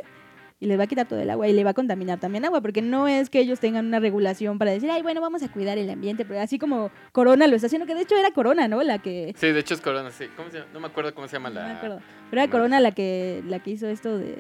y 0.60 0.66
les 0.66 0.80
va 0.80 0.84
a 0.84 0.88
quitar 0.88 1.08
todo 1.08 1.20
el 1.20 1.30
agua 1.30 1.48
y 1.48 1.54
le 1.54 1.64
va 1.64 1.72
a 1.72 1.74
contaminar 1.74 2.20
también 2.20 2.46
agua, 2.46 2.62
porque 2.62 2.82
no 2.82 3.08
es 3.08 3.30
que 3.30 3.40
ellos 3.40 3.60
tengan 3.60 3.86
una 3.86 4.00
regulación 4.00 4.58
para 4.58 4.72
decir, 4.72 4.90
ay, 4.90 5.04
bueno, 5.04 5.22
vamos 5.22 5.44
a 5.44 5.52
cuidar 5.52 5.78
el 5.78 5.90
ambiente, 5.90 6.26
pero 6.26 6.40
así 6.40 6.58
como 6.58 6.90
Corona 7.12 7.48
lo 7.48 7.56
está 7.56 7.68
haciendo, 7.68 7.86
que 7.86 7.94
de 7.94 8.02
hecho 8.02 8.16
era 8.16 8.32
Corona, 8.32 8.68
¿no? 8.68 8.82
La 8.82 9.00
que... 9.00 9.34
Sí, 9.38 9.52
de 9.52 9.60
hecho 9.60 9.76
es 9.76 9.82
Corona, 9.82 10.12
sí. 10.12 10.26
¿Cómo 10.36 10.50
se 10.50 10.60
llama? 10.60 10.72
No 10.74 10.80
me 10.80 10.88
acuerdo 10.88 11.14
cómo 11.14 11.28
se 11.28 11.34
llama 11.34 11.50
No 11.50 11.56
la... 11.56 11.68
me 11.68 11.74
acuerdo. 11.74 12.02
Pero 12.30 12.42
era 12.42 12.52
Corona 12.52 12.80
la 12.80 12.92
que, 12.92 13.44
la 13.48 13.60
que 13.60 13.72
hizo 13.72 13.88
esto 13.88 14.18
de... 14.18 14.38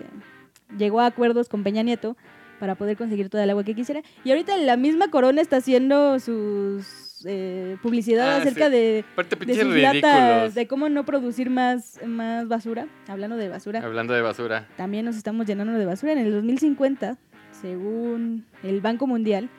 Llegó 0.77 0.99
a 0.99 1.05
acuerdos 1.05 1.49
con 1.49 1.63
Peña 1.63 1.83
Nieto 1.83 2.17
para 2.59 2.75
poder 2.75 2.97
conseguir 2.97 3.29
toda 3.29 3.43
el 3.43 3.49
agua 3.51 3.63
que 3.63 3.75
quisiera. 3.75 4.01
Y 4.23 4.31
ahorita 4.31 4.57
la 4.57 4.75
misma 4.75 5.09
Corona 5.09 5.41
está 5.41 5.57
haciendo 5.57 6.19
sus 6.19 7.06
eh, 7.25 7.77
publicidad 7.81 8.35
Ah, 8.35 8.37
acerca 8.37 8.65
sí. 8.65 8.71
de, 8.71 9.05
de 9.45 9.55
sus 9.61 9.75
latas, 9.75 10.55
de 10.55 10.67
cómo 10.67 10.89
no 10.89 11.05
producir 11.05 11.49
más, 11.49 11.99
más 12.05 12.47
basura. 12.47 12.87
Hablando 13.07 13.35
de 13.37 13.49
basura, 13.49 13.81
Hablando 13.83 14.13
de 14.13 14.21
basura. 14.21 14.67
también 14.77 15.05
nos 15.05 15.15
estamos 15.15 15.45
llenando 15.47 15.73
de 15.73 15.85
basura. 15.85 16.11
En 16.13 16.19
el 16.19 16.31
2050, 16.31 17.17
según 17.61 18.45
el 18.63 18.81
Banco 18.81 19.07
Mundial, 19.07 19.49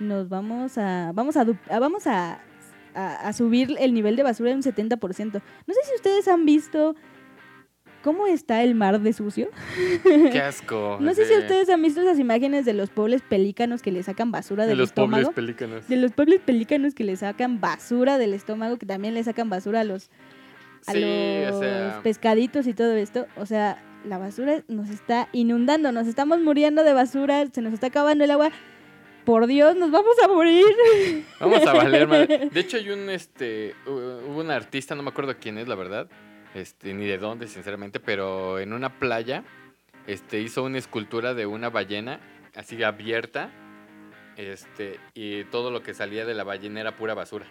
nos 0.00 0.28
vamos 0.28 0.78
a 0.78 1.12
vamos 1.14 1.36
a- 1.36 1.46
vamos 1.78 2.06
a, 2.06 2.40
a, 2.94 3.14
a 3.28 3.32
subir 3.32 3.74
el 3.80 3.94
nivel 3.94 4.16
de 4.16 4.22
basura 4.22 4.50
en 4.50 4.56
un 4.58 4.62
70%. 4.62 5.32
No 5.32 5.74
sé 5.74 5.80
si 5.88 5.94
ustedes 5.96 6.28
han 6.28 6.44
visto 6.44 6.94
cómo 8.02 8.26
está 8.26 8.62
el 8.62 8.74
mar 8.74 9.00
de 9.00 9.12
sucio. 9.12 9.48
Qué 10.04 10.40
asco. 10.44 10.98
No 11.00 11.14
sé 11.14 11.26
si 11.26 11.34
ustedes 11.36 11.68
han 11.68 11.82
visto 11.82 12.00
esas 12.00 12.18
imágenes 12.18 12.64
de 12.64 12.72
los 12.74 12.90
pobres 12.90 13.22
pelícanos 13.22 13.82
que 13.82 13.92
le 13.92 14.02
sacan 14.02 14.30
basura 14.32 14.64
De 14.64 14.70
del 14.70 14.78
los 14.78 14.92
pobres 14.92 15.18
estómago. 15.20 15.32
pelícanos. 15.34 15.88
De 15.88 15.96
los 15.96 16.12
pobres 16.12 16.40
pelícanos 16.40 16.94
que 16.94 17.04
le 17.04 17.16
sacan 17.16 17.60
basura 17.60 18.18
del 18.18 18.34
estómago, 18.34 18.76
que 18.78 18.86
también 18.86 19.14
le 19.14 19.22
sacan 19.24 19.48
basura 19.50 19.80
a 19.80 19.84
los, 19.84 20.10
a 20.86 20.92
Sí, 20.92 21.00
los 21.46 21.56
o 21.56 21.60
sea... 21.60 22.00
pescaditos 22.02 22.66
y 22.66 22.74
todo 22.74 22.94
esto. 22.94 23.26
O 23.36 23.46
sea, 23.46 23.82
la 24.04 24.18
basura 24.18 24.62
nos 24.68 24.88
está 24.90 25.28
inundando, 25.32 25.90
nos 25.92 26.06
estamos 26.06 26.40
muriendo 26.40 26.84
de 26.84 26.92
basura, 26.92 27.44
se 27.52 27.60
nos 27.62 27.72
está 27.72 27.88
acabando 27.88 28.24
el 28.24 28.30
agua. 28.30 28.50
Por 29.24 29.46
Dios, 29.46 29.76
nos 29.76 29.90
vamos 29.90 30.14
a 30.24 30.28
morir. 30.28 30.64
Vamos 31.38 31.66
a 31.66 31.74
valer 31.74 32.08
madre. 32.08 32.48
De 32.52 32.60
hecho, 32.60 32.78
hay 32.78 32.88
un 32.88 33.10
este 33.10 33.74
hu- 33.84 34.22
hubo 34.26 34.40
un 34.40 34.50
artista, 34.50 34.94
no 34.94 35.02
me 35.02 35.10
acuerdo 35.10 35.34
quién 35.38 35.58
es, 35.58 35.68
la 35.68 35.74
verdad. 35.74 36.08
Este, 36.58 36.92
ni 36.94 37.06
de 37.06 37.18
dónde, 37.18 37.46
sinceramente, 37.46 38.00
pero 38.00 38.58
en 38.58 38.72
una 38.72 38.98
playa 38.98 39.44
este 40.06 40.40
hizo 40.40 40.64
una 40.64 40.78
escultura 40.78 41.34
de 41.34 41.46
una 41.46 41.68
ballena 41.70 42.20
así 42.56 42.82
abierta 42.82 43.50
Este, 44.36 44.98
y 45.14 45.44
todo 45.44 45.70
lo 45.70 45.82
que 45.82 45.94
salía 45.94 46.24
de 46.24 46.34
la 46.34 46.44
ballena 46.44 46.80
era 46.80 46.96
pura 46.96 47.14
basura. 47.14 47.46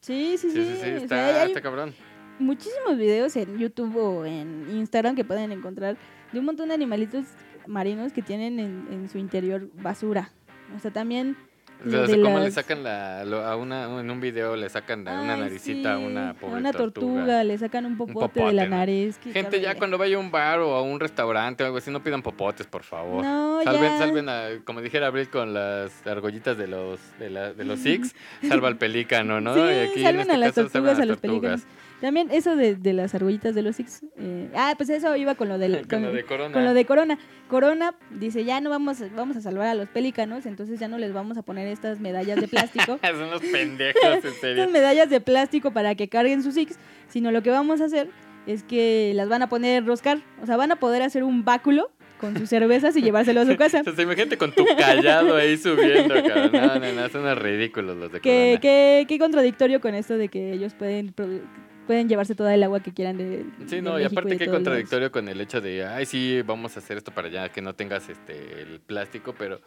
Sí, 0.00 0.36
sí, 0.38 0.50
sí. 0.50 0.64
Sí, 0.64 0.64
sí, 0.64 0.72
sí, 0.74 1.04
o 1.04 1.08
sea, 1.08 1.30
está, 1.30 1.44
está 1.46 1.60
cabrón. 1.60 1.94
muchísimos 2.38 2.96
videos 2.96 3.34
en 3.36 3.58
YouTube 3.58 3.96
o 3.96 4.24
en 4.24 4.66
Instagram 4.70 5.16
que 5.16 5.24
pueden 5.24 5.50
encontrar 5.52 5.96
de 6.32 6.38
un 6.38 6.44
montón 6.44 6.68
de 6.68 6.74
animalitos 6.74 7.24
marinos 7.66 8.12
que 8.12 8.22
tienen 8.22 8.60
en, 8.60 8.86
en 8.92 9.08
su 9.08 9.18
interior 9.18 9.68
basura. 9.74 10.30
O 10.76 10.78
sea, 10.78 10.92
también 10.92 11.36
De 11.84 12.20
cómo 12.22 12.38
le 12.38 12.46
las- 12.46 12.54
sacan 12.54 12.82
la, 12.82 13.24
lo- 13.24 13.44
a 13.44 13.54
una, 13.54 13.84
en 14.00 14.10
un 14.10 14.20
video 14.20 14.56
le 14.56 14.68
sacan 14.68 15.06
a 15.06 15.20
una 15.22 15.34
Ay, 15.34 15.40
naricita 15.42 15.94
a 15.94 15.98
sí, 15.98 16.04
una 16.04 16.34
pobre 16.34 16.56
una 16.56 16.72
tortuga. 16.72 17.44
le 17.44 17.56
sacan 17.56 17.86
un 17.86 17.96
popote, 17.96 18.18
de 18.20 18.28
popote, 18.40 18.52
la 18.52 18.64
¿no? 18.64 18.70
nariz. 18.76 19.18
Gente, 19.22 19.58
ya 19.60 19.68
cabrón. 19.68 19.78
cuando 19.78 19.98
vaya 19.98 20.16
a 20.16 20.18
un 20.18 20.30
bar 20.32 20.58
o 20.58 20.74
a 20.74 20.82
un 20.82 20.98
restaurante 20.98 21.62
o 21.62 21.66
algo 21.66 21.78
así, 21.78 21.90
no 21.92 22.02
pidan 22.02 22.20
popotes, 22.22 22.66
por 22.66 22.82
favor. 22.82 23.22
No, 23.24 23.62
salven, 23.62 23.82
ya. 23.92 23.98
salven 23.98 24.28
a, 24.28 24.48
como 24.64 24.80
dijera 24.80 25.06
Abril 25.06 25.28
con 25.30 25.54
las 25.54 26.04
argollitas 26.06 26.58
de 26.58 26.66
los, 26.66 26.98
de, 27.20 27.30
la, 27.30 27.52
de 27.52 27.64
los 27.64 27.78
Six, 27.82 28.14
salva 28.48 28.66
al 28.68 28.76
pelícano, 28.76 29.40
¿no? 29.40 29.54
Sí, 29.54 29.60
Y 29.60 29.62
aquí 29.90 29.98
en 30.00 30.04
salven 30.04 30.20
este 30.22 30.32
a 30.32 30.36
las 30.38 30.48
caso, 30.54 30.68
salven 30.68 30.72
tortugas, 30.72 30.98
a 31.00 31.04
los 31.04 31.20
tortugas. 31.20 31.60
pelícanos. 31.62 31.87
También 32.00 32.28
eso 32.30 32.54
de, 32.54 32.76
de 32.76 32.92
las 32.92 33.14
argollitas 33.14 33.54
de 33.54 33.62
los 33.62 33.76
Six. 33.76 34.02
eh, 34.18 34.48
ah, 34.54 34.74
pues 34.76 34.88
eso 34.90 35.16
iba 35.16 35.34
con 35.34 35.48
lo 35.48 35.58
del, 35.58 35.86
Con 35.88 36.02
lo 36.02 36.12
de 36.12 36.24
Corona. 36.24 36.52
con 36.52 36.64
lo 36.64 36.74
de 36.74 36.84
Corona. 36.84 37.18
Corona 37.48 37.94
dice, 38.10 38.44
ya 38.44 38.60
no 38.60 38.70
vamos, 38.70 38.98
vamos 39.16 39.36
a 39.36 39.40
salvar 39.40 39.66
a 39.66 39.74
los 39.74 39.88
pelícanos, 39.88 40.46
entonces 40.46 40.78
ya 40.78 40.86
no 40.88 40.98
les 40.98 41.12
vamos 41.12 41.38
a 41.38 41.42
poner 41.42 41.66
estas 41.66 41.98
medallas 42.00 42.40
de 42.40 42.46
plástico. 42.48 42.98
Son 43.04 43.22
unos 43.22 43.40
pendejos, 43.40 44.00
en 44.04 44.22
serio. 44.34 44.62
estas 44.62 44.70
medallas 44.70 45.10
de 45.10 45.20
plástico 45.20 45.72
para 45.72 45.94
que 45.94 46.08
carguen 46.08 46.42
sus 46.42 46.54
Six, 46.54 46.78
sino 47.08 47.30
lo 47.32 47.42
que 47.42 47.50
vamos 47.50 47.80
a 47.80 47.86
hacer 47.86 48.08
es 48.46 48.62
que 48.62 49.12
las 49.14 49.28
van 49.28 49.42
a 49.42 49.48
poner 49.48 49.84
roscar. 49.84 50.18
O 50.42 50.46
sea, 50.46 50.56
van 50.56 50.70
a 50.72 50.76
poder 50.76 51.02
hacer 51.02 51.22
un 51.24 51.44
báculo 51.44 51.90
con 52.20 52.36
sus 52.36 52.48
cervezas 52.48 52.96
y 52.96 53.02
llevárselo 53.02 53.40
a 53.42 53.46
su 53.46 53.56
casa. 53.56 53.82
Sea, 53.84 54.02
imagínate 54.04 54.36
con 54.38 54.52
tu 54.52 54.64
callado 54.76 55.36
ahí 55.36 55.56
subiendo, 55.56 56.14
cabrón. 56.14 56.50
No, 56.52 56.78
no, 56.78 56.92
no, 56.92 57.08
son 57.10 57.36
ridículos 57.36 57.96
los 57.96 58.10
de 58.12 58.20
Qué, 58.20 58.30
Corona. 58.30 58.60
qué, 58.60 59.06
qué 59.08 59.18
contradictorio 59.18 59.80
con 59.80 59.94
esto 59.94 60.16
de 60.16 60.28
que 60.28 60.52
ellos 60.52 60.74
pueden, 60.74 61.12
pueden 61.88 62.08
llevarse 62.08 62.36
toda 62.36 62.54
el 62.54 62.62
agua 62.62 62.80
que 62.80 62.92
quieran 62.92 63.16
de, 63.16 63.44
Sí, 63.66 63.76
de 63.76 63.82
no, 63.82 63.98
y 63.98 64.02
México 64.04 64.12
aparte 64.12 64.28
de 64.34 64.38
qué 64.38 64.48
contradictorio 64.48 65.10
con 65.10 65.26
el 65.28 65.40
hecho 65.40 65.60
de, 65.60 65.84
ay, 65.84 66.06
sí, 66.06 66.42
vamos 66.42 66.76
a 66.76 66.80
hacer 66.80 66.98
esto 66.98 67.10
para 67.12 67.26
allá, 67.28 67.48
que 67.48 67.62
no 67.62 67.74
tengas 67.74 68.08
este 68.10 68.60
el 68.62 68.78
plástico, 68.80 69.34
pero 69.36 69.60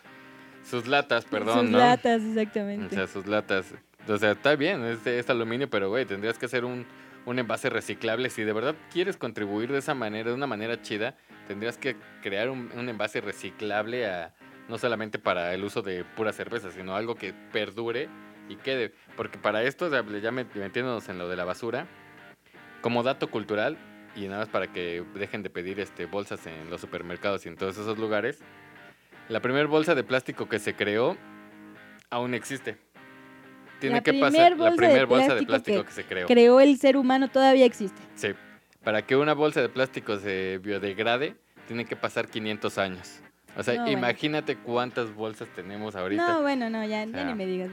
sus 0.64 0.88
latas, 0.88 1.26
perdón, 1.26 1.62
Sus 1.62 1.70
¿no? 1.72 1.80
latas, 1.80 2.22
O 2.22 2.28
exactamente. 2.30 2.96
sea, 2.96 3.08
sus 3.08 3.26
latas. 3.26 3.74
O 4.08 4.18
sea, 4.18 4.32
está 4.32 4.56
bien, 4.56 4.86
es, 4.86 5.06
es 5.06 5.30
aluminio, 5.30 5.70
pero 5.70 5.90
güey, 5.90 6.06
tendrías 6.06 6.38
que 6.38 6.46
hacer 6.46 6.64
un, 6.64 6.86
un 7.26 7.40
envase 7.40 7.70
reciclable. 7.70 8.30
Si 8.30 8.44
de 8.44 8.54
verdad 8.54 8.76
quieres 8.94 9.18
contribuir 9.18 9.72
de 9.72 9.80
esa 9.80 9.94
manera, 9.96 10.30
de 10.30 10.36
una 10.36 10.48
manera 10.48 10.82
chida, 10.82 11.16
tendrías 11.48 11.78
que 11.78 11.96
crear 12.22 12.50
un, 12.50 12.70
un 12.78 12.88
envase 12.88 13.20
reciclable 13.22 14.08
a, 14.08 14.34
no 14.70 14.78
solamente 14.78 15.18
para 15.20 15.54
el 15.56 15.64
uso 15.64 15.82
de 15.82 16.04
pura 16.16 16.32
cerveza, 16.34 16.70
sino 16.72 16.96
algo 16.96 17.16
que 17.16 17.34
perdure 17.52 18.08
y 18.50 18.56
quede. 18.58 18.94
Porque 19.18 19.38
para 19.40 19.64
esto, 19.64 19.86
o 19.88 19.90
ya 19.90 20.32
met- 20.32 20.54
metiéndonos 20.54 21.10
en 21.10 21.18
lo 21.18 21.28
de 21.28 21.36
la 21.36 21.46
basura, 21.46 21.88
como 22.82 23.04
dato 23.04 23.30
cultural, 23.30 23.78
y 24.16 24.28
nada 24.28 24.40
más 24.40 24.50
para 24.50 24.68
que 24.72 25.04
dejen 25.16 25.44
de 25.44 25.50
pedir 25.50 25.80
este, 25.80 26.06
bolsas 26.06 26.46
en 26.48 26.70
los 26.70 26.82
supermercados 26.82 27.46
y 27.46 27.50
en 27.50 27.56
todos 27.56 27.78
esos 27.78 27.98
lugares, 27.98 28.40
la 29.30 29.40
primera 29.40 29.68
bolsa 29.68 29.96
de 29.96 30.04
plástico 30.04 30.50
que 30.50 30.60
se 30.60 30.76
creó 30.76 31.18
aún 32.10 32.34
existe. 32.34 32.78
Tiene 33.80 33.96
La 33.98 34.02
que 34.04 34.14
pasar 34.14 34.58
la 34.58 34.76
primera 34.76 35.06
bolsa 35.06 35.34
de 35.36 35.44
plástico 35.44 35.82
que 35.82 35.88
que, 35.88 35.94
se 35.94 36.04
creó. 36.04 36.28
Creó 36.28 36.60
el 36.60 36.78
ser 36.78 36.98
humano, 36.98 37.30
todavía 37.30 37.66
existe. 37.66 38.00
Sí. 38.16 38.30
Para 38.84 39.04
que 39.04 39.16
una 39.16 39.34
bolsa 39.34 39.62
de 39.62 39.70
plástico 39.70 40.18
se 40.20 40.60
biodegrade, 40.60 41.36
tiene 41.68 41.86
que 41.86 41.96
pasar 41.96 42.28
500 42.28 42.78
años. 42.78 43.22
O 43.58 43.64
sea, 43.64 43.76
No, 43.76 43.82
bueno. 43.84 43.98
imagínate 43.98 44.56
cuántas 44.58 45.14
bolsas 45.14 45.48
tenemos 45.56 45.96
ahorita. 45.96 46.28
No, 46.34 46.42
bueno, 46.42 46.70
no, 46.70 46.84
ya, 46.86 47.06
ya 47.06 47.12
sea. 47.12 47.26
ni 47.26 47.34
me 47.34 47.46
digas. 47.46 47.70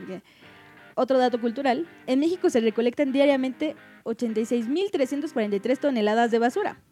Otro 0.94 1.18
dato 1.18 1.40
cultural. 1.40 1.86
En 2.06 2.20
México 2.20 2.50
se 2.50 2.60
recolectan 2.60 3.12
diariamente 3.12 3.76
86.343 4.08 5.78
toneladas 5.78 6.30
de 6.30 6.38
basura. 6.38 6.78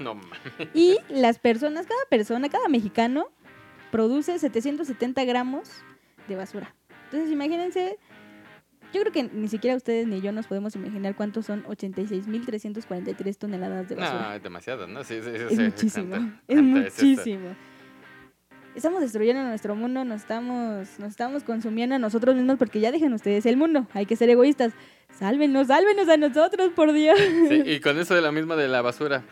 No 0.00 0.14
mames. 0.14 0.30
Y 0.74 0.98
las 1.08 1.38
personas, 1.38 1.86
cada 1.86 2.00
persona, 2.10 2.48
cada 2.50 2.68
mexicano, 2.68 3.26
produce 3.90 4.38
770 4.38 5.24
gramos 5.24 5.70
de 6.28 6.36
basura. 6.36 6.74
Entonces, 7.06 7.30
imagínense, 7.32 7.98
yo 8.92 9.00
creo 9.00 9.12
que 9.12 9.22
ni 9.24 9.48
siquiera 9.48 9.76
ustedes 9.76 10.06
ni 10.06 10.20
yo 10.20 10.30
nos 10.30 10.46
podemos 10.46 10.76
imaginar 10.76 11.16
cuántos 11.16 11.46
son 11.46 11.64
86.343 11.64 13.36
toneladas 13.38 13.88
de 13.88 13.94
basura. 13.96 14.28
No, 14.28 14.32
es 14.34 14.42
demasiado, 14.42 14.86
¿no? 14.86 15.02
Sí, 15.04 15.20
sí, 15.22 15.30
sí, 15.30 15.42
es 15.44 15.56
sí. 15.56 15.62
muchísimo, 15.62 16.08
¿Cuánto- 16.10 16.42
es 16.46 16.62
muchísimo. 16.62 17.56
Estamos 18.78 19.00
destruyendo 19.00 19.42
nuestro 19.42 19.74
mundo, 19.74 20.04
nos 20.04 20.20
estamos, 20.20 20.86
nos 21.00 21.10
estamos 21.10 21.42
consumiendo 21.42 21.96
a 21.96 21.98
nosotros 21.98 22.36
mismos 22.36 22.58
porque 22.58 22.78
ya 22.78 22.92
dejen 22.92 23.12
ustedes 23.12 23.44
el 23.44 23.56
mundo, 23.56 23.88
hay 23.92 24.06
que 24.06 24.14
ser 24.14 24.30
egoístas. 24.30 24.72
Sálvenos, 25.18 25.66
sálvenos 25.66 26.08
a 26.08 26.16
nosotros, 26.16 26.70
por 26.76 26.92
Dios. 26.92 27.18
Sí, 27.48 27.60
y 27.66 27.80
con 27.80 27.98
eso 27.98 28.14
de 28.14 28.20
la 28.22 28.30
misma 28.30 28.54
de 28.54 28.68
la 28.68 28.80
basura, 28.80 29.24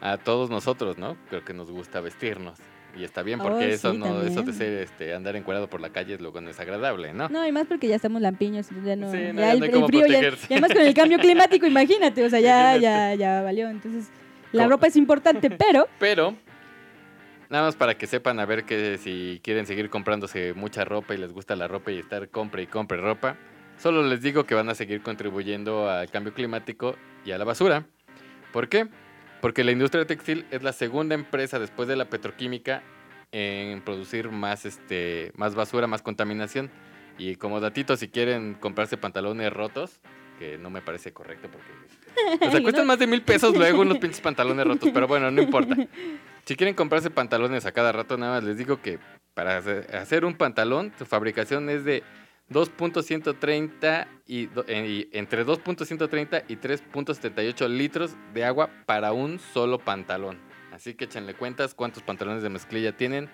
a 0.00 0.18
todos 0.18 0.50
nosotros, 0.50 0.98
¿no? 0.98 1.16
Creo 1.30 1.44
que 1.44 1.52
nos 1.52 1.68
gusta 1.72 2.00
vestirnos. 2.00 2.60
Y 2.96 3.02
está 3.02 3.24
bien, 3.24 3.40
porque 3.40 3.64
Oh, 3.64 3.68
eso 3.68 3.90
sí, 3.90 3.98
no, 3.98 4.22
eso 4.22 4.42
de 4.42 4.52
ser 4.52 4.72
este, 4.82 5.12
andar 5.14 5.34
encuerado 5.34 5.68
por 5.68 5.80
la 5.80 5.90
calle 5.90 6.14
es 6.14 6.20
luego 6.20 6.40
desagradable, 6.40 7.12
¿no? 7.12 7.28
No, 7.28 7.44
y 7.44 7.50
más 7.50 7.66
porque 7.66 7.88
ya 7.88 7.96
estamos 7.96 8.22
lampiños, 8.22 8.68
ya 8.84 8.94
no, 8.94 9.10
Sí, 9.10 9.16
no, 9.16 9.32
ya 9.32 9.46
ya 9.46 9.52
el, 9.52 9.58
no 9.58 9.64
hay 9.64 9.68
el 9.68 9.74
cómo 9.74 9.88
frío 9.88 10.06
ya, 10.06 10.20
y 10.20 10.52
además 10.52 10.72
con 10.72 10.82
el 10.82 10.94
cambio 10.94 11.18
climático, 11.18 11.66
imagínate, 11.66 12.24
o 12.24 12.30
sea, 12.30 12.38
ya, 12.38 12.76
ya, 12.76 13.14
ya 13.16 13.42
valió. 13.42 13.68
Entonces, 13.68 14.10
la 14.52 14.62
¿Cómo? 14.62 14.76
ropa 14.76 14.86
es 14.86 14.94
importante, 14.94 15.50
pero 15.50 15.88
Pero, 15.98 16.36
nada 17.50 17.64
más 17.64 17.76
para 17.76 17.96
que 17.96 18.06
sepan 18.06 18.40
a 18.40 18.46
ver 18.46 18.64
que 18.64 18.98
si 18.98 19.40
quieren 19.42 19.66
seguir 19.66 19.90
comprándose 19.90 20.54
mucha 20.54 20.84
ropa 20.84 21.14
y 21.14 21.18
les 21.18 21.32
gusta 21.32 21.56
la 21.56 21.68
ropa 21.68 21.90
y 21.90 21.98
estar 21.98 22.28
compre 22.28 22.62
y 22.62 22.66
compre 22.66 22.98
ropa, 22.98 23.36
solo 23.78 24.02
les 24.02 24.22
digo 24.22 24.44
que 24.44 24.54
van 24.54 24.68
a 24.68 24.74
seguir 24.74 25.02
contribuyendo 25.02 25.90
al 25.90 26.10
cambio 26.10 26.34
climático 26.34 26.96
y 27.24 27.32
a 27.32 27.38
la 27.38 27.44
basura. 27.44 27.86
¿Por 28.52 28.68
qué? 28.68 28.88
Porque 29.40 29.64
la 29.64 29.72
industria 29.72 30.06
textil 30.06 30.46
es 30.50 30.62
la 30.62 30.72
segunda 30.72 31.14
empresa 31.14 31.58
después 31.58 31.88
de 31.88 31.96
la 31.96 32.06
petroquímica 32.06 32.82
en 33.32 33.82
producir 33.82 34.30
más, 34.30 34.64
este, 34.64 35.32
más 35.36 35.54
basura, 35.54 35.86
más 35.86 36.02
contaminación. 36.02 36.70
Y 37.18 37.36
como 37.36 37.60
datito, 37.60 37.96
si 37.96 38.08
quieren 38.08 38.54
comprarse 38.54 38.96
pantalones 38.96 39.52
rotos, 39.52 40.00
que 40.38 40.58
no 40.58 40.70
me 40.70 40.82
parece 40.82 41.12
correcto 41.12 41.48
porque... 41.50 42.46
O 42.46 42.50
sea, 42.50 42.62
cuestan 42.62 42.86
más 42.86 42.98
de 42.98 43.06
mil 43.06 43.22
pesos 43.22 43.56
luego 43.56 43.82
unos 43.82 43.98
pinches 44.00 44.20
pantalones 44.20 44.66
rotos, 44.66 44.90
pero 44.92 45.06
bueno, 45.06 45.30
no 45.30 45.42
importa. 45.42 45.76
Si 46.44 46.56
quieren 46.56 46.74
comprarse 46.74 47.10
pantalones 47.10 47.66
a 47.66 47.72
cada 47.72 47.92
rato, 47.92 48.16
nada 48.16 48.36
más 48.36 48.44
les 48.44 48.56
digo 48.56 48.80
que 48.80 48.98
para 49.34 49.58
hacer- 49.58 50.24
un 50.24 50.34
pantalón, 50.34 50.92
su 50.98 51.04
fabricación 51.04 51.68
es 51.68 51.84
de 51.84 52.02
2.130 52.50 54.06
y, 54.26 54.48
eh, 54.66 54.86
y 55.12 55.18
entre 55.18 55.44
2.130 55.44 56.44
y 56.48 56.56
3.78 56.56 57.68
litros 57.68 58.16
de 58.34 58.44
agua 58.44 58.70
para 58.86 59.12
un 59.12 59.38
solo 59.38 59.78
pantalón. 59.78 60.38
Así 60.72 60.94
que 60.94 61.04
échenle 61.06 61.34
cuentas 61.34 61.74
cuántos 61.74 62.02
pantalones 62.02 62.42
de 62.42 62.50
mezclilla 62.50 62.96
tienen 62.96 63.28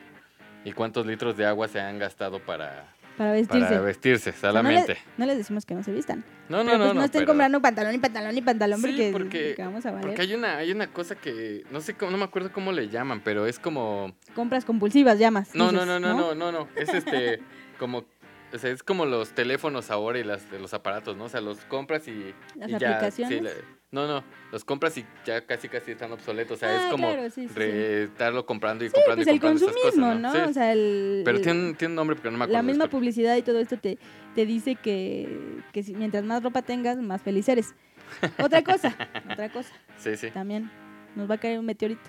y 0.65 0.73
cuántos 0.73 1.07
litros 1.07 1.37
de 1.37 1.47
agua 1.47 1.69
se 1.69 1.81
han 1.81 1.99
gastado 1.99 2.39
para, 2.41 2.95
para 3.17 3.33
vestirse. 3.33 3.67
para 3.67 3.81
vestirse 3.81 4.31
O 4.31 4.33
sea, 4.33 4.49
no, 4.53 4.59
solamente. 4.59 4.99
no 5.19 5.27
les 5.27 5.37
decimos 5.39 5.65
que 5.67 5.75
no 5.75 5.83
se 5.83 5.93
vistan. 5.93 6.25
No, 6.49 6.59
no, 6.59 6.65
pero 6.65 6.79
no, 6.79 6.85
pues 6.85 6.95
no, 6.95 7.01
no, 7.01 7.05
estén 7.05 7.21
pero- 7.21 7.27
comprando 7.29 7.61
pantalón 7.63 7.95
y 7.95 7.99
pantalón 7.99 8.37
y 8.39 8.43
pantalón 8.43 8.81
Sí, 8.81 8.87
porque, 9.13 9.13
porque- 9.13 9.55
vamos 9.59 9.87
a 9.87 9.91
valer. 9.93 10.07
Porque 10.09 10.23
hay 10.23 10.35
una, 10.35 10.57
hay 10.59 10.73
una 10.73 10.87
cosa 10.89 11.15
que 11.15 11.65
no 11.71 11.81
sé 11.81 11.95
cómo, 11.95 12.11
no 12.11 12.19
me 12.19 12.25
acuerdo 12.25 12.53
cómo 12.53 12.73
le 12.73 12.89
llaman, 12.89 13.21
pero 13.25 13.47
es 13.47 13.59
como 13.59 14.13
Compras 14.35 14.65
compulsivas, 14.65 15.19
llamas. 15.19 15.55
No, 15.55 15.73
no, 15.73 15.85
no, 15.87 15.99
no, 16.01 16.15
no, 16.15 16.35
no, 16.35 16.53
no. 16.53 16.69
Es 16.77 16.89
este, 16.93 17.41
como, 17.79 18.05
o 18.53 18.59
sea, 18.59 18.71
es 18.71 18.83
como 18.83 19.07
los 19.07 19.31
teléfonos 19.33 19.91
ahora 19.91 20.19
y 20.19 20.25
las, 20.25 20.51
de 20.51 20.59
los 20.59 20.75
aparatos, 20.75 21.17
¿no? 21.17 21.25
O 21.25 21.29
sea, 21.29 21.41
los 21.41 21.59
compras 21.67 22.07
y, 22.09 22.35
Las 22.57 22.69
y 22.71 22.79
ya, 22.79 22.97
aplicaciones. 22.97 23.39
sí, 23.39 23.41
la- 23.45 23.51
no, 23.91 24.07
no, 24.07 24.25
los 24.51 24.65
compras 24.65 24.97
y 24.97 25.05
ya 25.27 25.45
casi 25.45 25.69
casi 25.69 25.91
están 25.91 26.11
obsoletos. 26.13 26.57
O 26.57 26.61
sea, 26.61 26.71
Ah, 26.71 26.85
es 26.87 26.91
como 26.91 27.09
claro, 27.09 27.29
sí, 27.29 27.43
sí, 27.43 27.49
sí. 27.49 27.55
re- 27.55 28.05
estarlo 28.05 28.47
comprando 28.47 28.85
y 28.85 28.89
Sí, 28.89 28.95
comprando 28.95 29.17
pues 29.17 29.27
y 29.27 29.31
el 29.31 29.41
comprando 29.41 29.65
esas 29.67 29.77
consumismo, 29.77 30.07
cosas, 30.07 30.21
¿no? 30.23 30.29
¿no? 30.41 30.45
Sí, 30.47 30.51
O 30.51 30.53
sea, 30.55 30.73
el, 30.73 31.23
pero 31.27 31.37
el- 31.37 31.43
tiene, 31.45 31.61
un- 31.61 31.75
tiene 31.75 31.93
un 31.93 31.97
nombre 31.97 32.17
porque 32.17 32.31
no 32.31 32.39
me 32.39 32.45
acuerdo. 32.45 32.59
la 32.59 32.63
misma 32.63 32.87
publicidad 32.89 33.37
y 33.37 33.43
todo 33.43 33.59
esto 33.59 33.77
te, 33.77 33.99
te 34.35 34.47
dice 34.47 34.77
que, 34.77 35.61
que 35.73 35.83
si- 35.83 35.95
mientras 35.95 36.25
más 36.25 36.43
ropa 36.43 36.63
tengas, 36.63 36.97
más 36.99 37.21
feliz 37.21 37.47
eres. 37.51 37.75
Otra 38.39 38.63
cosa, 38.63 38.97
otra 39.31 39.51
cosa, 39.51 39.71
Sí, 39.99 40.17
sí. 40.17 40.31
también 40.31 40.71
nos 41.15 41.31
va 41.31 41.35
a 41.35 41.39
caer 41.39 41.59
un 41.59 41.67
meteorito. 41.67 42.01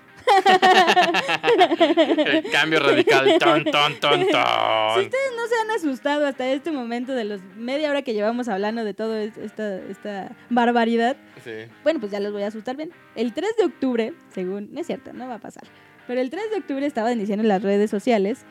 El 2.26 2.50
cambio 2.50 2.80
radical. 2.80 3.36
Ton, 3.38 3.64
ton, 3.64 4.00
ton, 4.00 4.20
Si 4.20 4.26
ustedes 4.26 5.32
no 5.36 5.46
se 5.48 5.54
han 5.62 5.70
asustado 5.76 6.26
hasta 6.26 6.48
este 6.50 6.70
momento 6.70 7.12
de 7.12 7.24
los 7.24 7.40
media 7.56 7.90
hora 7.90 8.02
que 8.02 8.14
llevamos 8.14 8.48
hablando 8.48 8.84
de 8.84 8.94
todo 8.94 9.16
es- 9.16 9.36
esta, 9.36 9.76
esta 9.76 10.30
barbaridad, 10.50 11.16
Sí. 11.42 11.50
bueno, 11.82 12.00
pues 12.00 12.10
ya 12.12 12.20
los 12.20 12.32
voy 12.32 12.42
a 12.42 12.48
asustar 12.48 12.76
bien. 12.76 12.90
El 13.16 13.32
3 13.34 13.50
de 13.58 13.64
octubre, 13.64 14.12
según, 14.32 14.72
no 14.72 14.80
es 14.80 14.86
cierto, 14.86 15.12
no 15.12 15.28
va 15.28 15.34
a 15.34 15.38
pasar, 15.40 15.64
pero 16.06 16.20
el 16.20 16.30
3 16.30 16.50
de 16.50 16.56
octubre 16.56 16.86
estaba 16.86 17.10
diciendo 17.10 17.42
en 17.42 17.48
las 17.48 17.62
redes 17.62 17.90
sociales 17.90 18.44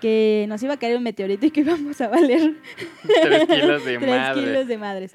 que 0.00 0.44
nos 0.48 0.62
iba 0.62 0.74
a 0.74 0.76
caer 0.76 0.96
un 0.98 1.02
meteorito 1.02 1.46
y 1.46 1.50
que 1.50 1.60
íbamos 1.66 2.00
a 2.00 2.08
valer 2.08 2.52
kilos 3.48 3.84
de 3.84 3.98
Tres 3.98 4.10
madre. 4.10 4.40
kilos 4.42 4.66
de 4.66 4.78
madres. 4.78 5.12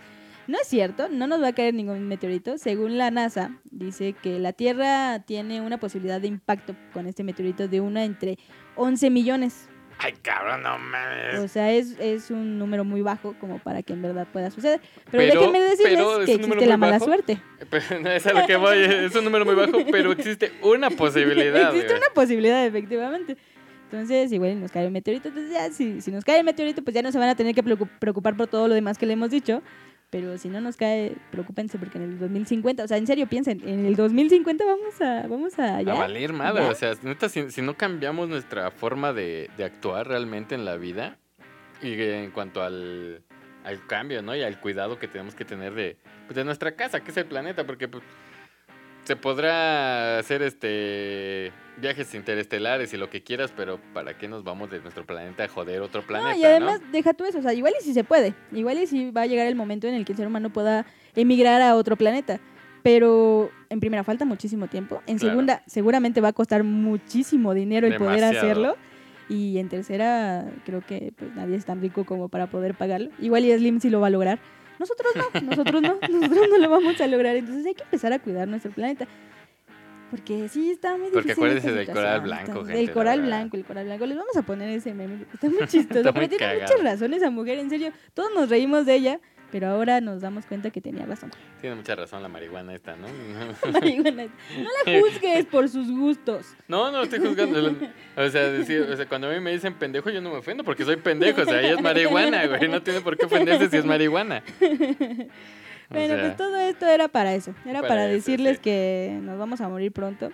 No 0.50 0.58
es 0.60 0.68
cierto, 0.68 1.10
no 1.10 1.28
nos 1.28 1.42
va 1.44 1.50
a 1.50 1.54
caer 1.54 1.76
ningún 1.76 2.08
meteorito. 2.08 2.58
Según 2.58 2.98
la 2.98 3.12
NASA, 3.12 3.52
dice 3.70 4.14
que 4.14 4.40
la 4.40 4.52
Tierra 4.52 5.20
tiene 5.20 5.62
una 5.62 5.78
posibilidad 5.80 6.20
de 6.20 6.28
impacto 6.28 6.76
con 6.92 7.06
este 7.06 7.24
meteorito 7.24 7.68
de 7.68 7.82
una 7.82 8.04
entre 8.04 8.40
11 8.76 9.12
millones. 9.12 9.70
Ay, 10.00 10.14
cabrón, 10.24 10.64
no 10.64 10.80
mames. 10.80 11.40
O 11.40 11.48
sea, 11.48 11.72
es, 11.72 11.96
es 12.00 12.32
un 12.32 12.58
número 12.58 12.84
muy 12.84 13.02
bajo 13.04 13.36
como 13.40 13.60
para 13.60 13.84
que 13.84 13.94
en 13.94 14.02
verdad 14.02 14.26
pueda 14.34 14.50
suceder. 14.50 14.82
Pero, 15.12 15.24
Pero- 15.24 15.40
déjenme 15.42 15.60
decirles 15.60 15.94
pero 16.00 16.26
que 16.26 16.34
existe 16.34 16.66
la 16.66 16.78
mala 16.78 16.94
bajo. 16.94 17.06
suerte. 17.06 17.40
Pero 17.70 18.00
no 18.00 18.10
es 18.10 18.26
a 18.26 18.34
lo 18.34 18.48
que 18.48 18.56
voy, 18.56 18.78
es 18.80 19.16
un 19.16 19.26
número 19.26 19.46
muy 19.46 19.54
bajo, 19.56 19.78
pero 19.92 20.12
existe 20.14 20.52
una 20.64 20.90
posibilidad. 21.04 21.76
existe 21.76 21.94
una 21.96 22.08
posibilidad, 22.16 22.66
efectivamente. 22.66 23.38
Entonces, 23.92 24.32
igual 24.32 24.60
nos 24.62 24.72
cae 24.72 24.86
el 24.86 24.92
meteorito. 24.92 25.28
Entonces, 25.28 25.52
ya, 25.54 25.70
si, 25.72 26.00
si 26.02 26.12
nos 26.12 26.24
cae 26.24 26.40
el 26.40 26.46
meteorito, 26.46 26.82
pues 26.84 26.94
ya 26.96 27.02
no 27.02 27.12
se 27.12 27.18
van 27.20 27.30
a 27.30 27.36
tener 27.36 27.54
que 27.54 27.64
preocu- 27.64 27.90
preocupar 28.00 28.36
por 28.38 28.48
todo 28.48 28.68
lo 28.68 28.74
demás 28.76 28.98
que 28.98 29.06
le 29.06 29.14
hemos 29.14 29.30
dicho. 29.32 29.62
Pero 30.10 30.38
si 30.38 30.50
no 30.50 30.60
nos 30.60 30.76
cae, 30.76 31.16
preocúpense 31.32 31.78
porque 31.78 31.98
en 32.00 32.06
el 32.06 32.20
2050, 32.20 32.84
o 32.84 32.88
sea, 32.88 32.98
en 32.98 33.06
serio, 33.06 33.28
piensen, 33.28 33.62
en 33.68 33.86
el 33.86 33.96
2050 33.96 34.66
vamos 34.66 35.02
a, 35.02 35.28
vamos 35.28 35.60
a, 35.60 35.78
A 35.78 35.82
ya, 35.84 35.94
valer 35.94 36.34
madre, 36.34 36.64
ya. 36.64 36.70
o 36.72 36.76
sea, 36.76 36.94
neta, 37.04 37.30
si, 37.30 37.52
si 37.52 37.62
no 37.62 37.78
cambiamos 37.78 38.28
nuestra 38.28 38.72
forma 38.72 39.14
de, 39.14 39.50
de 39.58 39.66
actuar 39.66 40.08
realmente 40.08 40.56
en 40.56 40.66
la 40.66 40.78
vida, 40.78 41.18
y 41.82 42.02
en 42.02 42.32
cuanto 42.32 42.62
al, 42.62 43.22
al 43.64 43.88
cambio, 43.88 44.22
¿no? 44.22 44.36
Y 44.36 44.42
al 44.44 44.60
cuidado 44.60 45.00
que 45.00 45.08
tenemos 45.08 45.36
que 45.36 45.46
tener 45.46 45.74
de, 45.74 45.98
pues, 46.26 46.36
de 46.36 46.44
nuestra 46.44 46.76
casa, 46.76 47.02
que 47.02 47.12
es 47.12 47.18
el 47.18 47.26
planeta, 47.26 47.66
porque 47.66 47.88
pues, 47.88 48.04
se 49.10 49.16
podrá 49.16 50.20
hacer 50.20 50.44
este 50.44 51.52
viajes 51.78 52.14
interestelares 52.14 52.94
y 52.94 52.98
lo 52.98 53.10
que 53.10 53.24
quieras, 53.24 53.52
pero 53.58 53.80
¿para 53.92 54.16
qué 54.16 54.28
nos 54.28 54.44
vamos 54.44 54.70
de 54.70 54.82
nuestro 54.82 55.04
planeta 55.04 55.46
a 55.46 55.48
joder 55.48 55.82
otro 55.82 56.06
planeta, 56.06 56.34
No, 56.36 56.38
y 56.40 56.46
además, 56.46 56.80
no? 56.80 56.92
deja 56.92 57.16
tú 57.16 57.26
eso, 57.26 57.40
o 57.40 57.42
sea, 57.42 57.54
igual 57.54 57.74
y 57.80 57.84
si 57.84 57.96
se 57.96 58.04
puede, 58.04 58.36
igual 58.52 58.78
y 58.78 58.86
si 58.86 59.10
va 59.10 59.24
a 59.24 59.26
llegar 59.26 59.48
el 59.48 59.56
momento 59.56 59.88
en 59.88 59.96
el 59.96 60.06
que 60.06 60.12
el 60.12 60.18
ser 60.20 60.28
humano 60.28 60.52
pueda 60.54 60.86
emigrar 61.16 61.60
a 61.64 61.74
otro 61.76 61.96
planeta. 61.96 62.40
Pero 62.84 63.50
en 63.70 63.80
primera 63.80 64.04
falta 64.04 64.26
muchísimo 64.26 64.68
tiempo, 64.68 65.02
en 65.08 65.18
Claro. 65.18 65.32
segunda 65.32 65.64
seguramente 65.66 66.22
va 66.22 66.28
a 66.28 66.34
costar 66.34 66.64
muchísimo 66.64 67.56
dinero 67.56 67.88
el 67.88 67.96
poder 67.96 68.24
hacerlo 68.24 68.78
y 69.28 69.58
en 69.58 69.70
tercera 69.70 70.46
creo 70.68 70.82
que 70.86 71.14
pues 71.18 71.34
nadie 71.36 71.56
es 71.56 71.66
tan 71.66 71.82
rico 71.82 72.06
como 72.06 72.30
para 72.30 72.46
poder 72.46 72.76
pagarlo. 72.76 73.10
Igual 73.18 73.44
y 73.46 73.58
Slim 73.58 73.80
sí 73.80 73.90
lo 73.90 74.02
va 74.02 74.08
a 74.08 74.12
lograr. 74.12 74.38
Nosotros 74.80 75.12
no, 75.16 75.42
nosotros 75.42 75.82
no, 75.82 75.96
nosotros 76.10 76.48
no 76.50 76.58
lo 76.58 76.70
vamos 76.70 77.00
a 77.02 77.08
lograr, 77.08 77.36
entonces 77.36 77.66
hay 77.66 77.74
que 77.76 77.84
empezar 77.84 78.14
a 78.14 78.20
cuidar 78.20 78.48
nuestro 78.48 78.72
planeta. 78.72 79.08
Porque 80.10 80.50
sí 80.50 80.72
está 80.72 80.98
muy 80.98 81.12
Porque 81.12 81.30
difícil. 81.30 81.30
esta 81.30 81.34
acuérdense 81.60 81.72
del 81.72 81.88
coral 81.88 82.22
blanco, 82.22 82.66
gente, 82.66 82.80
El 82.80 82.86
la 82.88 82.94
coral 82.94 83.22
blanco, 83.22 83.58
el 83.58 83.66
coral 83.66 83.86
blanco. 83.86 84.06
Les 84.08 84.18
vamos 84.18 84.36
a 84.38 84.42
poner 84.42 84.70
ese 84.70 84.94
meme. 84.96 85.18
porque 85.18 85.34
Está 85.36 85.50
muy 85.50 85.60
chistoso. 85.68 86.00
Está 86.00 86.14
pero 86.14 86.28
tiene 86.30 86.54
muchas 86.62 86.82
razones 86.84 87.22
esa 87.22 87.30
mujer, 87.30 87.60
en 87.60 87.70
serio. 87.70 87.92
Todos 88.16 88.32
nos 88.34 88.50
reímos 88.50 88.88
de 88.88 88.96
ella, 88.96 89.20
pero 89.52 89.68
ahora 89.68 90.02
nos 90.02 90.22
damos 90.22 90.46
cuenta 90.46 90.70
que 90.70 90.82
tenía 90.82 91.06
razón. 91.06 91.32
Tiene 91.62 91.76
mucha 91.76 91.96
razón 91.96 92.22
la 92.22 92.30
marihuana 92.30 92.74
esta, 92.74 92.96
¿no? 92.96 93.08
Marihuana. 93.72 94.26
No 94.26 94.70
la 94.86 95.00
juzgues 95.02 95.46
por 95.46 95.68
sus 95.70 95.90
gustos. 95.92 96.56
No, 96.68 96.92
no 96.92 97.04
estoy 97.04 97.20
juzgando. 97.20 97.76
O 98.16 98.30
sea, 98.30 98.50
decir, 98.50 98.82
o 98.82 98.96
sea, 98.96 99.08
cuando 99.08 99.30
a 99.30 99.34
mí 99.34 99.40
me 99.40 99.52
dicen 99.52 99.74
pendejo, 99.74 100.10
yo 100.10 100.22
no 100.22 100.30
me 100.32 100.38
ofendo 100.38 100.64
porque 100.64 100.86
soy 100.86 100.98
pendejo. 100.98 101.42
O 101.42 101.46
sea, 101.46 101.60
ella 101.62 101.76
es 101.76 101.82
marihuana, 101.82 102.46
güey. 102.48 102.68
No 102.68 102.82
tiene 102.82 103.02
por 103.02 103.18
qué 103.18 103.26
ofenderse 103.26 103.70
si 103.70 103.78
es 103.78 103.86
marihuana. 103.86 104.44
O 105.92 105.96
Bueno, 105.96 106.14
sea, 106.14 106.24
pues 106.24 106.38
todo 106.38 106.56
esto 106.60 106.86
era 106.86 107.08
para 107.08 107.34
eso. 107.34 107.56
Era 107.66 107.80
Para 107.82 107.88
para, 107.88 108.06
eso, 108.06 108.14
decirles 108.14 108.58
sí. 108.58 108.62
que 108.62 109.20
nos 109.24 109.40
vamos 109.40 109.60
a 109.60 109.68
morir 109.70 109.92
pronto. 109.92 110.32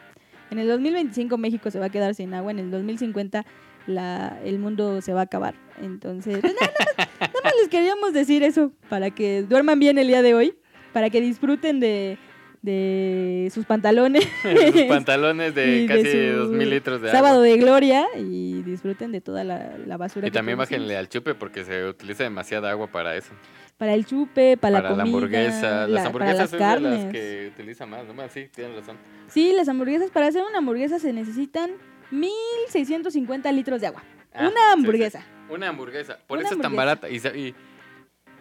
En 0.51 0.59
el 0.59 0.67
2025 0.67 1.37
México 1.37 1.71
se 1.71 1.79
va 1.79 1.85
a 1.85 1.89
quedar 1.89 2.13
sin 2.13 2.33
agua. 2.33 2.51
En 2.51 2.59
el 2.59 2.71
2050 2.71 3.45
la, 3.87 4.39
el 4.43 4.59
mundo 4.59 5.01
se 5.01 5.13
va 5.13 5.21
a 5.21 5.23
acabar. 5.23 5.55
Entonces, 5.81 6.39
pues, 6.39 6.53
nada, 6.53 6.71
nada 6.97 7.09
nada 7.19 7.33
más 7.43 7.53
les 7.59 7.69
queríamos 7.69 8.13
decir 8.13 8.43
eso 8.43 8.71
para 8.89 9.11
que 9.11 9.43
duerman 9.43 9.79
bien 9.79 9.97
el 9.97 10.07
día 10.07 10.21
de 10.21 10.33
hoy, 10.33 10.55
para 10.93 11.09
que 11.09 11.19
disfruten 11.21 11.79
de, 11.79 12.17
de 12.61 13.49
sus 13.53 13.65
pantalones. 13.65 14.27
sus 14.73 14.81
pantalones 14.83 15.53
de 15.55 15.85
casi 15.87 16.11
su 16.31 16.37
dos 16.37 16.49
mil 16.51 16.69
litros 16.69 17.01
de 17.01 17.11
Sábado 17.11 17.35
agua. 17.35 17.45
de 17.47 17.57
gloria 17.57 18.05
y 18.17 18.61
disfruten 18.63 19.11
de 19.11 19.21
toda 19.21 19.43
la, 19.43 19.77
la 19.85 19.97
basura 19.97 20.27
Y 20.27 20.31
que 20.31 20.35
también 20.37 20.57
bájenle 20.57 20.97
al 20.97 21.09
chupe 21.09 21.35
porque 21.35 21.63
se 21.63 21.85
utiliza 21.85 22.23
demasiada 22.23 22.71
agua 22.71 22.87
para 22.87 23.15
eso. 23.15 23.31
Para 23.77 23.93
el 23.93 24.05
chupe, 24.05 24.55
para, 24.55 24.77
Para, 24.77 24.89
la 24.91 24.95
comida, 25.03 25.03
hamburguesa. 25.17 25.69
la- 25.69 25.87
las 25.87 25.95
para 26.03 26.05
hamburguesas 26.07 26.39
las 26.39 26.53
es 26.53 26.59
carnes. 26.59 26.91
de 26.91 27.03
las 27.03 27.11
que 27.13 27.51
utiliza 27.53 27.85
más, 27.85 28.05
¿no? 28.05 28.13
Sí, 28.29 28.47
tienen 28.55 28.77
razón. 28.77 28.95
Sí, 29.27 29.51
las 29.53 29.67
hamburguesas, 29.67 30.09
para 30.11 30.27
hacer 30.27 30.43
una 30.47 30.59
hamburguesa 30.59 30.97
se 30.97 31.11
necesitan 31.11 31.71
1650 32.11 33.51
litros 33.51 33.81
de 33.81 33.87
agua. 33.87 34.03
Ah, 34.33 34.49
una 34.49 34.73
hamburguesa. 34.73 35.19
sí. 35.21 35.53
Una 35.53 35.69
hamburguesa. 35.69 36.19
Por 36.27 36.39
Una 36.39 36.47
eso 36.47 36.55
es 36.55 36.61
tan 36.61 36.75
barata. 36.75 37.09
Y, 37.09 37.17
y, 37.17 37.55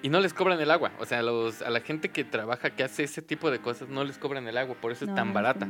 y 0.03 0.09
no 0.09 0.21
les 0.21 0.35
cobran 0.35 0.61
el 0.61 0.71
agua. 0.71 0.93
O 0.99 1.07
sea, 1.07 1.23
los, 1.23 1.63
a 1.63 1.71
la 1.71 1.81
gente 1.81 2.09
que 2.11 2.25
trabaja, 2.25 2.71
que 2.71 2.83
hace 2.83 3.05
ese 3.05 3.23
tipo 3.23 3.51
de 3.51 3.59
cosas, 3.61 3.89
no 3.89 4.05
les 4.05 4.19
cobran 4.19 4.47
el 4.49 4.57
agua. 4.57 4.75
Por 4.81 4.93
eso 4.93 5.05
es 5.05 5.15
tan 5.15 5.29
no 5.29 5.35
barata. 5.35 5.69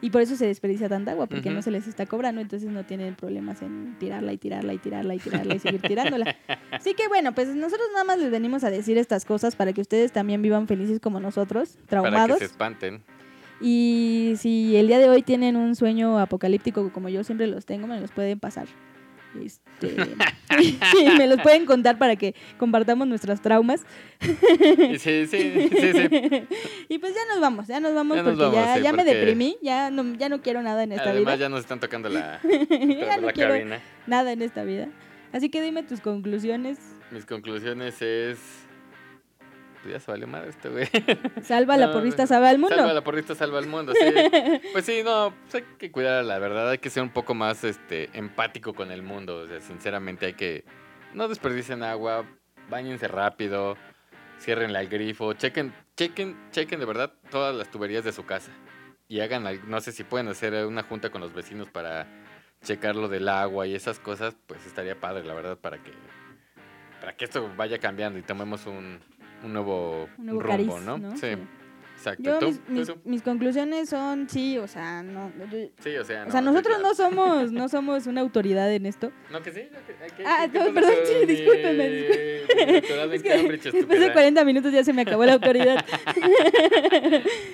Y 0.00 0.10
por 0.10 0.20
eso 0.20 0.34
se 0.34 0.46
desperdicia 0.46 0.88
tanta 0.88 1.12
agua, 1.12 1.26
porque 1.26 1.50
no 1.50 1.62
se 1.62 1.70
les 1.70 1.86
está 1.86 2.06
cobrando, 2.06 2.40
entonces 2.40 2.68
no 2.68 2.84
tienen 2.84 3.14
problemas 3.14 3.62
en 3.62 3.96
tirarla 4.00 4.32
y 4.32 4.36
tirarla 4.38 4.74
y 4.74 4.78
tirarla 4.78 5.14
y 5.14 5.18
tirarla 5.20 5.54
y 5.54 5.58
seguir 5.60 5.80
tirándola. 5.88 6.36
Así 6.72 6.94
que 6.94 7.06
bueno, 7.06 7.32
pues 7.36 7.48
nosotros 7.54 7.86
nada 7.92 8.02
más 8.02 8.18
les 8.18 8.30
venimos 8.32 8.64
a 8.64 8.70
decir 8.70 8.98
estas 8.98 9.24
cosas 9.24 9.54
para 9.54 9.72
que 9.72 9.80
ustedes 9.80 10.10
también 10.10 10.42
vivan 10.42 10.66
felices 10.66 10.98
como 10.98 11.20
nosotros, 11.20 11.74
Para 11.74 11.82
que 11.84 11.86
traumados. 11.88 12.38
se 12.40 12.46
espanten. 12.46 13.04
Y 13.62 14.34
si 14.36 14.76
el 14.76 14.88
día 14.88 14.98
de 14.98 15.08
hoy 15.08 15.22
tienen 15.22 15.56
un 15.56 15.76
sueño 15.76 16.18
apocalíptico 16.18 16.92
como 16.92 17.08
yo 17.08 17.22
siempre 17.24 17.46
los 17.46 17.64
tengo, 17.64 17.86
me 17.86 18.00
los 18.00 18.10
pueden 18.10 18.40
pasar. 18.40 18.66
Este, 19.40 19.96
me 21.18 21.26
los 21.26 21.40
pueden 21.40 21.64
contar 21.64 21.96
para 21.96 22.16
que 22.16 22.34
compartamos 22.58 23.06
nuestros 23.06 23.40
traumas. 23.40 23.82
Sí, 24.20 24.98
sí, 24.98 25.26
sí, 25.26 25.70
sí. 25.70 26.46
y 26.88 26.98
pues 26.98 27.14
ya 27.14 27.20
nos 27.32 27.40
vamos, 27.40 27.66
ya 27.66 27.80
nos 27.80 27.94
vamos 27.94 28.16
Ya 28.16 28.22
nos 28.22 28.32
porque 28.32 28.56
vamos, 28.56 28.66
ya, 28.66 28.76
sí, 28.76 28.82
ya 28.82 28.92
me 28.92 29.04
deprimí, 29.04 29.56
ya 29.62 29.90
no, 29.90 30.14
ya 30.16 30.28
no 30.28 30.42
quiero 30.42 30.62
nada 30.62 30.82
en 30.82 30.92
esta 30.92 31.10
Además, 31.10 31.36
vida. 31.36 31.46
ya 31.46 31.48
nos 31.48 31.60
están 31.60 31.80
tocando 31.80 32.08
la, 32.08 32.40
ya 32.42 33.16
no 33.16 33.26
la 33.26 33.32
quiero 33.32 33.54
cabina. 33.54 33.80
nada 34.06 34.32
en 34.32 34.42
esta 34.42 34.64
vida. 34.64 34.88
Así 35.32 35.48
que 35.48 35.62
dime 35.62 35.82
tus 35.82 36.00
conclusiones. 36.00 36.78
Mis 37.10 37.24
conclusiones 37.24 38.02
es. 38.02 38.38
Pues 39.82 39.94
ya 39.94 40.00
se 40.00 40.10
valió 40.10 40.28
madre 40.28 40.50
este 40.50 40.68
güey. 40.68 40.88
Salva 41.42 41.76
la 41.76 41.86
No, 41.88 41.92
porrista, 41.92 42.26
salva 42.26 42.50
al 42.50 42.58
mundo. 42.58 42.76
Salva 42.76 42.92
la 42.92 43.02
porrista, 43.02 43.34
salva 43.34 43.58
al 43.58 43.66
mundo, 43.66 43.92
sí. 43.94 44.60
Pues 44.72 44.84
sí, 44.84 45.02
no, 45.04 45.34
pues 45.42 45.56
hay 45.56 45.62
que 45.76 45.90
cuidar 45.90 46.24
la 46.24 46.38
verdad, 46.38 46.70
hay 46.70 46.78
que 46.78 46.88
ser 46.88 47.02
un 47.02 47.10
poco 47.10 47.34
más 47.34 47.64
este 47.64 48.10
empático 48.16 48.74
con 48.74 48.92
el 48.92 49.02
mundo. 49.02 49.38
O 49.38 49.46
sea, 49.46 49.60
sinceramente 49.60 50.26
hay 50.26 50.34
que. 50.34 50.64
No 51.14 51.26
desperdicien 51.28 51.82
agua, 51.82 52.24
bañense 52.70 53.08
rápido, 53.08 53.76
ciérrenle 54.38 54.78
al 54.78 54.88
grifo, 54.88 55.32
chequen, 55.32 55.74
chequen, 55.96 56.36
chequen 56.52 56.78
de 56.78 56.86
verdad 56.86 57.12
todas 57.30 57.54
las 57.54 57.70
tuberías 57.70 58.04
de 58.04 58.12
su 58.12 58.24
casa. 58.24 58.52
Y 59.08 59.20
hagan, 59.20 59.44
no 59.68 59.80
sé 59.80 59.92
si 59.92 60.04
pueden 60.04 60.28
hacer 60.28 60.64
una 60.64 60.84
junta 60.84 61.10
con 61.10 61.20
los 61.20 61.34
vecinos 61.34 61.68
para 61.68 62.06
checar 62.62 62.94
lo 62.94 63.08
del 63.08 63.28
agua 63.28 63.66
y 63.66 63.74
esas 63.74 63.98
cosas, 63.98 64.36
pues 64.46 64.64
estaría 64.64 64.98
padre, 64.98 65.24
la 65.24 65.34
verdad, 65.34 65.58
para 65.58 65.82
que 65.82 65.90
para 67.02 67.16
que 67.16 67.24
esto 67.24 67.50
vaya 67.56 67.78
cambiando 67.78 68.16
y 68.20 68.22
tomemos 68.22 68.64
un, 68.66 69.00
un 69.44 69.52
nuevo, 69.52 70.08
Un 70.18 70.26
nuevo 70.26 70.40
rumbo, 70.40 70.50
cariz, 70.50 70.86
¿no? 70.86 70.98
¿no? 70.98 71.10
Sí, 71.16 71.26
Sí. 71.34 71.36
Exacto. 72.02 72.40
Yo, 72.40 72.46
mis, 72.48 72.58
¿Tú, 72.58 72.72
mis- 72.72 73.04
mis 73.04 73.22
conclusiones 73.22 73.88
son, 73.88 74.28
sí, 74.28 74.58
o 74.58 74.66
sea, 74.66 75.02
no, 75.02 75.30
yo- 75.50 75.68
Sí, 75.82 75.96
o 75.96 76.04
sea, 76.04 76.26
o 76.26 76.30
sea, 76.30 76.40
nosotros 76.40 76.76
claro. 76.78 76.82
no 76.88 76.94
somos, 76.94 77.52
no 77.52 77.68
somos 77.68 78.06
una 78.06 78.20
autoridad 78.20 78.72
en 78.72 78.86
esto. 78.86 79.12
No, 79.30 79.40
que 79.42 79.52
sí. 79.52 79.60
que- 79.86 80.14
que- 80.16 80.24
Ah, 80.26 80.48
que- 80.50 80.58
no, 80.58 80.74
perdón, 80.74 80.92
sí, 81.04 81.26
discúlpeme, 81.26 81.86
Es 82.42 83.22
que 83.22 83.30
después 83.30 83.62
de 83.62 83.78
estúpida. 83.80 84.12
40 84.12 84.44
minutos 84.44 84.72
ya 84.72 84.82
se 84.84 84.92
me 84.92 85.02
acabó 85.02 85.24
la 85.24 85.34
autoridad. 85.34 85.84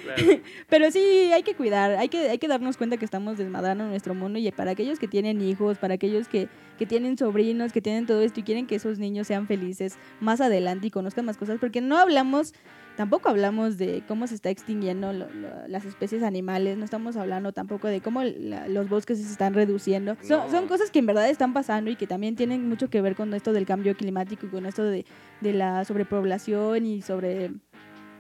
Claro. 0.05 0.41
Pero 0.69 0.91
sí, 0.91 1.31
hay 1.33 1.43
que 1.43 1.55
cuidar, 1.55 1.93
hay 1.97 2.09
que, 2.09 2.31
hay 2.31 2.39
que 2.39 2.49
darnos 2.49 2.77
cuenta 2.77 2.97
que 2.97 3.05
estamos 3.05 3.37
desmadrando 3.39 3.85
nuestro 3.87 4.15
mundo 4.15 4.39
y 4.39 4.51
para 4.53 4.71
aquellos 4.73 4.99
que 4.99 5.07
tienen 5.09 5.41
hijos, 5.43 5.79
para 5.79 5.95
aquellos 5.95 6.29
que, 6.29 6.49
que 6.79 6.87
tienen 6.87 7.19
sobrinos, 7.19 7.73
que 7.73 7.81
tienen 7.81 8.07
todo 8.07 8.23
esto 8.23 8.41
y 8.41 8.43
quieren 8.43 8.67
que 8.67 8.77
esos 8.77 8.99
niños 8.99 9.27
sean 9.27 9.47
felices 9.47 9.99
más 10.21 10.41
adelante 10.41 10.87
y 10.87 10.91
conozcan 10.91 11.25
más 11.25 11.37
cosas, 11.37 11.59
porque 11.61 11.81
no 11.81 11.99
hablamos, 11.99 12.55
tampoco 12.99 13.29
hablamos 13.29 13.79
de 13.79 14.03
cómo 14.09 14.27
se 14.27 14.35
está 14.35 14.51
extinguiendo 14.51 15.13
lo- 15.13 15.31
lo- 15.31 15.69
las 15.69 15.85
especies 15.85 16.25
animales, 16.25 16.77
no 16.77 16.85
estamos 16.85 17.17
hablando 17.17 17.53
tampoco 17.53 17.87
de 17.87 18.01
cómo 18.01 18.25
la- 18.25 18.67
los 18.67 18.89
bosques 18.89 19.19
se 19.19 19.31
están 19.31 19.55
reduciendo. 19.55 20.17
Son, 20.27 20.51
cosas 20.67 20.91
que 20.91 20.99
en 20.99 21.07
verdad 21.07 21.31
están 21.31 21.53
pasando 21.53 21.93
y 21.93 21.95
que 21.97 22.09
también 22.09 22.35
tienen 22.35 22.69
mucho 22.69 22.91
que 22.91 23.01
ver 23.01 23.15
con 23.15 23.33
esto 23.35 23.53
del 23.53 23.67
cambio 23.67 23.97
climático 23.97 24.47
y 24.47 24.49
con 24.49 24.67
esto 24.67 24.83
de, 24.83 25.07
de 25.41 25.53
la 25.53 25.85
sobrepoblación 25.85 26.87
y 26.87 27.01
sobre 27.03 27.53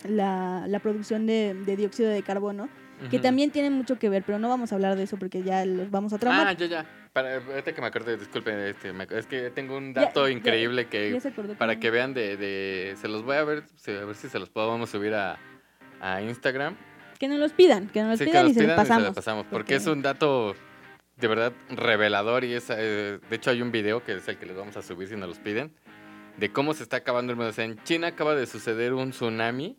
la, 0.09 0.64
la 0.68 0.79
producción 0.79 1.26
de, 1.26 1.55
de 1.66 1.76
dióxido 1.76 2.09
de 2.11 2.22
carbono, 2.22 2.68
que 3.11 3.18
también 3.18 3.51
tienen 3.51 3.72
mucho 3.72 3.99
que 3.99 4.09
ver, 4.09 4.22
pero 4.24 4.38
no 4.38 4.49
vamos 4.49 4.72
a 4.72 4.74
hablar 4.74 4.96
de 4.96 5.05
eso 5.05 5.16
porque 5.18 5.42
ya 5.42 5.64
los 5.64 5.90
vamos 5.90 6.12
a 6.12 6.18
traumar. 6.18 6.46
Ah, 6.49 6.53
ya, 6.53 6.66
ya. 6.66 6.86
Para, 7.12 7.36
ahorita 7.36 7.72
que 7.74 7.80
me 7.80 7.86
acordé, 7.86 8.16
disculpe, 8.16 8.70
este, 8.70 8.92
me- 8.92 9.07
es 9.11 9.26
que 9.26 9.51
tengo 9.51 9.76
un 9.76 9.94
Ya, 9.94 10.03
dato 10.03 10.26
ya, 10.28 10.32
increíble 10.34 10.84
Ya 10.84 10.88
que 10.90 11.20
acordó 11.28 11.55
para 11.55 11.78
que 11.80 11.90
vean 11.90 12.14
de, 12.14 12.36
de- 12.36 12.96
se 13.01 13.09
los 13.09 13.22
voy 13.24 13.36
a 13.36 13.44
ver, 13.44 13.64
a 13.86 14.05
ver 14.05 14.14
si 14.14 14.28
se 14.28 14.38
los 14.38 14.51
podemos 14.51 14.90
subir 14.90 15.14
a, 15.14 15.38
a 16.01 16.20
Instagram. 16.22 16.76
que 17.18 17.26
nos 17.28 17.38
los 17.38 17.53
pidan, 17.53 17.88
que 17.88 18.01
nos 18.01 18.11
los 18.11 18.18
Sí, 18.18 18.24
que 18.26 18.30
pidan 18.30 18.44
nos 18.44 18.53
y 18.53 18.55
se 18.55 18.61
los 18.61 18.66
pidan 18.72 18.78
y 18.78 18.82
se 18.84 18.88
pasamos. 18.88 19.07
los 19.09 19.14
pasamos, 19.16 19.44
porque 19.51 19.59
porque- 19.62 19.74
es 19.76 19.86
un 19.86 20.03
dato 20.03 20.55
de 21.16 21.26
verdad 21.28 21.53
revelador 21.70 22.44
y 22.44 22.55
es, 22.55 22.70
eh, 22.70 23.18
de 23.28 23.36
hecho 23.36 23.51
hay 23.51 23.61
un 23.62 23.72
video 23.72 24.05
que 24.05 24.14
es 24.14 24.28
el 24.28 24.36
que 24.38 24.46
les 24.46 24.57
vamos 24.57 24.76
a 24.76 24.82
subir 24.82 25.09
si 25.09 25.16
nos 25.16 25.28
los 25.28 25.38
piden, 25.40 25.72
de 26.36 26.53
cómo 26.53 26.74
se 26.74 26.84
está 26.84 26.99
acabando 26.99 27.32
el 27.32 27.36
mundo. 27.36 27.51
O 27.51 27.53
sea, 27.53 27.64
en 27.64 27.82
China 27.82 28.07
acaba 28.09 28.36
de 28.36 28.46
suceder 28.46 28.92
un 28.94 29.11
tsunami. 29.11 29.76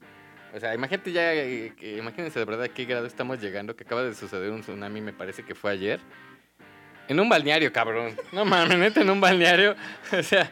O 0.56 0.60
sea, 0.60 0.74
imagínate 0.74 1.12
ya, 1.12 1.34
eh, 1.34 1.74
imagínense 1.98 2.40
de 2.40 2.46
verdad 2.46 2.64
a 2.64 2.70
qué 2.70 2.86
grado 2.86 3.06
estamos 3.06 3.40
llegando, 3.40 3.76
que 3.76 3.84
acaba 3.84 4.04
de 4.04 4.16
suceder 4.16 4.52
un 4.52 4.62
tsunami, 4.62 5.02
me 5.02 5.14
parece 5.14 5.44
que 5.44 5.54
fue 5.56 5.72
ayer. 5.72 6.00
En 7.10 7.20
un 7.20 7.28
balneario, 7.28 7.74
cabrón. 7.74 8.16
No 8.32 8.46
mames, 8.46 8.78
neta, 8.78 9.02
en 9.02 9.10
un 9.10 9.20
balneario. 9.20 9.76
O 10.18 10.22
sea. 10.22 10.52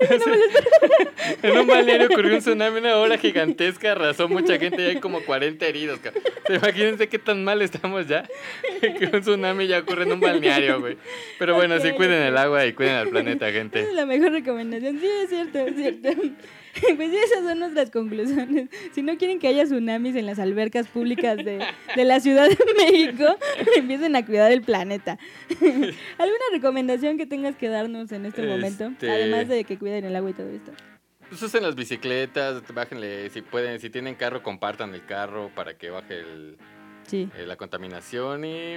en 1.42 1.58
un 1.58 1.66
balneario 1.66 2.06
ocurrió 2.06 2.34
un 2.34 2.40
tsunami, 2.40 2.78
una 2.78 2.96
ola 2.96 3.18
gigantesca, 3.18 3.92
arrasó 3.92 4.26
mucha 4.26 4.58
gente 4.58 4.82
y 4.82 4.86
hay 4.86 5.00
como 5.00 5.20
40 5.20 5.66
heridos, 5.66 5.98
cabrón. 5.98 6.22
Imagínense 6.48 7.08
qué 7.08 7.18
tan 7.18 7.44
mal 7.44 7.60
estamos 7.60 8.06
ya. 8.06 8.26
Que 8.80 9.10
un 9.12 9.20
tsunami 9.20 9.66
ya 9.66 9.80
ocurre 9.80 10.04
en 10.04 10.12
un 10.12 10.20
balneario, 10.20 10.80
güey. 10.80 10.96
Pero 11.38 11.54
bueno, 11.54 11.78
sí, 11.78 11.92
cuiden 11.92 12.22
el 12.22 12.36
agua 12.38 12.64
y 12.64 12.72
cuiden 12.72 12.94
al 12.94 13.08
planeta, 13.08 13.52
gente. 13.52 13.80
Esa 13.80 13.90
es 13.90 13.96
la 13.96 14.06
mejor 14.06 14.32
recomendación. 14.32 14.98
Sí, 14.98 15.06
es 15.06 15.28
cierto, 15.28 15.58
es 15.58 15.76
cierto. 15.76 16.08
Pues 16.96 17.12
esas 17.12 17.44
son 17.44 17.58
nuestras 17.58 17.90
conclusiones. 17.90 18.68
Si 18.92 19.02
no 19.02 19.16
quieren 19.16 19.38
que 19.38 19.48
haya 19.48 19.64
tsunamis 19.64 20.14
en 20.16 20.26
las 20.26 20.38
albercas 20.38 20.86
públicas 20.88 21.36
de, 21.36 21.64
de 21.96 22.04
la 22.04 22.20
Ciudad 22.20 22.48
de 22.48 22.58
México, 22.76 23.24
empiecen 23.76 24.14
a 24.16 24.24
cuidar 24.24 24.52
el 24.52 24.62
planeta. 24.62 25.18
¿Alguna 25.60 26.44
recomendación 26.52 27.18
que 27.18 27.26
tengas 27.26 27.56
que 27.56 27.68
darnos 27.68 28.12
en 28.12 28.26
este, 28.26 28.42
momento? 28.46 28.86
Este- 28.86 29.10
Además 29.10 29.48
de 29.48 29.64
que 29.64 29.78
cuiden 29.78 30.04
el 30.04 30.16
agua 30.16 30.30
y 30.30 30.34
todo 30.34 30.48
esto. 30.50 30.72
Pues 31.28 31.42
usen 31.42 31.62
las 31.64 31.74
bicicletas, 31.74 32.62
bájenle, 32.72 33.28
si 33.30 33.42
pueden, 33.42 33.80
si 33.80 33.90
tienen 33.90 34.14
carro, 34.14 34.42
compartan 34.44 34.94
el 34.94 35.04
carro 35.04 35.50
para 35.54 35.76
que 35.76 35.90
baje 35.90 36.20
el, 36.20 36.56
Sí. 37.06 37.28
eh, 37.36 37.46
la 37.46 37.56
contaminación 37.56 38.44
y 38.44 38.76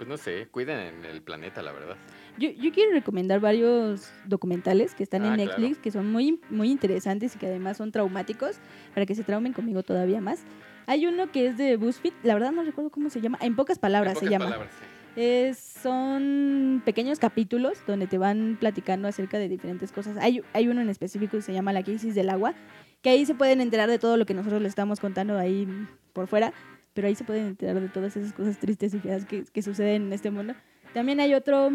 pues 0.00 0.08
no 0.08 0.16
sé, 0.16 0.48
cuiden 0.50 1.04
el 1.04 1.20
planeta, 1.20 1.60
la 1.60 1.72
verdad. 1.72 1.94
Yo, 2.38 2.48
yo 2.52 2.72
quiero 2.72 2.92
recomendar 2.92 3.38
varios 3.38 4.10
documentales 4.24 4.94
que 4.94 5.02
están 5.02 5.24
Ah, 5.24 5.28
en 5.28 5.34
claro. 5.34 5.50
Netflix, 5.60 5.76
que 5.78 5.90
son 5.90 6.10
muy, 6.10 6.40
muy 6.48 6.70
interesantes 6.70 7.36
y 7.36 7.38
que 7.38 7.44
además 7.48 7.76
son 7.76 7.92
traumáticos, 7.92 8.56
para 8.94 9.04
que 9.04 9.14
se 9.14 9.24
traumen 9.24 9.52
conmigo 9.52 9.82
todavía 9.82 10.22
más. 10.22 10.40
Hay 10.86 11.06
uno 11.06 11.30
que 11.30 11.48
es 11.48 11.58
de 11.58 11.76
BuzzFeed, 11.76 12.14
la 12.22 12.32
verdad 12.32 12.50
no 12.52 12.62
recuerdo 12.62 12.88
cómo 12.88 13.10
se 13.10 13.20
llama, 13.20 13.36
en 13.42 13.54
pocas 13.56 13.78
palabras 13.78 14.14
En 14.14 14.20
se 14.20 14.24
pocas 14.26 14.30
llama. 14.30 14.44
palabras, 14.46 14.70
sí. 14.80 14.86
Es- 15.20 15.58
son 15.58 16.80
pequeños 16.86 17.18
capítulos 17.18 17.76
donde 17.86 18.06
te 18.06 18.16
van 18.16 18.56
platicando 18.58 19.06
acerca 19.06 19.38
de 19.38 19.48
diferentes 19.50 19.92
cosas. 19.92 20.16
Hay, 20.16 20.40
hay 20.54 20.68
uno 20.68 20.80
en 20.80 20.88
específico 20.88 21.36
que 21.36 21.42
se 21.42 21.52
llama 21.52 21.74
La 21.74 21.82
crisis 21.82 22.14
del 22.14 22.30
agua, 22.30 22.54
que 23.02 23.10
ahí 23.10 23.26
se 23.26 23.34
pueden 23.34 23.60
enterar 23.60 23.90
de 23.90 23.98
todo 23.98 24.16
lo 24.16 24.24
que 24.24 24.32
nosotros 24.32 24.62
les 24.62 24.70
estamos 24.70 24.98
contando 24.98 25.36
ahí 25.36 25.68
por 26.14 26.26
fuera, 26.26 26.54
pero 26.94 27.08
ahí 27.08 27.14
se 27.14 27.24
pueden 27.24 27.46
enterar 27.46 27.80
de 27.80 27.88
todas 27.88 28.16
esas 28.16 28.32
cosas 28.32 28.58
tristes 28.58 28.94
y 28.94 28.98
feas 28.98 29.24
que, 29.24 29.44
que 29.44 29.62
suceden 29.62 30.02
en 30.06 30.12
este 30.12 30.30
mundo. 30.30 30.54
También 30.94 31.20
hay 31.20 31.34
otro 31.34 31.70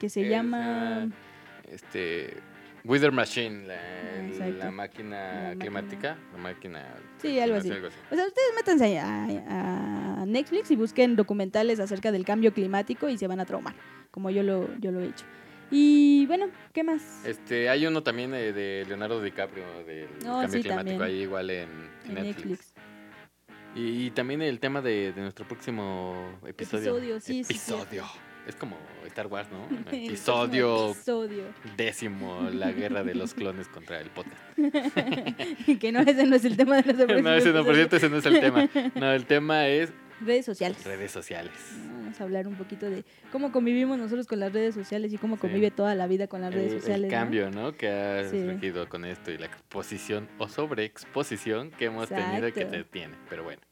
que 0.00 0.08
se 0.08 0.22
Es, 0.22 0.30
llama... 0.30 1.08
Este. 1.70 2.34
Wither 2.84 3.12
Machine, 3.12 3.64
la, 3.66 3.78
Ah, 4.40 4.48
la 4.48 4.70
máquina 4.72 5.54
climática. 5.58 6.16
La 6.32 6.38
máquina. 6.38 6.84
Sí, 7.18 7.38
algo 7.38 7.56
así. 7.56 7.70
O 7.70 7.74
sea, 8.14 8.26
ustedes 8.26 8.48
métanse 8.56 8.98
a, 8.98 10.20
a 10.22 10.26
Netflix 10.26 10.70
y 10.72 10.76
busquen 10.76 11.14
documentales 11.14 11.78
acerca 11.78 12.10
del 12.10 12.24
cambio 12.24 12.52
climático 12.52 13.08
y 13.08 13.16
se 13.18 13.28
van 13.28 13.38
a 13.38 13.44
traumar, 13.46 13.74
como 14.10 14.30
yo 14.30 14.42
lo, 14.42 14.68
yo 14.80 14.90
lo 14.90 15.00
he 15.00 15.06
hecho. 15.06 15.24
Y 15.70 16.26
bueno, 16.26 16.48
¿qué 16.72 16.82
más? 16.82 17.24
Este, 17.24 17.68
hay 17.68 17.86
uno 17.86 18.02
también 18.02 18.32
de 18.32 18.84
Leonardo 18.88 19.22
DiCaprio 19.22 19.64
del 19.86 20.08
Oh, 20.26 20.40
cambio 20.40 20.48
sí, 20.48 20.60
climático 20.62 20.98
también. 20.98 21.02
ahí 21.02 21.22
igual 21.22 21.50
en, 21.50 21.68
En 22.08 22.14
Netflix. 22.14 22.36
Netflix. 22.36 22.71
Y, 23.74 24.06
y 24.06 24.10
también 24.10 24.42
el 24.42 24.60
tema 24.60 24.82
de, 24.82 25.12
de 25.12 25.20
nuestro 25.22 25.46
próximo 25.46 26.38
episodio. 26.46 26.96
Episodio, 26.96 27.20
sí, 27.20 27.42
sí, 27.44 27.52
Episodio. 27.54 28.04
es 28.46 28.54
como 28.56 28.76
Star 29.06 29.26
Wars, 29.28 29.48
¿no? 29.50 29.64
Episodio 29.90 30.90
episodio. 30.90 31.44
décimo, 31.76 32.48
la 32.52 32.70
guerra 32.72 33.02
de 33.02 33.14
los 33.14 33.32
clones 33.34 33.68
contra 33.68 34.00
el 34.00 34.10
podcast. 34.10 34.40
que 35.80 35.92
no, 35.92 36.00
ese 36.00 36.26
no 36.26 36.36
es 36.36 36.44
el 36.44 36.56
tema 36.56 36.82
de 36.82 36.92
los 36.92 37.22
No, 37.22 37.34
ese 37.34 37.52
no, 37.52 37.64
por 37.64 37.74
cierto, 37.74 37.96
ese 37.96 38.08
no 38.10 38.18
es 38.18 38.26
el 38.26 38.40
tema. 38.40 38.68
No, 38.94 39.12
el 39.12 39.24
tema 39.26 39.66
es 39.68 39.90
Redes 40.20 40.44
sociales. 40.44 40.84
redes 40.84 41.10
sociales. 41.10 41.52
Vamos 42.12 42.20
a 42.20 42.24
hablar 42.24 42.46
un 42.46 42.56
poquito 42.56 42.90
de 42.90 43.04
cómo 43.30 43.52
convivimos 43.52 43.96
nosotros 43.96 44.26
con 44.26 44.38
las 44.38 44.52
redes 44.52 44.74
sociales 44.74 45.14
y 45.14 45.16
cómo 45.16 45.36
Sí. 45.36 45.40
convive 45.40 45.70
toda 45.70 45.94
la 45.94 46.06
vida 46.06 46.26
con 46.26 46.42
las 46.42 46.52
redes 46.52 46.72
el, 46.72 46.74
el 46.76 46.80
sociales. 46.82 47.10
¿no? 47.10 47.16
cambio, 47.18 47.50
¿no? 47.50 47.72
Que 47.74 47.88
ha 47.88 48.28
Sí. 48.28 48.44
surgido 48.44 48.86
con 48.90 49.06
esto 49.06 49.30
y 49.30 49.38
la 49.38 49.46
exposición 49.46 50.28
o 50.36 50.46
sobreexposición 50.46 51.70
que 51.70 51.86
hemos 51.86 52.10
tenido 52.10 52.48
y 52.48 52.52
que 52.52 52.68
se 52.68 52.84
tiene. 52.84 53.14
Pero 53.30 53.44
bueno. 53.44 53.62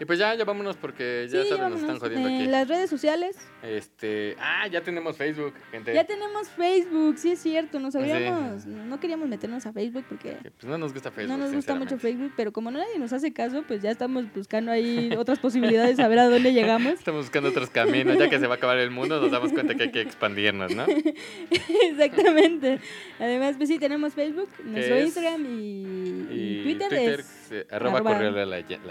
Y 0.00 0.04
pues 0.04 0.18
ya, 0.18 0.34
ya 0.34 0.44
vámonos 0.44 0.76
porque 0.76 1.26
ya 1.30 1.42
Sí, 1.42 1.48
saben, 1.48 1.70
nos 1.70 1.80
están 1.80 1.98
jodiendo 1.98 2.28
Eh, 2.28 2.36
aquí. 2.36 2.46
Las 2.46 2.68
redes 2.68 2.88
sociales. 2.88 3.36
Este, 3.62 4.36
ah, 4.38 4.66
ya 4.68 4.80
tenemos 4.82 5.16
Facebook, 5.16 5.54
gente. 5.72 5.92
Ya 5.92 6.04
tenemos 6.04 6.48
Facebook, 6.50 7.18
sí 7.18 7.32
es 7.32 7.40
cierto. 7.40 7.80
Nos 7.80 7.94
Sí. 7.94 7.98
habíamos, 7.98 8.64
no 8.66 9.00
queríamos 9.00 9.28
meternos 9.28 9.66
a 9.66 9.72
Facebook 9.72 10.04
porque 10.08 10.36
Que, 10.42 10.50
Pues 10.52 10.64
no 10.64 10.78
nos 10.78 10.92
gusta 10.92 11.10
Facebook. 11.10 11.36
no 11.36 11.44
nos 11.44 11.52
gusta 11.54 11.74
mucho. 11.74 11.98
Facebook, 11.98 12.32
pero 12.36 12.52
como 12.52 12.70
no 12.70 12.78
nadie 12.78 12.98
nos 12.98 13.12
hace 13.12 13.32
caso, 13.32 13.64
pues 13.66 13.82
ya 13.82 13.90
estamos 13.90 14.24
buscando 14.32 14.70
ahí 14.70 15.10
otras 15.18 15.38
posibilidades 15.38 15.98
a 15.98 16.06
ver 16.08 16.18
a 16.20 16.28
dónde 16.28 16.52
llegamos. 16.52 16.92
Estamos 16.98 17.22
buscando 17.22 17.48
otros 17.48 17.70
caminos. 17.70 18.18
Ya 18.18 18.28
que 18.30 18.38
se 18.38 18.46
va 18.46 18.54
a 18.54 18.56
acabar 18.58 18.78
el 18.78 18.90
mundo, 18.90 19.20
nos 19.20 19.30
damos 19.32 19.52
cuenta 19.52 19.74
que 19.74 19.84
hay 19.84 19.90
que 19.90 20.00
expandirnos, 20.00 20.74
¿no? 20.74 20.84
Exactamente. 21.82 22.78
Además, 23.18 23.56
pues 23.56 23.68
sí, 23.68 23.78
tenemos 23.78 24.14
Facebook, 24.14 24.48
nuestro 24.64 24.96
es? 24.96 25.06
Instagram 25.06 25.44
y, 25.46 25.82
y 26.30 26.60
Y 26.60 26.62
Twitter, 26.62 26.92
es 26.94 27.26
eh, 27.52 27.66
arroba 27.70 27.98
arroba- 27.98 28.12
correo 28.14 28.28
a 28.28 28.32
la 28.32 28.46
leyenda. 28.46 28.86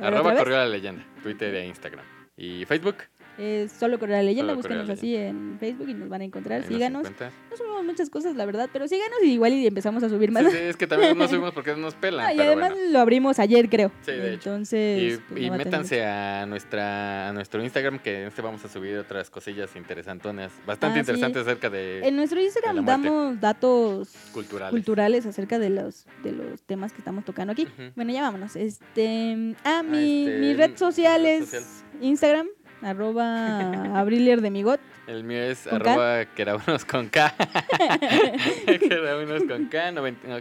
Arroba 0.00 0.30
a 0.60 0.64
la 0.64 0.68
leyenda. 0.68 1.04
Twitter 1.22 1.54
e 1.54 1.66
Instagram. 1.66 2.04
Y 2.36 2.64
Facebook. 2.64 2.96
Es 3.38 3.72
solo 3.72 3.98
Correa 3.98 4.22
Leyenda, 4.22 4.54
de 4.54 4.92
así 4.92 5.16
en 5.16 5.56
Facebook 5.58 5.88
y 5.88 5.94
nos 5.94 6.08
van 6.08 6.20
a 6.20 6.24
encontrar. 6.24 6.62
ahí 6.62 6.68
síganos. 6.68 7.02
No 7.50 7.56
subimos 7.56 7.84
muchas 7.84 8.10
cosas, 8.10 8.36
la 8.36 8.46
verdad, 8.46 8.68
pero 8.72 8.86
síganos 8.88 9.18
y 9.22 9.32
igual 9.32 9.52
y 9.52 9.66
empezamos 9.66 10.02
a 10.02 10.08
subir 10.08 10.30
más. 10.32 10.44
Sí, 10.44 10.50
sí, 10.50 10.56
es 10.58 10.76
que 10.76 10.86
también 10.86 11.16
no 11.16 11.28
subimos 11.28 11.52
porque 11.52 11.72
no 11.72 11.78
nos 11.78 11.94
pelan. 11.94 12.26
Ah, 12.26 12.34
y 12.34 12.40
además 12.40 12.70
bueno. 12.72 12.92
lo 12.92 12.98
abrimos 13.00 13.38
ayer, 13.38 13.68
creo. 13.68 13.90
Sí, 14.02 14.12
de 14.12 14.34
hecho. 14.34 14.50
Entonces, 14.50 15.14
Y, 15.14 15.16
pues, 15.28 15.40
y 15.40 15.44
no 15.44 15.50
va 15.50 15.54
a 15.56 15.58
tener 15.58 15.66
métanse 15.72 16.04
a 16.04 16.46
nuestra 16.46 17.28
a 17.28 17.32
nuestro 17.32 17.62
Instagram 17.62 17.98
que 17.98 18.22
en 18.22 18.28
este 18.28 18.42
vamos 18.42 18.64
a 18.64 18.68
subir 18.68 18.96
otras 18.98 19.30
cosillas 19.30 19.74
interesantonas, 19.76 20.52
bastante 20.66 21.00
Ah, 21.00 21.04
sí. 21.04 21.10
interesantes 21.10 21.42
acerca 21.42 21.70
de 21.70 22.06
En 22.06 22.16
nuestro 22.16 22.40
Instagram 22.40 22.84
damos 22.84 23.40
datos 23.40 24.10
culturales. 24.32 24.70
culturales 24.70 25.26
acerca 25.26 25.58
de 25.58 25.70
los, 25.70 26.06
de 26.22 26.32
los 26.32 26.62
temas 26.62 26.92
que 26.92 26.98
estamos 26.98 27.24
tocando 27.24 27.52
aquí. 27.52 27.66
Bueno, 27.96 28.12
ya 28.12 28.22
vámonos. 28.22 28.56
Este, 28.56 29.54
ah, 29.64 29.74
Ah, 29.74 29.82
mi, 29.82 30.26
este, 30.26 30.38
mi 30.38 30.54
red 30.54 30.76
social 30.76 31.26
es 31.26 31.44
social. 31.50 31.64
Instagram, 32.00 32.46
arroba 32.84 33.98
abrilier 33.98 34.40
de 34.40 34.50
migot. 34.50 34.80
El 35.06 35.24
mío 35.24 35.42
es 35.42 35.66
¿Con 35.68 35.74
arroba 35.86 36.24
queraunos 36.34 36.84
con 36.84 37.08
K. 37.08 37.34
queraunos 38.88 39.42
con 39.44 39.66
K. 39.66 39.92
noventa- 39.92 40.26
no, 40.28 40.36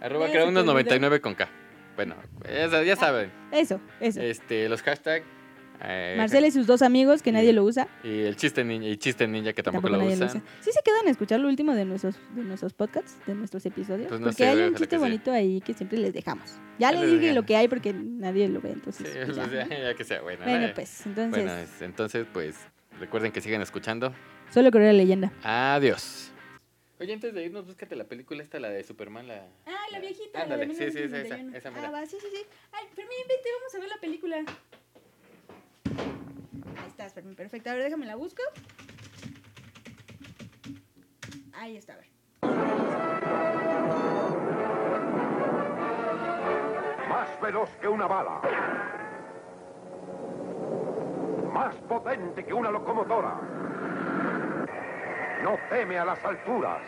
arroba 0.00 0.26
Ya 0.26 0.32
se 0.32 0.32
queraunos 0.32 0.54
te 0.64 0.70
olvidó. 0.70 0.72
99 0.72 1.20
con 1.20 1.34
K. 1.34 1.48
Bueno, 1.96 2.14
ya, 2.48 2.82
ya 2.82 2.96
saben. 2.96 3.30
Eso, 3.52 3.80
eso. 4.00 4.20
Este, 4.22 4.68
los 4.68 4.82
hashtags. 4.82 5.24
Eh, 5.82 6.14
Marcela 6.16 6.46
y 6.46 6.50
sus 6.50 6.66
dos 6.66 6.82
amigos, 6.82 7.22
que 7.22 7.30
y- 7.30 7.32
nadie 7.32 7.52
lo 7.52 7.64
usa. 7.64 7.88
Y 8.04 8.20
el 8.20 8.36
chiste 8.36 8.64
ninja, 8.64 8.86
y 8.88 8.96
chiste 8.96 9.26
ninja 9.26 9.52
que 9.52 9.62
tampoco, 9.62 9.88
Tampoco 9.88 10.04
lo 10.06 10.12
usan. 10.12 10.20
lo 10.20 10.26
usa. 10.26 10.42
Sí 10.60 10.70
se 10.72 10.80
quedan 10.84 11.06
a 11.06 11.10
escuchar 11.10 11.40
lo 11.40 11.48
último 11.48 11.74
de 11.74 11.84
nuestros, 11.84 12.16
de 12.34 12.42
nuestros 12.42 12.72
podcasts, 12.74 13.16
de 13.26 13.34
nuestros 13.34 13.64
episodios. 13.66 14.08
Pues 14.08 14.20
no 14.20 14.26
porque 14.26 14.44
sé, 14.44 14.48
hay 14.48 14.58
un 14.68 14.74
chiste 14.74 14.96
sí. 14.96 15.00
bonito 15.00 15.32
ahí 15.32 15.60
que 15.60 15.74
siempre 15.74 15.98
les 15.98 16.12
dejamos. 16.12 16.50
Ya 16.78 16.90
Ya 16.92 17.00
les 17.00 17.10
les 17.10 17.20
dije 17.20 17.32
lo 17.34 17.44
que 17.44 17.56
hay 17.56 17.68
porque 17.68 17.92
nadie 17.92 18.48
lo 18.48 18.60
ve, 18.60 18.72
entonces. 18.72 19.06
Sí, 19.08 19.18
pues 19.24 19.36
ya, 19.36 19.42
pues 19.44 19.54
ya, 19.54 19.64
¿no? 19.64 19.70
ya 19.84 19.94
que 19.94 20.04
sea 20.04 20.20
bueno. 20.22 20.44
Bueno, 20.44 20.68
¿no? 20.68 20.74
pues, 20.74 21.06
entonces, 21.06 21.30
Bueno, 21.44 21.56
es- 21.58 21.82
entonces, 21.82 22.26
pues, 22.32 22.56
recuerden 22.98 23.32
que 23.32 23.40
sigan 23.40 23.62
escuchando. 23.62 24.14
solo 24.52 24.70
correr 24.70 24.88
la 24.88 24.92
leyenda. 24.98 25.32
Adiós. 25.42 26.26
Oye, 26.98 27.14
antes 27.14 27.32
de 27.32 27.44
irnos, 27.46 27.64
búscate 27.64 27.96
la 27.96 28.04
película 28.04 28.42
esta, 28.42 28.60
la 28.60 28.68
de 28.68 28.84
Superman, 28.84 29.26
la... 29.26 29.46
Ah, 29.66 29.72
la 29.90 30.00
viejita. 30.00 30.42
Ándale, 30.42 30.66
la 30.66 30.74
de 30.74 30.78
sí, 30.78 30.84
sí, 30.90 30.98
sí, 30.98 31.04
esa, 31.04 31.16
1991. 31.38 31.56
esa 31.56 31.70
mera. 31.70 31.88
Ah, 31.88 31.90
va, 31.92 32.04
sí, 32.04 32.18
sí, 32.20 32.26
sí. 32.30 32.42
Ay, 32.72 32.84
Fermín, 32.94 33.16
vente, 33.26 33.48
vamos 33.58 33.74
a 33.74 33.78
ver 33.78 33.88
la 33.88 33.96
película. 33.96 34.36
Ahí 36.78 36.88
estás, 36.88 37.12
Fermín, 37.12 37.34
perfecto. 37.34 37.70
A 37.70 37.74
ver, 37.74 37.84
déjame 37.84 38.06
la 38.06 38.16
busco. 38.16 38.42
Ahí 41.52 41.76
está, 41.76 41.94
a 41.94 41.96
ver. 41.96 42.06
Más 47.08 47.40
veloz 47.42 47.70
que 47.80 47.88
una 47.88 48.06
bala. 48.06 48.40
Más 51.52 51.74
potente 51.76 52.44
que 52.44 52.54
una 52.54 52.70
locomotora. 52.70 53.40
No 55.42 55.58
teme 55.68 55.98
a 55.98 56.04
las 56.04 56.24
alturas. 56.24 56.80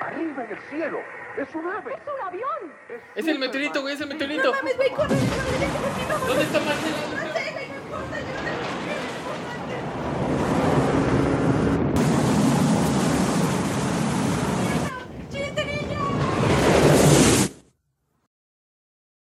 Arriba 0.00 0.44
en 0.44 0.50
el 0.50 0.58
cielo. 0.70 0.98
Es 1.36 1.54
un 1.54 1.68
ave. 1.68 1.94
¡Es 1.94 2.00
un 2.12 2.26
avión! 2.26 2.72
¡Es 3.14 3.28
el 3.28 3.38
meteorito, 3.38 3.82
güey! 3.82 3.94
¡Es 3.94 4.00
el 4.00 4.08
meteorito! 4.08 4.52
¡Mames, 4.52 4.76
güey, 4.76 4.90
corre! 4.90 5.08
corre, 5.08 5.18
corre, 5.18 5.46
corre, 5.46 5.68
corre, 5.68 6.06
corre. 6.08 6.26
¿Dónde 6.26 6.42
está 6.42 7.09